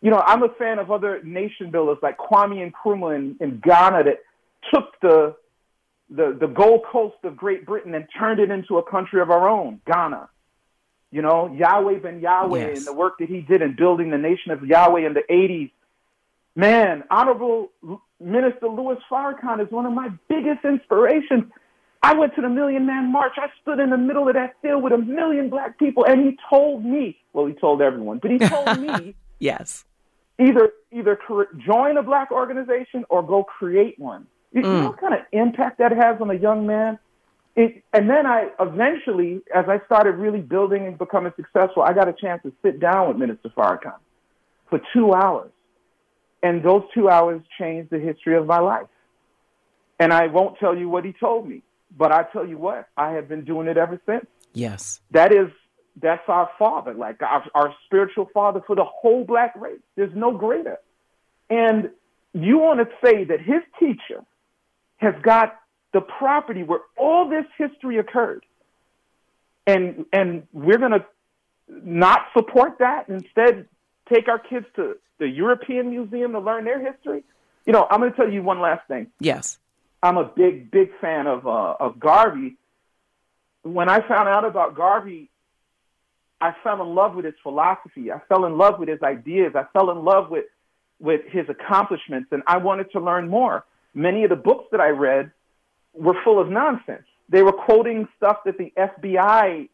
You 0.00 0.10
know, 0.10 0.22
I'm 0.26 0.42
a 0.42 0.48
fan 0.48 0.78
of 0.78 0.90
other 0.90 1.22
nation 1.22 1.70
builders 1.70 1.98
like 2.02 2.16
Kwame 2.16 2.72
Nkrumah 2.72 3.16
in, 3.16 3.36
in 3.40 3.60
Ghana 3.60 4.04
that 4.04 4.20
took 4.72 4.98
the, 5.02 5.36
the, 6.10 6.36
the 6.38 6.48
Gold 6.48 6.82
Coast 6.90 7.16
of 7.22 7.36
Great 7.36 7.64
Britain 7.64 7.94
and 7.94 8.06
turned 8.18 8.40
it 8.40 8.50
into 8.50 8.78
a 8.78 8.82
country 8.82 9.20
of 9.20 9.30
our 9.30 9.48
own, 9.48 9.80
Ghana. 9.86 10.28
You 11.12 11.22
know, 11.22 11.52
Yahweh 11.52 11.98
ben 11.98 12.20
Yahweh 12.20 12.68
yes. 12.68 12.78
and 12.78 12.86
the 12.86 12.92
work 12.92 13.18
that 13.18 13.28
he 13.28 13.40
did 13.40 13.62
in 13.62 13.74
building 13.76 14.10
the 14.10 14.18
nation 14.18 14.52
of 14.52 14.64
Yahweh 14.64 15.06
in 15.06 15.14
the 15.14 15.22
80s. 15.28 15.70
Man, 16.54 17.04
Honorable 17.10 17.70
Minister 18.20 18.68
Louis 18.68 18.96
Farrakhan 19.10 19.64
is 19.64 19.70
one 19.70 19.86
of 19.86 19.92
my 19.92 20.10
biggest 20.28 20.64
inspirations. 20.64 21.44
I 22.02 22.14
went 22.14 22.34
to 22.36 22.42
the 22.42 22.48
Million 22.48 22.86
Man 22.86 23.12
March. 23.12 23.32
I 23.36 23.48
stood 23.62 23.78
in 23.78 23.90
the 23.90 23.96
middle 23.96 24.28
of 24.28 24.34
that 24.34 24.54
field 24.62 24.82
with 24.82 24.92
a 24.92 24.98
million 24.98 25.50
black 25.50 25.78
people, 25.78 26.04
and 26.06 26.24
he 26.24 26.38
told 26.48 26.84
me, 26.84 27.18
well, 27.32 27.46
he 27.46 27.54
told 27.54 27.82
everyone, 27.82 28.18
but 28.18 28.30
he 28.30 28.38
told 28.38 28.80
me, 28.80 29.14
yes, 29.38 29.84
either 30.38 30.72
either 30.92 31.18
join 31.58 31.96
a 31.96 32.02
black 32.02 32.30
organization 32.30 33.04
or 33.10 33.22
go 33.22 33.44
create 33.44 33.98
one. 33.98 34.26
You, 34.52 34.62
mm. 34.62 34.64
you 34.64 34.72
know 34.82 34.90
what 34.90 35.00
kind 35.00 35.14
of 35.14 35.20
impact 35.32 35.78
that 35.78 35.92
has 35.92 36.20
on 36.20 36.30
a 36.30 36.34
young 36.34 36.66
man? 36.66 36.98
It, 37.56 37.82
and 37.92 38.08
then 38.08 38.26
I 38.26 38.48
eventually, 38.60 39.40
as 39.54 39.66
I 39.68 39.80
started 39.86 40.12
really 40.12 40.40
building 40.40 40.86
and 40.86 40.96
becoming 40.96 41.32
successful, 41.36 41.82
I 41.82 41.92
got 41.92 42.08
a 42.08 42.12
chance 42.12 42.42
to 42.44 42.52
sit 42.62 42.80
down 42.80 43.08
with 43.08 43.16
Minister 43.16 43.48
Farrakhan 43.50 43.98
for 44.68 44.80
two 44.92 45.12
hours 45.12 45.50
and 46.42 46.62
those 46.62 46.82
two 46.94 47.08
hours 47.08 47.42
changed 47.58 47.90
the 47.90 47.98
history 47.98 48.36
of 48.36 48.46
my 48.46 48.58
life. 48.58 48.86
And 49.98 50.12
I 50.12 50.28
won't 50.28 50.58
tell 50.58 50.76
you 50.76 50.88
what 50.88 51.04
he 51.04 51.12
told 51.12 51.46
me, 51.46 51.62
but 51.96 52.12
I 52.12 52.22
tell 52.32 52.46
you 52.46 52.56
what, 52.56 52.88
I 52.96 53.12
have 53.12 53.28
been 53.28 53.44
doing 53.44 53.68
it 53.68 53.76
ever 53.76 54.00
since. 54.06 54.26
Yes. 54.54 55.00
That 55.10 55.32
is, 55.32 55.48
that's 56.00 56.26
our 56.28 56.50
father, 56.58 56.94
like 56.94 57.20
our, 57.22 57.44
our 57.54 57.74
spiritual 57.84 58.30
father 58.32 58.62
for 58.66 58.74
the 58.74 58.84
whole 58.84 59.24
black 59.24 59.54
race. 59.56 59.80
There's 59.96 60.14
no 60.14 60.32
greater. 60.32 60.78
And 61.50 61.90
you 62.32 62.58
want 62.58 62.80
to 62.80 62.88
say 63.04 63.24
that 63.24 63.40
his 63.40 63.60
teacher 63.78 64.24
has 65.00 65.14
got 65.22 65.58
the 65.92 66.00
property 66.00 66.62
where 66.62 66.80
all 66.96 67.28
this 67.28 67.46
history 67.58 67.98
occurred. 67.98 68.44
And, 69.66 70.04
and 70.12 70.46
we're 70.52 70.78
going 70.78 70.92
to 70.92 71.04
not 71.68 72.26
support 72.36 72.78
that, 72.78 73.08
instead 73.08 73.66
take 74.12 74.28
our 74.28 74.38
kids 74.38 74.66
to 74.76 74.96
the 75.18 75.28
European 75.28 75.90
Museum 75.90 76.32
to 76.32 76.40
learn 76.40 76.64
their 76.64 76.80
history. 76.80 77.22
You 77.66 77.72
know, 77.72 77.86
I'm 77.90 78.00
going 78.00 78.10
to 78.10 78.16
tell 78.16 78.30
you 78.30 78.42
one 78.42 78.60
last 78.60 78.86
thing. 78.88 79.08
Yes. 79.20 79.58
I'm 80.02 80.16
a 80.16 80.24
big, 80.24 80.70
big 80.70 80.90
fan 81.00 81.26
of 81.26 81.46
uh, 81.46 81.74
of 81.78 82.00
Garvey. 82.00 82.56
When 83.62 83.90
I 83.90 84.00
found 84.08 84.28
out 84.28 84.46
about 84.46 84.74
Garvey, 84.74 85.30
I 86.40 86.54
fell 86.64 86.82
in 86.82 86.94
love 86.94 87.14
with 87.14 87.26
his 87.26 87.34
philosophy. 87.42 88.10
I 88.10 88.18
fell 88.28 88.46
in 88.46 88.56
love 88.56 88.78
with 88.78 88.88
his 88.88 89.02
ideas. 89.02 89.52
I 89.54 89.64
fell 89.74 89.90
in 89.90 90.02
love 90.04 90.30
with 90.30 90.46
with 90.98 91.20
his 91.26 91.46
accomplishments, 91.48 92.28
and 92.32 92.42
I 92.46 92.56
wanted 92.56 92.90
to 92.92 93.00
learn 93.00 93.28
more. 93.28 93.64
Many 93.94 94.24
of 94.24 94.30
the 94.30 94.36
books 94.36 94.66
that 94.72 94.80
I 94.80 94.88
read 94.88 95.30
were 95.94 96.14
full 96.24 96.40
of 96.40 96.48
nonsense. 96.48 97.04
They 97.28 97.42
were 97.42 97.52
quoting 97.52 98.08
stuff 98.16 98.38
that 98.44 98.58
the 98.58 98.72
FBI 98.76 99.68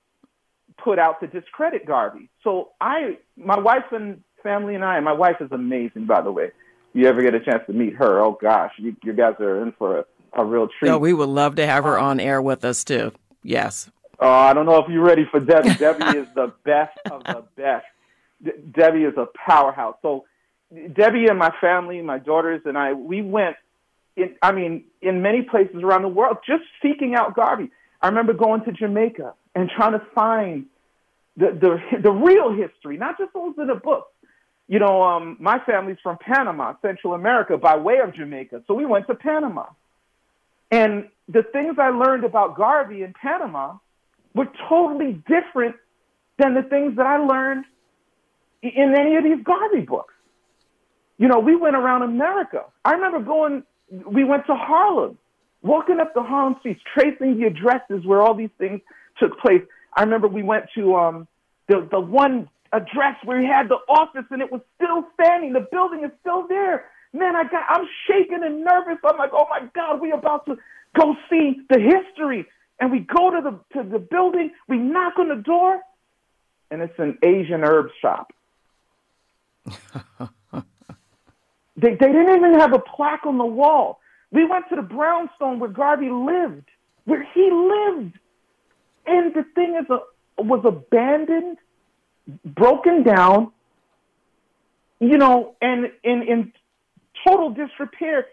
put 0.82 0.98
out 0.98 1.20
to 1.20 1.26
discredit 1.26 1.86
Garvey. 1.86 2.28
So 2.44 2.70
I, 2.80 3.18
my 3.36 3.58
wife 3.58 3.84
and 3.92 4.22
family 4.42 4.74
and 4.74 4.84
I, 4.84 4.96
and 4.96 5.04
my 5.04 5.12
wife 5.12 5.36
is 5.40 5.50
amazing, 5.52 6.06
by 6.06 6.20
the 6.22 6.30
way. 6.30 6.50
You 6.92 7.06
ever 7.08 7.22
get 7.22 7.34
a 7.34 7.40
chance 7.40 7.62
to 7.66 7.72
meet 7.72 7.94
her, 7.96 8.20
oh 8.20 8.38
gosh, 8.40 8.72
you, 8.78 8.96
you 9.02 9.12
guys 9.12 9.34
are 9.40 9.62
in 9.62 9.72
for 9.72 10.00
a, 10.00 10.04
a 10.34 10.44
real 10.44 10.68
treat. 10.78 10.88
No, 10.88 10.98
we 10.98 11.12
would 11.12 11.28
love 11.28 11.56
to 11.56 11.66
have 11.66 11.84
her 11.84 11.98
on 11.98 12.20
air 12.20 12.40
with 12.40 12.64
us 12.64 12.84
too. 12.84 13.12
Yes. 13.42 13.90
Oh, 14.18 14.28
I 14.28 14.54
don't 14.54 14.66
know 14.66 14.78
if 14.78 14.88
you're 14.88 15.04
ready 15.04 15.26
for 15.30 15.40
Debbie. 15.40 15.74
Debbie 15.78 16.18
is 16.18 16.28
the 16.34 16.52
best 16.64 16.98
of 17.10 17.24
the 17.24 17.44
best. 17.56 17.84
De- 18.42 18.58
Debbie 18.58 19.04
is 19.04 19.14
a 19.16 19.26
powerhouse. 19.46 19.96
So 20.02 20.24
Debbie 20.92 21.26
and 21.26 21.38
my 21.38 21.52
family, 21.60 22.00
my 22.02 22.18
daughters 22.18 22.62
and 22.64 22.78
I, 22.78 22.92
we 22.92 23.22
went 23.22 23.56
in, 24.16 24.34
I 24.42 24.52
mean, 24.52 24.84
in 25.02 25.22
many 25.22 25.42
places 25.42 25.82
around 25.82 26.02
the 26.02 26.08
world, 26.08 26.38
just 26.46 26.64
seeking 26.82 27.14
out 27.14 27.34
Garvey. 27.36 27.70
I 28.00 28.08
remember 28.08 28.32
going 28.32 28.64
to 28.64 28.72
Jamaica 28.72 29.34
and 29.54 29.70
trying 29.70 29.92
to 29.92 30.02
find 30.14 30.66
the, 31.36 31.50
the, 31.52 31.98
the 32.02 32.10
real 32.10 32.52
history, 32.52 32.96
not 32.96 33.18
just 33.18 33.32
those 33.32 33.54
in 33.58 33.66
the 33.66 33.74
books. 33.74 34.10
You 34.68 34.80
know, 34.80 35.02
um, 35.02 35.36
my 35.38 35.60
family's 35.60 35.98
from 36.02 36.18
Panama, 36.18 36.74
Central 36.82 37.14
America, 37.14 37.56
by 37.56 37.76
way 37.76 37.98
of 37.98 38.14
Jamaica. 38.14 38.62
So 38.66 38.74
we 38.74 38.84
went 38.84 39.06
to 39.06 39.14
Panama. 39.14 39.66
And 40.70 41.08
the 41.28 41.44
things 41.44 41.76
I 41.78 41.90
learned 41.90 42.24
about 42.24 42.56
Garvey 42.56 43.02
in 43.02 43.12
Panama 43.12 43.76
were 44.34 44.48
totally 44.68 45.22
different 45.28 45.76
than 46.38 46.54
the 46.54 46.62
things 46.62 46.96
that 46.96 47.06
I 47.06 47.18
learned 47.18 47.64
in 48.62 48.94
any 48.96 49.16
of 49.16 49.24
these 49.24 49.44
Garvey 49.44 49.80
books. 49.80 50.14
You 51.18 51.28
know, 51.28 51.38
we 51.38 51.56
went 51.56 51.76
around 51.76 52.02
America. 52.02 52.64
I 52.84 52.92
remember 52.92 53.20
going, 53.20 53.62
we 53.91 54.24
went 54.24 54.47
to 54.47 54.55
Harlem, 54.55 55.18
walking 55.62 56.01
up 56.01 56.14
the 56.14 56.22
Harlem 56.22 56.57
streets, 56.61 56.80
tracing 56.95 57.39
the 57.39 57.47
addresses 57.47 58.05
where 58.05 58.20
all 58.20 58.34
these 58.34 58.51
things 58.59 58.80
took 59.18 59.39
place. 59.39 59.62
I 59.97 60.03
remember 60.03 60.28
we 60.28 60.43
went 60.43 60.66
to 60.74 60.97
um, 60.97 61.28
the 61.68 61.87
the 61.91 62.01
one 62.01 62.49
address 62.72 63.16
where 63.24 63.41
he 63.41 63.47
had 63.47 63.68
the 63.68 63.78
office 63.89 64.24
and 64.30 64.43
it 64.43 64.51
was 64.51 64.61
still 64.74 65.07
standing. 65.14 65.53
The 65.53 65.66
building 65.70 66.05
is 66.05 66.11
still 66.20 66.47
there. 66.49 66.87
Man, 67.12 67.37
I 67.37 67.45
got 67.45 67.64
I'm 67.68 67.87
shaking 68.07 68.43
and 68.45 68.64
nervous. 68.64 68.99
I'm 69.05 69.16
like, 69.16 69.30
oh 69.32 69.47
my 69.49 69.68
God, 69.74 70.01
we 70.01 70.12
about 70.12 70.47
to 70.47 70.57
go 70.99 71.16
see 71.30 71.61
the 71.70 71.78
history. 71.78 72.47
And 72.78 72.93
we 72.93 73.01
go 73.01 73.30
to 73.30 73.41
the 73.41 73.80
to 73.80 73.89
the 73.89 73.99
building, 73.99 74.51
we 74.68 74.76
knock 74.76 75.14
on 75.18 75.28
the 75.28 75.37
door, 75.37 75.80
and 76.70 76.82
it's 76.82 76.99
an 76.99 77.16
Asian 77.22 77.64
herb 77.64 77.89
shop. 78.03 78.32
they 81.76 81.90
they 81.90 82.12
didn't 82.12 82.36
even 82.36 82.54
have 82.60 82.72
a 82.72 82.78
plaque 82.78 83.26
on 83.26 83.38
the 83.38 83.44
wall. 83.44 84.00
We 84.30 84.44
went 84.44 84.68
to 84.70 84.76
the 84.76 84.82
brownstone 84.82 85.58
where 85.58 85.70
Garvey 85.70 86.10
lived, 86.10 86.68
where 87.04 87.26
he 87.34 87.50
lived. 87.50 88.18
And 89.06 89.32
the 89.34 89.44
thing 89.54 89.78
is, 89.80 89.88
a, 89.88 90.42
was 90.42 90.64
abandoned, 90.64 91.58
broken 92.44 93.02
down, 93.04 93.52
you 94.98 95.16
know, 95.16 95.54
and 95.60 95.92
in, 96.02 96.22
in 96.22 96.52
total 97.26 97.50
disrepair. 97.50 98.26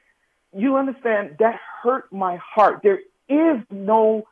You 0.55 0.77
understand? 0.77 1.37
That 1.39 1.59
hurt 1.81 2.11
my 2.11 2.37
heart. 2.37 2.81
There 2.83 2.99
is 3.29 3.61
no 3.69 4.23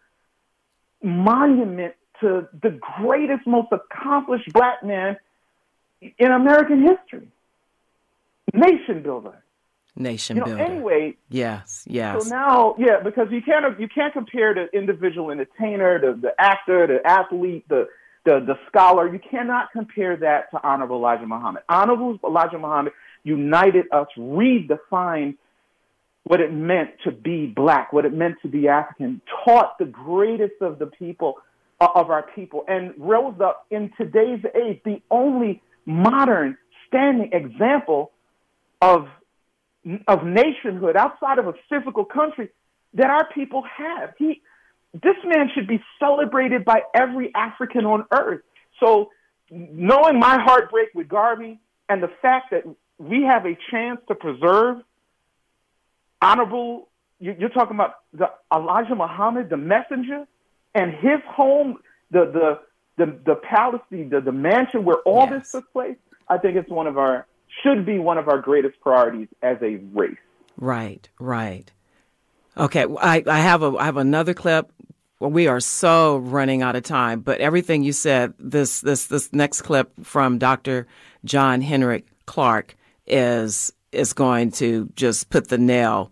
monument 1.04 1.96
to 2.22 2.48
the 2.62 2.80
greatest, 3.00 3.48
most 3.48 3.70
accomplished 3.72 4.52
black 4.54 4.84
man 4.84 5.18
in 6.02 6.32
American 6.32 6.82
history. 6.82 7.28
Nation 8.54 9.02
builder. 9.02 9.44
Nation 9.96 10.38
you 10.38 10.42
know, 10.42 10.46
builder. 10.46 10.64
Anyway, 10.64 11.18
yes, 11.30 11.86
yes. 11.88 12.24
So 12.24 12.30
now, 12.30 12.76
yeah, 12.78 13.00
because 13.04 13.28
you 13.30 13.42
can't 13.42 13.80
you 13.80 13.88
can't 13.88 14.14
compare 14.14 14.54
the 14.54 14.68
individual 14.78 15.32
entertainer, 15.32 16.00
the 16.00 16.20
the 16.20 16.32
actor, 16.40 16.88
the 16.88 17.06
athlete, 17.06 17.68
the 17.68 17.88
the 18.26 18.40
the 18.40 18.56
scholar. 18.68 19.12
You 19.12 19.20
cannot 19.20 19.72
compare 19.72 20.16
that 20.18 20.50
to 20.52 20.64
Honorable 20.64 20.98
Elijah 20.98 21.28
Muhammad. 21.28 21.64
Honorable 21.68 22.20
Elijah 22.24 22.58
Muhammad 22.58 22.94
united 23.24 23.86
us, 23.92 24.08
redefined 24.18 25.38
what 26.24 26.40
it 26.40 26.54
meant 26.54 26.92
to 27.04 27.12
be 27.12 27.48
black, 27.48 27.92
what 27.92 28.06
it 28.06 28.14
meant 28.14 28.36
to 28.44 28.48
be 28.48 28.68
African, 28.68 29.22
taught 29.44 29.78
the 29.80 29.86
greatest 29.86 30.62
of 30.62 30.80
the 30.80 30.86
people 30.86 31.36
uh, 31.82 31.88
of 31.96 32.10
our 32.10 32.24
people, 32.36 32.64
and 32.68 32.94
rose 32.98 33.36
up 33.44 33.66
in 33.72 33.92
today's 33.98 34.44
age 34.56 34.80
the 34.86 35.02
only 35.10 35.62
modern 35.86 36.58
standing 36.88 37.30
example 37.34 38.12
of 38.82 39.08
of 40.08 40.24
nationhood 40.24 40.96
outside 40.96 41.40
of 41.40 41.48
a 41.48 41.54
physical 41.70 42.06
country 42.06 42.50
that 42.94 43.10
our 43.10 43.28
people 43.34 43.64
have. 43.64 44.14
He, 44.18 44.42
this 44.94 45.16
man 45.26 45.50
should 45.56 45.68
be 45.68 45.82
celebrated 46.00 46.66
by 46.66 46.82
every 46.94 47.34
African 47.34 47.86
on 47.86 48.06
earth. 48.12 48.42
So, 48.80 49.10
knowing 49.50 50.20
my 50.20 50.40
heartbreak 50.40 50.90
with 50.94 51.08
Garvey 51.08 51.60
and 51.90 52.04
the 52.04 52.12
fact 52.22 52.52
that 52.52 52.64
we 52.98 53.24
have 53.24 53.46
a 53.46 53.58
chance 53.72 54.00
to 54.08 54.16
preserve 54.16 54.78
honorable, 56.22 56.90
you're 57.20 57.50
talking 57.50 57.76
about 57.76 57.96
the 58.14 58.30
Elijah 58.54 58.96
Muhammad, 58.96 59.50
the 59.50 59.58
messenger, 59.58 60.26
and 60.76 60.92
his 60.94 61.20
home, 61.28 61.78
the 62.12 62.26
the 62.26 62.60
the, 62.98 63.18
the 63.26 63.36
palace, 63.36 63.82
the, 63.90 64.22
the 64.24 64.32
mansion 64.32 64.84
where 64.84 64.98
all 64.98 65.26
yes. 65.26 65.44
this 65.44 65.52
took 65.54 65.72
place. 65.72 65.96
I 66.28 66.38
think 66.38 66.56
it's 66.56 66.70
one 66.70 66.88
of 66.88 66.98
our 66.98 67.26
should 67.64 67.86
be 67.86 68.00
one 68.00 68.18
of 68.18 68.28
our 68.28 68.40
greatest 68.40 68.80
priorities 68.82 69.28
as 69.42 69.58
a 69.62 69.78
race. 69.94 70.18
Right, 70.58 71.08
right. 71.20 71.72
Okay, 72.58 72.86
I, 73.00 73.24
I 73.26 73.40
have 73.40 73.64
a 73.64 73.76
I 73.78 73.86
have 73.86 73.98
another 73.98 74.34
clip. 74.34 74.72
We 75.20 75.48
are 75.48 75.60
so 75.60 76.18
running 76.18 76.62
out 76.62 76.76
of 76.76 76.84
time, 76.84 77.22
but 77.22 77.40
everything 77.40 77.84
you 77.84 77.94
said, 77.94 78.34
this 78.40 78.82
this 78.82 79.06
this 79.06 79.32
next 79.32 79.62
clip 79.62 79.92
from 80.04 80.38
Dr. 80.38 80.88
John 81.24 81.62
Henrik 81.62 82.06
Clarke 82.26 82.76
is 83.08 83.72
is 83.92 84.14
going 84.14 84.52
to 84.52 84.90
just 84.96 85.30
put 85.30 85.50
the 85.50 85.58
nail 85.58 86.12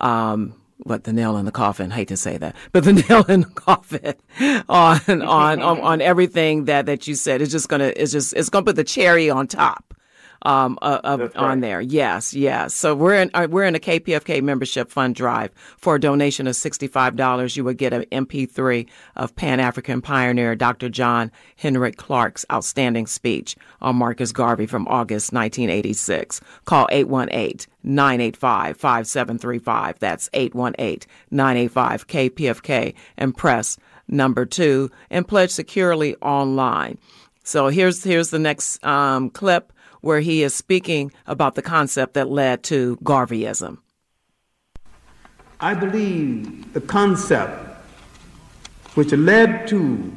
um, 0.00 0.54
what 0.78 1.04
the 1.04 1.12
nail 1.12 1.36
in 1.36 1.44
the 1.44 1.52
coffin. 1.52 1.92
I 1.92 1.96
Hate 1.96 2.08
to 2.08 2.16
say 2.16 2.36
that, 2.38 2.56
but 2.72 2.84
the 2.84 2.92
nail 3.08 3.24
in 3.24 3.42
the 3.42 3.46
coffin 3.48 4.14
on 4.68 5.00
on 5.08 5.62
on, 5.62 5.80
on 5.80 6.00
everything 6.00 6.64
that 6.66 6.86
that 6.86 7.06
you 7.06 7.14
said. 7.14 7.42
It's 7.42 7.52
just 7.52 7.68
gonna 7.68 7.92
it's 7.96 8.12
just 8.12 8.32
it's 8.34 8.48
gonna 8.48 8.64
put 8.64 8.76
the 8.76 8.84
cherry 8.84 9.30
on 9.30 9.46
top 9.46 9.94
um, 10.44 10.78
of, 10.82 11.20
right. 11.20 11.36
on 11.36 11.60
there. 11.60 11.80
Yes, 11.80 12.34
yes. 12.34 12.74
So 12.74 12.94
we're 12.94 13.14
in 13.14 13.30
uh, 13.34 13.48
we're 13.50 13.64
in 13.64 13.74
a 13.74 13.80
KPFK 13.80 14.42
membership 14.42 14.90
fund 14.90 15.14
drive 15.14 15.50
for 15.78 15.96
a 15.96 16.00
donation 16.00 16.46
of 16.46 16.56
sixty 16.56 16.86
five 16.86 17.16
dollars. 17.16 17.56
You 17.56 17.64
would 17.64 17.78
get 17.78 17.92
an 17.92 18.04
MP3 18.12 18.86
of 19.16 19.34
Pan 19.36 19.60
African 19.60 20.02
pioneer 20.02 20.54
Dr. 20.54 20.88
John 20.88 21.30
Henrik 21.56 21.96
Clarke's 21.96 22.44
outstanding 22.52 23.06
speech 23.06 23.56
on 23.80 23.96
Marcus 23.96 24.32
Garvey 24.32 24.66
from 24.66 24.86
August 24.88 25.32
1986. 25.32 26.40
Call 26.64 26.88
818 26.90 27.66
985 27.82 28.76
5735. 28.76 29.98
That's 29.98 30.28
818 30.32 31.08
985 31.30 32.06
KPFK 32.06 32.94
and 33.16 33.36
press 33.36 33.76
number 34.08 34.44
two 34.44 34.90
and 35.10 35.26
pledge 35.26 35.50
securely 35.50 36.14
online. 36.16 36.98
So 37.42 37.68
here's 37.68 38.02
here's 38.02 38.30
the 38.30 38.38
next 38.38 38.82
um, 38.84 39.30
clip 39.30 39.72
where 40.04 40.20
he 40.20 40.42
is 40.42 40.54
speaking 40.54 41.10
about 41.26 41.54
the 41.54 41.62
concept 41.62 42.12
that 42.14 42.28
led 42.28 42.62
to 42.62 42.96
Garveyism. 43.02 43.78
I 45.60 45.72
believe 45.72 46.74
the 46.74 46.80
concept 46.82 47.74
which 48.94 49.12
led 49.12 49.66
to 49.68 50.12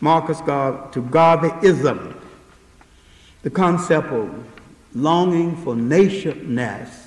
Marcus 0.00 0.40
Gar- 0.40 0.90
to 0.90 1.00
Garveyism, 1.00 2.20
the 3.42 3.50
concept 3.50 4.08
of 4.08 4.44
longing 4.94 5.56
for 5.56 5.76
nationness, 5.76 7.06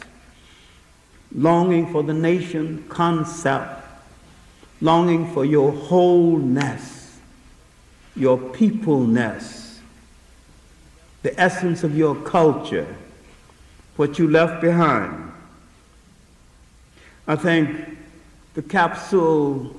longing 1.36 1.92
for 1.92 2.04
the 2.04 2.14
nation 2.14 2.86
concept, 2.88 3.86
longing 4.80 5.32
for 5.34 5.44
your 5.44 5.74
wholeness, 5.74 7.20
your 8.16 8.38
peopleness, 8.38 9.66
the 11.28 11.42
essence 11.42 11.84
of 11.84 11.98
your 11.98 12.16
culture, 12.16 12.88
what 13.98 14.18
you 14.18 14.30
left 14.30 14.62
behind. 14.62 15.30
I 17.28 17.36
think 17.36 17.98
the 18.54 18.62
capsule 18.62 19.76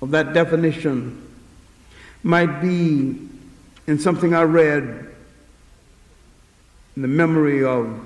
of 0.00 0.10
that 0.12 0.32
definition 0.32 1.22
might 2.22 2.62
be 2.62 3.28
in 3.86 3.98
something 3.98 4.32
I 4.34 4.44
read 4.44 5.14
in 6.96 7.02
the 7.02 7.08
memory 7.08 7.62
of 7.62 8.02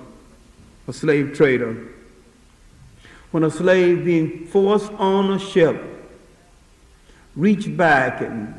a 0.88 0.92
slave 0.92 1.36
trader. 1.36 1.76
When 3.30 3.44
a 3.44 3.52
slave 3.52 4.04
being 4.04 4.48
forced 4.48 4.90
on 4.94 5.30
a 5.30 5.38
ship 5.38 5.80
reached 7.36 7.76
back 7.76 8.20
and 8.20 8.52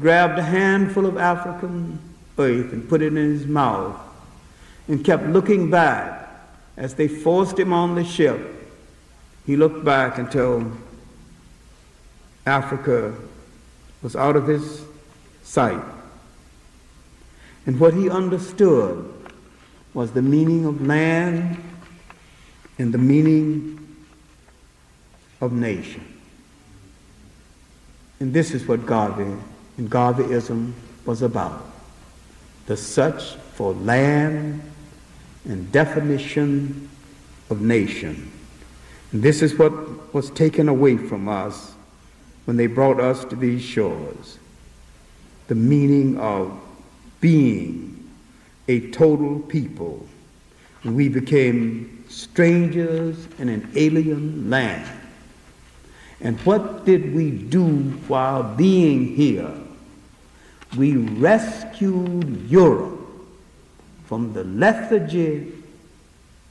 grabbed 0.00 0.38
a 0.38 0.42
handful 0.42 1.04
of 1.04 1.18
African 1.18 1.98
and 2.38 2.88
put 2.88 3.02
it 3.02 3.08
in 3.08 3.16
his 3.16 3.46
mouth 3.46 3.98
and 4.86 5.04
kept 5.04 5.26
looking 5.26 5.70
back 5.70 6.28
as 6.76 6.94
they 6.94 7.08
forced 7.08 7.58
him 7.58 7.72
on 7.72 7.96
the 7.96 8.04
ship. 8.04 8.40
He 9.44 9.56
looked 9.56 9.84
back 9.84 10.18
until 10.18 10.70
Africa 12.46 13.14
was 14.02 14.14
out 14.14 14.36
of 14.36 14.46
his 14.46 14.84
sight. 15.42 15.82
And 17.66 17.80
what 17.80 17.92
he 17.92 18.08
understood 18.08 19.12
was 19.92 20.12
the 20.12 20.22
meaning 20.22 20.64
of 20.64 20.86
land 20.86 21.62
and 22.78 22.94
the 22.94 22.98
meaning 22.98 23.84
of 25.40 25.52
nation. 25.52 26.04
And 28.20 28.32
this 28.32 28.52
is 28.52 28.66
what 28.66 28.86
Garvey 28.86 29.36
and 29.76 29.90
Garveyism 29.90 30.72
was 31.04 31.22
about 31.22 31.77
the 32.68 32.76
search 32.76 33.34
for 33.54 33.72
land 33.72 34.60
and 35.46 35.72
definition 35.72 36.88
of 37.48 37.62
nation. 37.62 38.30
And 39.10 39.22
this 39.22 39.40
is 39.40 39.58
what 39.58 40.12
was 40.12 40.30
taken 40.30 40.68
away 40.68 40.98
from 40.98 41.28
us 41.28 41.72
when 42.44 42.58
they 42.58 42.66
brought 42.66 43.00
us 43.00 43.24
to 43.24 43.36
these 43.36 43.62
shores 43.62 44.38
the 45.48 45.54
meaning 45.54 46.18
of 46.18 46.60
being 47.22 48.06
a 48.68 48.90
total 48.90 49.40
people. 49.40 50.06
We 50.84 51.08
became 51.08 52.04
strangers 52.10 53.28
in 53.38 53.48
an 53.48 53.70
alien 53.74 54.50
land. 54.50 54.86
And 56.20 56.38
what 56.40 56.84
did 56.84 57.14
we 57.14 57.30
do 57.30 57.66
while 58.08 58.42
being 58.42 59.16
here? 59.16 59.54
We 60.76 60.96
rescued 60.96 62.48
Europe 62.50 62.98
from 64.04 64.32
the 64.32 64.44
lethargy 64.44 65.52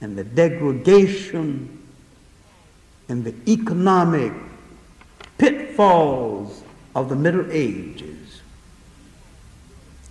and 0.02 0.18
the 0.18 0.24
degradation 0.24 1.84
and 3.10 3.24
the 3.24 3.34
economic 3.52 4.34
pitfalls 5.38 6.64
of 6.96 7.10
the 7.10 7.16
Middle 7.16 7.46
Ages. 7.52 8.42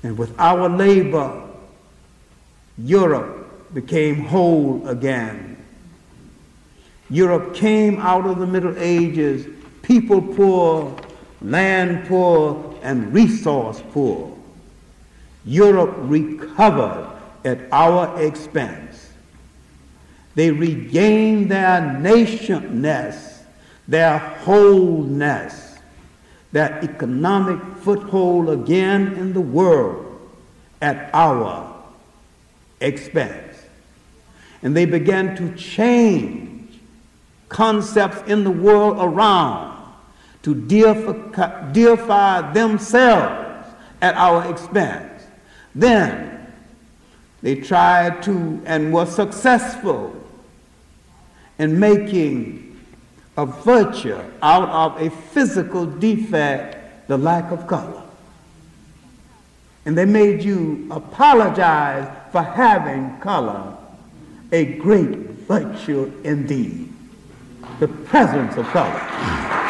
And 0.02 0.16
with 0.16 0.38
our 0.38 0.68
labor, 0.68 1.42
Europe 2.78 3.74
became 3.74 4.24
whole 4.24 4.86
again. 4.88 5.57
Europe 7.11 7.54
came 7.54 7.98
out 7.98 8.26
of 8.26 8.38
the 8.38 8.46
Middle 8.46 8.74
Ages, 8.78 9.46
people 9.82 10.20
poor, 10.20 10.96
land 11.40 12.07
poor, 12.09 12.66
and 12.83 13.12
resource 13.12 13.83
poor. 13.93 14.37
Europe 15.45 15.95
recovered 15.99 17.09
at 17.45 17.61
our 17.70 18.20
expense. 18.20 19.11
They 20.35 20.51
regained 20.51 21.51
their 21.51 21.81
nationness, 21.81 23.43
their 23.89 24.18
wholeness, 24.18 25.79
their 26.53 26.79
economic 26.83 27.61
foothold 27.79 28.51
again 28.51 29.14
in 29.14 29.33
the 29.33 29.41
world 29.41 30.20
at 30.83 31.11
our 31.14 31.74
expense. 32.81 33.62
And 34.62 34.77
they 34.77 34.85
began 34.85 35.37
to 35.37 35.55
change 35.57 36.81
concepts 37.49 38.29
in 38.29 38.45
the 38.45 38.51
world 38.51 38.97
around 38.99 39.76
to 40.47 40.55
deify, 41.72 42.53
themselves 42.53 43.66
at 44.01 44.14
our 44.14 44.49
expense. 44.49 45.24
Then 45.74 46.53
they 47.42 47.57
tried 47.57 48.22
to 48.22 48.62
and 48.64 48.92
were 48.92 49.07
successful 49.07 50.14
in 51.59 51.80
making 51.80 52.78
a 53.36 53.44
virtue 53.44 54.20
out 54.40 54.68
of 54.68 55.03
a 55.03 55.11
physical 55.11 55.84
defect, 55.84 57.09
the 57.09 57.18
lack 57.18 57.51
of 57.51 57.66
color. 57.66 58.05
And 59.84 59.99
they 59.99 60.05
made 60.05 60.44
you 60.44 60.86
apologize 60.92 62.09
for 62.30 62.42
having 62.42 63.18
color, 63.18 63.76
a 64.53 64.76
great 64.76 65.16
virtue 65.49 66.12
indeed, 66.22 66.92
the 67.80 67.88
presence 67.88 68.57
of 68.57 68.64
color. 68.66 69.66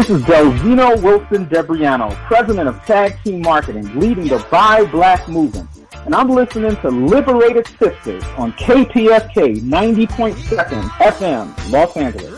This 0.00 0.08
is 0.08 0.22
Delxino 0.22 1.02
Wilson 1.02 1.46
de 1.48 1.62
Briano, 1.62 2.14
president 2.24 2.66
of 2.66 2.82
Tag 2.86 3.22
Team 3.22 3.42
Marketing, 3.42 3.84
leading 4.00 4.28
the 4.28 4.38
Buy 4.50 4.86
Black 4.86 5.28
movement. 5.28 5.68
And 6.06 6.14
I'm 6.14 6.30
listening 6.30 6.74
to 6.76 6.88
Liberated 6.88 7.66
Sisters 7.78 8.24
on 8.38 8.54
KPFK 8.54 9.60
90.7 9.60 10.88
FM, 10.88 11.70
Los 11.70 11.94
Angeles. 11.98 12.34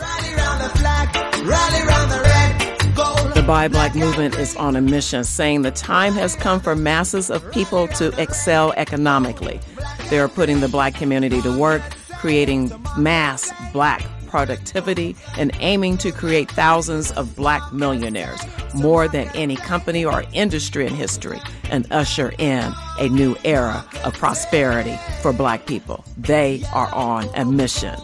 The 3.33 3.43
Buy 3.47 3.69
Black 3.69 3.95
movement 3.95 4.37
is 4.37 4.57
on 4.57 4.75
a 4.75 4.81
mission 4.81 5.23
saying 5.23 5.61
the 5.61 5.71
time 5.71 6.11
has 6.15 6.35
come 6.35 6.59
for 6.59 6.75
masses 6.75 7.31
of 7.31 7.49
people 7.53 7.87
to 7.87 8.09
excel 8.21 8.73
economically. 8.73 9.61
They 10.09 10.19
are 10.19 10.27
putting 10.27 10.59
the 10.59 10.67
black 10.67 10.95
community 10.95 11.41
to 11.43 11.57
work, 11.57 11.81
creating 12.19 12.73
mass 12.97 13.53
black 13.71 14.03
productivity 14.33 15.15
and 15.37 15.51
aiming 15.59 15.95
to 15.95 16.11
create 16.11 16.49
thousands 16.49 17.11
of 17.11 17.35
black 17.35 17.61
millionaires, 17.71 18.41
more 18.73 19.07
than 19.07 19.27
any 19.35 19.55
company 19.55 20.03
or 20.03 20.23
industry 20.33 20.87
in 20.87 20.93
history, 20.95 21.39
and 21.69 21.85
usher 21.91 22.33
in 22.39 22.73
a 22.97 23.07
new 23.09 23.35
era 23.43 23.85
of 24.03 24.11
prosperity 24.15 24.97
for 25.21 25.31
black 25.33 25.67
people. 25.67 26.03
They 26.17 26.63
are 26.73 26.91
on 26.95 27.29
a 27.35 27.45
mission. 27.45 27.95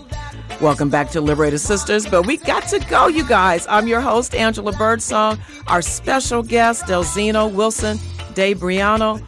Welcome 0.61 0.91
back 0.91 1.09
to 1.11 1.19
Liberated 1.19 1.61
Sisters, 1.61 2.05
but 2.05 2.27
we 2.27 2.37
got 2.37 2.67
to 2.67 2.79
go, 2.81 3.07
you 3.07 3.27
guys. 3.27 3.65
I'm 3.67 3.87
your 3.87 4.01
host, 4.01 4.35
Angela 4.35 4.73
Birdsong. 4.73 5.39
Our 5.65 5.81
special 5.81 6.43
guest, 6.43 6.83
Delxino 6.83 7.51
Wilson 7.51 7.97
De 8.35 8.53
Briano, 8.53 9.19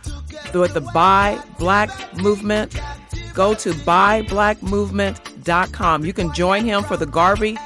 with 0.53 0.75
the 0.75 0.81
Buy 0.93 1.41
Black 1.57 1.89
Movement. 2.13 2.79
Go 3.33 3.55
to 3.55 3.73
buyblackmovement.com 5.41 6.05
you 6.05 6.13
can 6.13 6.33
join 6.33 6.65
him 6.65 6.83
for 6.83 6.97
the 6.97 7.05
Garvey 7.05 7.57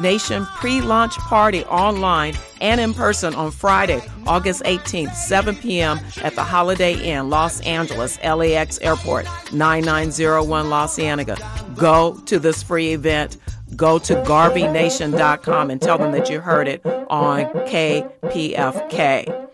Nation 0.00 0.44
pre 0.46 0.80
launch 0.80 1.16
party 1.18 1.64
online 1.66 2.34
and 2.60 2.80
in 2.80 2.94
person 2.94 3.32
on 3.34 3.52
Friday, 3.52 4.02
August 4.26 4.64
18th, 4.64 5.14
7 5.14 5.54
p.m. 5.54 6.00
at 6.22 6.34
the 6.34 6.42
Holiday 6.42 6.94
Inn, 6.94 7.30
Los 7.30 7.60
Angeles, 7.60 8.18
LAX 8.24 8.80
Airport, 8.80 9.26
9901 9.52 10.68
Los 10.68 10.98
Angeles. 10.98 11.38
Go 11.76 12.18
to 12.26 12.40
this 12.40 12.60
free 12.60 12.92
event. 12.92 13.36
Go 13.76 14.00
to 14.00 14.14
garveynation.com 14.22 15.70
and 15.70 15.80
tell 15.80 15.98
them 15.98 16.10
that 16.10 16.28
you 16.28 16.40
heard 16.40 16.66
it 16.66 16.84
on 16.86 17.44
KPFK. 17.68 19.44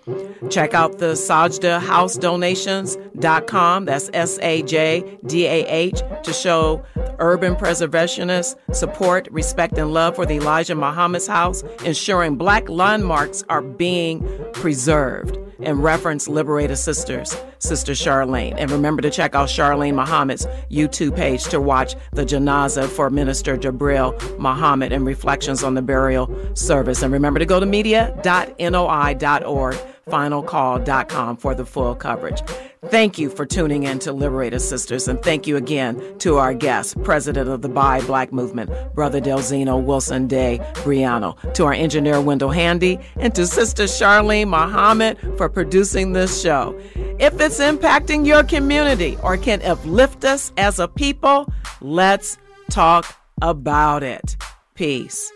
Check 0.49 0.73
out 0.75 0.99
the 0.99 1.13
sajdahousedonations.com. 1.13 3.85
That's 3.85 4.11
S 4.13 4.39
A 4.41 4.63
J 4.63 5.19
D 5.27 5.47
A 5.47 5.67
H 5.67 6.03
to 6.23 6.33
show 6.33 6.85
urban 7.19 7.57
preservationists 7.57 8.57
support, 8.75 9.29
respect, 9.31 9.77
and 9.79 9.93
love 9.93 10.17
for 10.17 10.25
the 10.25 10.37
Elijah 10.37 10.75
Muhammad's 10.75 11.27
house, 11.27 11.63
ensuring 11.85 12.37
black 12.37 12.67
landmarks 12.69 13.45
are 13.49 13.63
being 13.63 14.27
preserved 14.53 15.37
and 15.63 15.83
reference 15.83 16.29
Liberated 16.29 16.79
Sisters, 16.79 17.37
Sister 17.59 17.93
Charlene. 17.93 18.55
And 18.57 18.71
remember 18.71 19.03
to 19.03 19.11
check 19.11 19.35
out 19.35 19.49
Charlene 19.49 19.95
Muhammad's 19.95 20.47
YouTube 20.71 21.17
page 21.17 21.45
to 21.45 21.61
watch 21.61 21.97
the 22.13 22.25
janaza 22.25 22.89
for 22.89 23.11
Minister 23.11 23.59
Jabril 23.59 24.39
Muhammad 24.39 24.93
and 24.93 25.05
reflections 25.05 25.63
on 25.63 25.75
the 25.75 25.83
burial 25.83 26.35
service. 26.55 27.03
And 27.03 27.13
remember 27.13 27.39
to 27.39 27.47
go 27.47 27.61
to 27.61 27.67
media.noi.org 27.67 29.77
finalcall.com 30.07 31.37
for 31.37 31.55
the 31.55 31.65
full 31.65 31.95
coverage. 31.95 32.43
Thank 32.87 33.19
you 33.19 33.29
for 33.29 33.45
tuning 33.45 33.83
in 33.83 33.99
to 34.01 34.13
Liberated 34.13 34.63
Sisters, 34.63 35.07
and 35.07 35.23
thank 35.23 35.47
you 35.47 35.57
again 35.57 36.19
to 36.19 36.39
our 36.39 36.55
guest, 36.55 37.01
President 37.03 37.49
of 37.49 37.61
the 37.63 37.69
Buy 37.69 38.01
Black 38.03 38.33
Movement, 38.33 38.71
Brother 38.95 39.21
Delxino 39.21 39.83
Wilson 39.83 40.27
de 40.27 40.59
Briano, 40.77 41.37
to 41.55 41.67
our 41.67 41.75
engineer, 41.75 42.21
Wendell 42.21 42.51
Handy, 42.51 42.99
and 43.17 43.35
to 43.35 43.47
Sister 43.47 43.85
Charlene 43.85 44.49
Muhammad 44.49 45.19
for 45.37 45.49
producing 45.49 46.15
this 46.15 46.41
show. 46.41 46.75
If 47.19 47.39
it's 47.39 47.61
impacting 47.61 48.27
your 48.27 48.45
community 48.45 49.19
or 49.23 49.37
can 49.37 49.61
uplift 49.63 50.25
us 50.25 50.53
as 50.57 50.79
a 50.79 50.89
people, 50.89 51.53
let's 51.83 52.39
talk 52.71 53.15
about 53.43 54.03
it. 54.03 54.37
Peace. 54.75 55.31